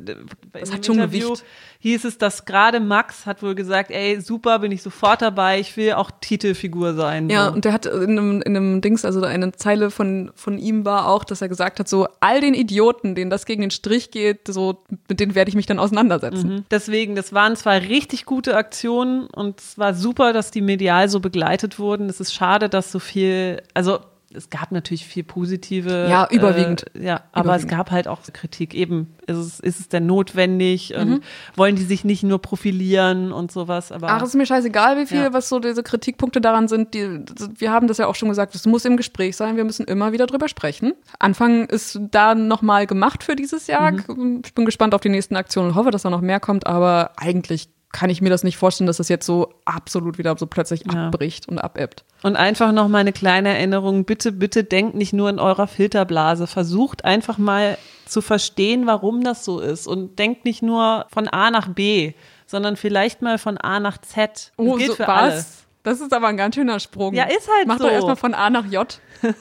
das 0.54 0.74
hat 0.74 0.84
schon 0.84 0.96
Interview 0.96 1.28
Gewicht. 1.28 1.44
Hieß 1.80 2.04
es, 2.06 2.18
dass 2.18 2.46
gerade 2.46 2.80
Max 2.80 3.28
hat 3.28 3.44
wohl 3.44 3.54
gesagt, 3.54 3.92
ey, 3.92 4.20
super, 4.20 4.58
bin 4.58 4.72
ich 4.72 4.82
sofort 4.82 5.22
dabei. 5.22 5.60
Ich 5.60 5.78
will 5.78 5.94
auch 5.94 6.10
Titelfigur 6.20 6.96
sein. 6.96 7.30
Ja, 7.30 7.46
so. 7.46 7.54
und 7.54 7.64
der 7.64 7.74
hat 7.74 7.86
in 7.86 8.18
einem, 8.18 8.42
in 8.42 8.58
einem 8.58 8.82
Dings, 8.82 9.06
also 9.06 9.22
eine 9.22 9.52
Zeile 9.52 9.92
von, 9.92 10.32
von 10.34 10.58
ihm 10.58 10.84
war 10.84 11.08
auch, 11.08 11.24
dass 11.24 11.44
er 11.44 11.48
gesagt 11.48 11.80
hat, 11.80 11.88
so, 11.88 12.08
all 12.22 12.42
den 12.42 12.56
Idioten, 12.56 13.14
denen 13.14 13.30
das 13.30 13.46
gegen 13.46 13.62
den 13.62 13.70
Strich 13.70 14.10
geht, 14.10 14.48
so, 14.48 14.84
mit 15.08 15.20
denen 15.20 15.36
werde 15.36 15.50
ich 15.50 15.56
mich 15.56 15.68
dann 15.68 15.78
auseinandersetzen. 15.78 16.55
Mhm. 16.55 16.55
Deswegen, 16.72 17.16
das 17.16 17.34
waren 17.34 17.56
zwei 17.56 17.80
richtig 17.80 18.26
gute 18.26 18.56
Aktionen 18.56 19.28
und 19.28 19.60
es 19.60 19.78
war 19.78 19.94
super, 19.94 20.32
dass 20.32 20.52
die 20.52 20.62
medial 20.62 21.10
so 21.10 21.20
begleitet 21.20 21.80
wurden. 21.80 22.10
Es 22.10 22.20
ist 22.20 22.34
schade, 22.34 22.70
dass 22.70 22.92
so 22.92 23.00
viel, 23.00 23.62
also 23.74 24.00
es 24.36 24.50
gab 24.50 24.72
natürlich 24.72 25.06
viel 25.06 25.24
positive. 25.24 26.08
Ja, 26.10 26.28
überwiegend. 26.30 26.86
Äh, 26.96 27.06
ja, 27.06 27.24
aber 27.32 27.50
überwiegend. 27.50 27.72
es 27.72 27.78
gab 27.78 27.92
halt 27.92 28.08
auch 28.08 28.22
Kritik. 28.34 28.74
Eben, 28.74 29.16
ist 29.28 29.38
es, 29.38 29.60
ist 29.60 29.80
es 29.80 29.90
denn 29.90 30.06
notwendig? 30.06 30.94
Mhm. 30.96 31.22
wollen 31.56 31.76
die 31.76 31.84
sich 31.84 32.04
nicht 32.04 32.24
nur 32.24 32.40
profilieren 32.42 33.32
und 33.32 33.52
sowas? 33.52 33.92
Aber, 33.92 34.10
Ach, 34.10 34.22
es 34.22 34.30
ist 34.30 34.36
mir 34.36 34.46
scheißegal, 34.46 34.98
wie 34.98 35.06
viel, 35.06 35.18
ja. 35.18 35.34
was 35.34 35.50
so 35.50 35.60
diese 35.60 35.84
Kritikpunkte 35.84 36.42
daran 36.42 36.68
sind. 36.68 36.94
Die, 36.94 37.24
wir 37.58 37.72
haben 37.72 37.88
das 37.88 37.98
ja 37.98 38.08
auch 38.08 38.16
schon 38.16 38.30
gesagt, 38.30 38.56
es 38.56 38.66
muss 38.66 38.86
im 38.86 38.98
Gespräch 38.98 39.36
sein. 39.36 39.58
Wir 39.58 39.64
müssen 39.64 39.86
immer 39.86 40.12
wieder 40.12 40.28
drüber 40.28 40.48
sprechen. 40.48 40.94
Anfang 41.20 41.66
ist 41.66 42.00
da 42.12 42.36
nochmal 42.36 42.88
gemacht 42.88 43.24
für 43.24 43.36
dieses 43.36 43.68
Jahr. 43.68 43.92
Mhm. 43.92 44.42
Ich 44.46 44.54
bin 44.54 44.66
gespannt 44.66 44.94
auf 44.94 45.02
die 45.02 45.10
nächsten 45.10 45.36
Aktionen 45.36 45.70
und 45.70 45.76
hoffe, 45.76 45.92
dass 45.92 46.04
da 46.04 46.10
noch 46.10 46.22
mehr 46.22 46.40
kommt. 46.40 46.68
Aber 46.68 47.12
eigentlich 47.18 47.70
kann 47.96 48.10
ich 48.10 48.22
mir 48.22 48.30
das 48.30 48.44
nicht 48.44 48.58
vorstellen, 48.58 48.88
dass 48.88 48.98
das 48.98 49.08
jetzt 49.08 49.26
so 49.26 49.54
absolut 49.64 50.18
wieder 50.18 50.38
so 50.38 50.48
plötzlich 50.48 50.84
ja. 50.86 51.08
abbricht 51.08 51.48
und 51.48 51.60
abebbt. 51.60 52.04
Und 52.24 52.36
einfach 52.36 52.74
noch 52.74 52.90
mal 52.90 52.98
eine 52.98 53.14
kleine 53.14 53.56
Erinnerung, 53.56 54.04
bitte, 54.04 54.34
bitte 54.34 54.66
denkt 54.66 54.96
nicht 54.96 55.14
nur 55.14 55.30
in 55.30 55.40
eurer 55.40 55.66
Filterblase, 55.66 56.46
versucht 56.46 57.06
einfach 57.06 57.38
mal 57.38 57.78
zu 58.06 58.22
verstehen, 58.22 58.86
warum 58.86 59.24
das 59.24 59.46
so 59.46 59.62
ist 59.62 59.88
und 59.88 60.20
denkt 60.20 60.44
nicht 60.44 60.62
nur 60.62 61.06
von 61.10 61.30
A 61.30 61.50
nach 61.52 61.70
B, 61.70 62.12
sondern 62.46 62.76
vielleicht 62.76 63.22
mal 63.22 63.38
von 63.38 63.58
A 63.58 63.80
nach 63.80 63.98
Z. 64.00 64.30
Das 64.30 64.52
oh, 64.58 64.76
gilt 64.76 64.90
so, 64.90 64.96
für 64.96 65.08
was? 65.08 65.08
Alle. 65.08 65.46
Das 65.84 66.02
ist 66.02 66.14
aber 66.14 66.28
ein 66.28 66.36
ganz 66.36 66.56
schöner 66.56 66.82
Sprung. 66.82 67.14
Ja, 67.14 67.24
ist 67.24 67.48
halt 67.50 67.66
Mach 67.66 67.78
so. 67.78 67.84
Mach 67.84 67.90
doch 67.90 67.96
erstmal 67.96 68.18
von 68.18 68.34
A 68.34 68.50
nach 68.50 68.66
J. 68.66 69.00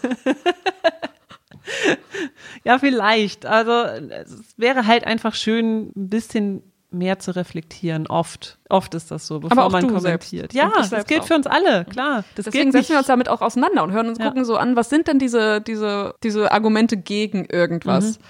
ja, 2.62 2.78
vielleicht. 2.78 3.46
Also 3.46 3.72
es 3.72 4.54
wäre 4.56 4.86
halt 4.86 5.08
einfach 5.08 5.34
schön, 5.34 5.90
ein 5.96 6.08
bisschen 6.08 6.62
mehr 6.94 7.18
zu 7.18 7.34
reflektieren. 7.34 8.06
Oft. 8.06 8.58
Oft 8.68 8.94
ist 8.94 9.10
das 9.10 9.26
so, 9.26 9.40
bevor 9.40 9.70
man 9.70 9.86
kommentiert. 9.86 10.52
Selbst. 10.52 10.54
Ja, 10.54 10.72
das 10.90 11.06
gilt 11.06 11.22
auch. 11.22 11.26
für 11.26 11.34
uns 11.34 11.46
alle, 11.46 11.84
klar. 11.84 12.24
Das 12.34 12.46
Deswegen 12.46 12.72
setzen 12.72 12.90
wir 12.90 12.98
uns 12.98 13.06
damit 13.06 13.28
auch 13.28 13.42
auseinander 13.42 13.82
und 13.82 13.92
hören 13.92 14.08
uns 14.08 14.18
ja. 14.18 14.26
gucken 14.26 14.44
so 14.44 14.56
an, 14.56 14.76
was 14.76 14.88
sind 14.88 15.08
denn 15.08 15.18
diese, 15.18 15.60
diese, 15.60 16.14
diese 16.22 16.52
Argumente 16.52 16.96
gegen 16.96 17.44
irgendwas? 17.44 18.18
Mhm. 18.18 18.24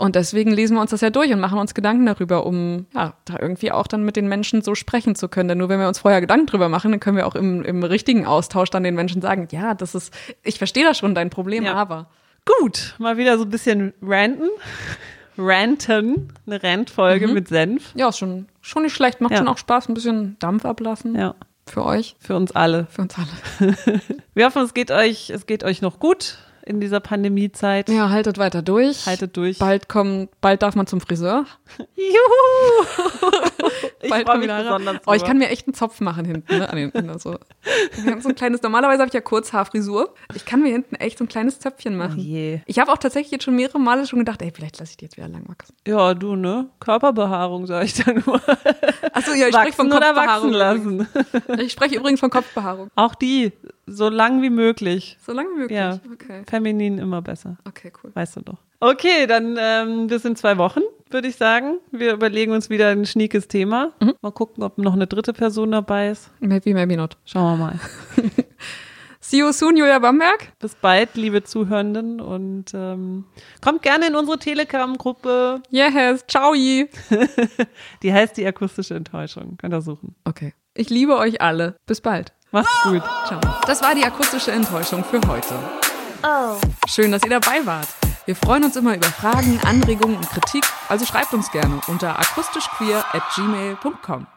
Und 0.00 0.16
deswegen 0.16 0.50
lesen 0.50 0.76
wir 0.76 0.80
uns 0.80 0.92
das 0.92 1.02
ja 1.02 1.10
durch 1.10 1.30
und 1.30 1.40
machen 1.40 1.58
uns 1.58 1.74
Gedanken 1.74 2.06
darüber, 2.06 2.46
um 2.46 2.86
ja, 2.94 3.12
da 3.26 3.36
irgendwie 3.38 3.70
auch 3.70 3.86
dann 3.86 4.02
mit 4.02 4.16
den 4.16 4.28
Menschen 4.28 4.62
so 4.62 4.74
sprechen 4.74 5.14
zu 5.14 5.28
können. 5.28 5.50
Denn 5.50 5.58
nur 5.58 5.68
wenn 5.68 5.78
wir 5.78 5.88
uns 5.88 5.98
vorher 5.98 6.22
Gedanken 6.22 6.46
drüber 6.46 6.70
machen, 6.70 6.90
dann 6.90 7.00
können 7.00 7.18
wir 7.18 7.26
auch 7.26 7.34
im, 7.34 7.62
im 7.62 7.82
richtigen 7.82 8.24
Austausch 8.24 8.70
dann 8.70 8.82
den 8.82 8.94
Menschen 8.94 9.20
sagen, 9.20 9.48
ja, 9.50 9.74
das 9.74 9.94
ist, 9.94 10.14
ich 10.42 10.56
verstehe 10.56 10.84
da 10.84 10.94
schon 10.94 11.14
dein 11.14 11.28
Problem, 11.28 11.64
ja. 11.64 11.74
aber. 11.74 12.06
Gut, 12.46 12.94
mal 12.96 13.18
wieder 13.18 13.36
so 13.36 13.44
ein 13.44 13.50
bisschen 13.50 13.92
ranten. 14.00 14.48
Ranten, 15.40 16.32
eine 16.46 16.62
Rantfolge 16.62 17.28
mhm. 17.28 17.34
mit 17.34 17.48
Senf. 17.48 17.92
Ja, 17.94 18.08
ist 18.08 18.18
schon, 18.18 18.46
schon 18.60 18.82
nicht 18.82 18.94
schlecht. 18.94 19.20
Macht 19.20 19.32
ja. 19.32 19.38
schon 19.38 19.48
auch 19.48 19.58
Spaß, 19.58 19.88
ein 19.88 19.94
bisschen 19.94 20.36
Dampf 20.38 20.64
ablassen. 20.64 21.14
Ja. 21.14 21.34
Für 21.66 21.84
euch. 21.84 22.16
Für 22.18 22.36
uns 22.36 22.52
alle. 22.52 22.86
Für 22.90 23.02
uns 23.02 23.14
alle. 23.16 23.76
Wir 24.34 24.46
hoffen, 24.46 24.62
es 24.62 24.74
geht 24.74 24.90
euch, 24.90 25.30
es 25.30 25.46
geht 25.46 25.62
euch 25.62 25.82
noch 25.82 26.00
gut 26.00 26.38
in 26.64 26.80
dieser 26.80 27.00
Pandemiezeit. 27.00 27.88
Ja, 27.88 28.10
haltet 28.10 28.38
weiter 28.38 28.62
durch. 28.62 29.06
Haltet 29.06 29.36
durch. 29.36 29.58
Bald 29.58 29.88
kommt, 29.88 30.30
bald 30.40 30.62
darf 30.62 30.74
man 30.74 30.86
zum 30.86 31.00
Friseur. 31.00 31.46
Juhu! 31.96 33.06
ich 34.02 34.10
bald 34.10 34.38
mich 34.38 34.48
besonders 34.48 34.96
Oh, 35.06 35.12
ich 35.12 35.24
kann 35.24 35.38
mir 35.38 35.48
echt 35.48 35.66
einen 35.66 35.74
Zopf 35.74 36.00
machen 36.00 36.24
hinten, 36.24 36.58
ne? 36.58 36.68
An 36.68 36.76
den, 36.76 37.10
also. 37.10 37.36
so 38.20 38.28
ein 38.28 38.34
kleines, 38.34 38.62
normalerweise 38.62 39.00
habe 39.00 39.08
ich 39.08 39.14
ja 39.14 39.20
Kurzhaarfrisur. 39.20 40.14
Ich 40.34 40.44
kann 40.44 40.62
mir 40.62 40.70
hinten 40.70 40.94
echt 40.96 41.18
so 41.18 41.24
ein 41.24 41.28
kleines 41.28 41.58
Zöpfchen 41.58 41.96
machen. 41.96 42.16
Oh 42.18 42.22
je. 42.22 42.60
Ich 42.66 42.78
habe 42.78 42.92
auch 42.92 42.98
tatsächlich 42.98 43.32
jetzt 43.32 43.44
schon 43.44 43.56
mehrere 43.56 43.78
Male 43.78 44.06
schon 44.06 44.18
gedacht, 44.18 44.42
ey, 44.42 44.52
vielleicht 44.54 44.78
lasse 44.78 44.92
ich 44.92 44.96
die 44.96 45.04
jetzt 45.06 45.16
wieder 45.16 45.28
lang 45.28 45.48
wachsen. 45.48 45.74
Ja, 45.86 46.14
du, 46.14 46.36
ne? 46.36 46.68
Körperbehaarung, 46.80 47.66
sage 47.66 47.86
ich 47.86 47.94
da 47.94 48.12
nur. 48.12 48.40
Achso, 49.12 49.32
ja, 49.32 49.48
ich 49.48 49.54
spreche 49.54 49.72
von 49.72 49.90
Kopfbehaarung. 49.90 50.50
lassen. 50.50 51.08
Ich 51.58 51.72
spreche 51.72 51.96
übrigens 51.96 52.20
von 52.20 52.30
Kopfbehaarung. 52.30 52.90
Auch 52.94 53.14
die 53.14 53.52
so 53.86 54.08
lang 54.08 54.42
wie 54.42 54.50
möglich. 54.50 55.18
So 55.24 55.32
lang 55.32 55.46
wie 55.54 55.60
möglich? 55.60 55.78
Ja. 55.78 55.98
Okay. 56.12 56.42
Feminin 56.48 56.98
immer 56.98 57.22
besser. 57.22 57.56
Okay, 57.66 57.92
cool. 58.02 58.12
Weißt 58.14 58.36
du 58.36 58.40
doch. 58.40 58.58
Okay, 58.80 59.26
dann 59.26 59.56
ähm, 59.58 60.06
bis 60.06 60.24
in 60.24 60.36
zwei 60.36 60.56
Wochen, 60.58 60.80
würde 61.12 61.28
ich 61.28 61.36
sagen. 61.36 61.78
Wir 61.90 62.12
überlegen 62.12 62.52
uns 62.52 62.70
wieder 62.70 62.88
ein 62.88 63.06
schniekes 63.06 63.48
Thema. 63.48 63.92
Mhm. 64.00 64.14
Mal 64.20 64.32
gucken, 64.32 64.62
ob 64.62 64.78
noch 64.78 64.94
eine 64.94 65.06
dritte 65.06 65.32
Person 65.32 65.72
dabei 65.72 66.10
ist. 66.10 66.30
Maybe, 66.40 66.74
maybe 66.74 66.96
not. 66.96 67.16
Schauen 67.24 67.58
wir 67.58 67.64
mal. 67.66 67.80
See 69.20 69.38
you 69.38 69.52
soon, 69.52 69.76
Julia 69.76 69.98
Bamberg. 69.98 70.52
Bis 70.58 70.74
bald, 70.74 71.14
liebe 71.14 71.44
Zuhörenden. 71.44 72.20
Und 72.20 72.72
ähm, 72.74 73.26
kommt 73.60 73.82
gerne 73.82 74.08
in 74.08 74.16
unsere 74.16 74.38
Telegram-Gruppe. 74.38 75.62
Yes, 75.70 76.24
ciao. 76.26 76.54
die 78.02 78.12
heißt 78.12 78.36
die 78.36 78.46
akustische 78.46 78.94
Enttäuschung. 78.94 79.56
Könnt 79.58 79.74
ihr 79.74 79.82
suchen. 79.82 80.16
Okay. 80.24 80.54
Ich 80.74 80.90
liebe 80.90 81.16
euch 81.16 81.40
alle. 81.40 81.76
Bis 81.86 82.00
bald. 82.00 82.32
Macht's 82.50 82.82
gut. 82.82 83.02
Ciao. 83.26 83.40
Das 83.66 83.82
war 83.82 83.94
die 83.94 84.04
akustische 84.04 84.50
Enttäuschung 84.50 85.04
für 85.04 85.20
heute. 85.28 85.54
Oh. 86.22 86.56
Schön, 86.88 87.12
dass 87.12 87.22
ihr 87.22 87.30
dabei 87.30 87.64
wart. 87.64 87.99
Wir 88.30 88.36
freuen 88.36 88.62
uns 88.62 88.76
immer 88.76 88.94
über 88.94 89.08
Fragen, 89.08 89.58
Anregungen 89.64 90.16
und 90.16 90.30
Kritik, 90.30 90.64
also 90.88 91.04
schreibt 91.04 91.34
uns 91.34 91.50
gerne 91.50 91.80
unter 91.88 92.16
akustischqueer 92.16 93.04
at 93.12 93.24
gmail.com. 93.34 94.28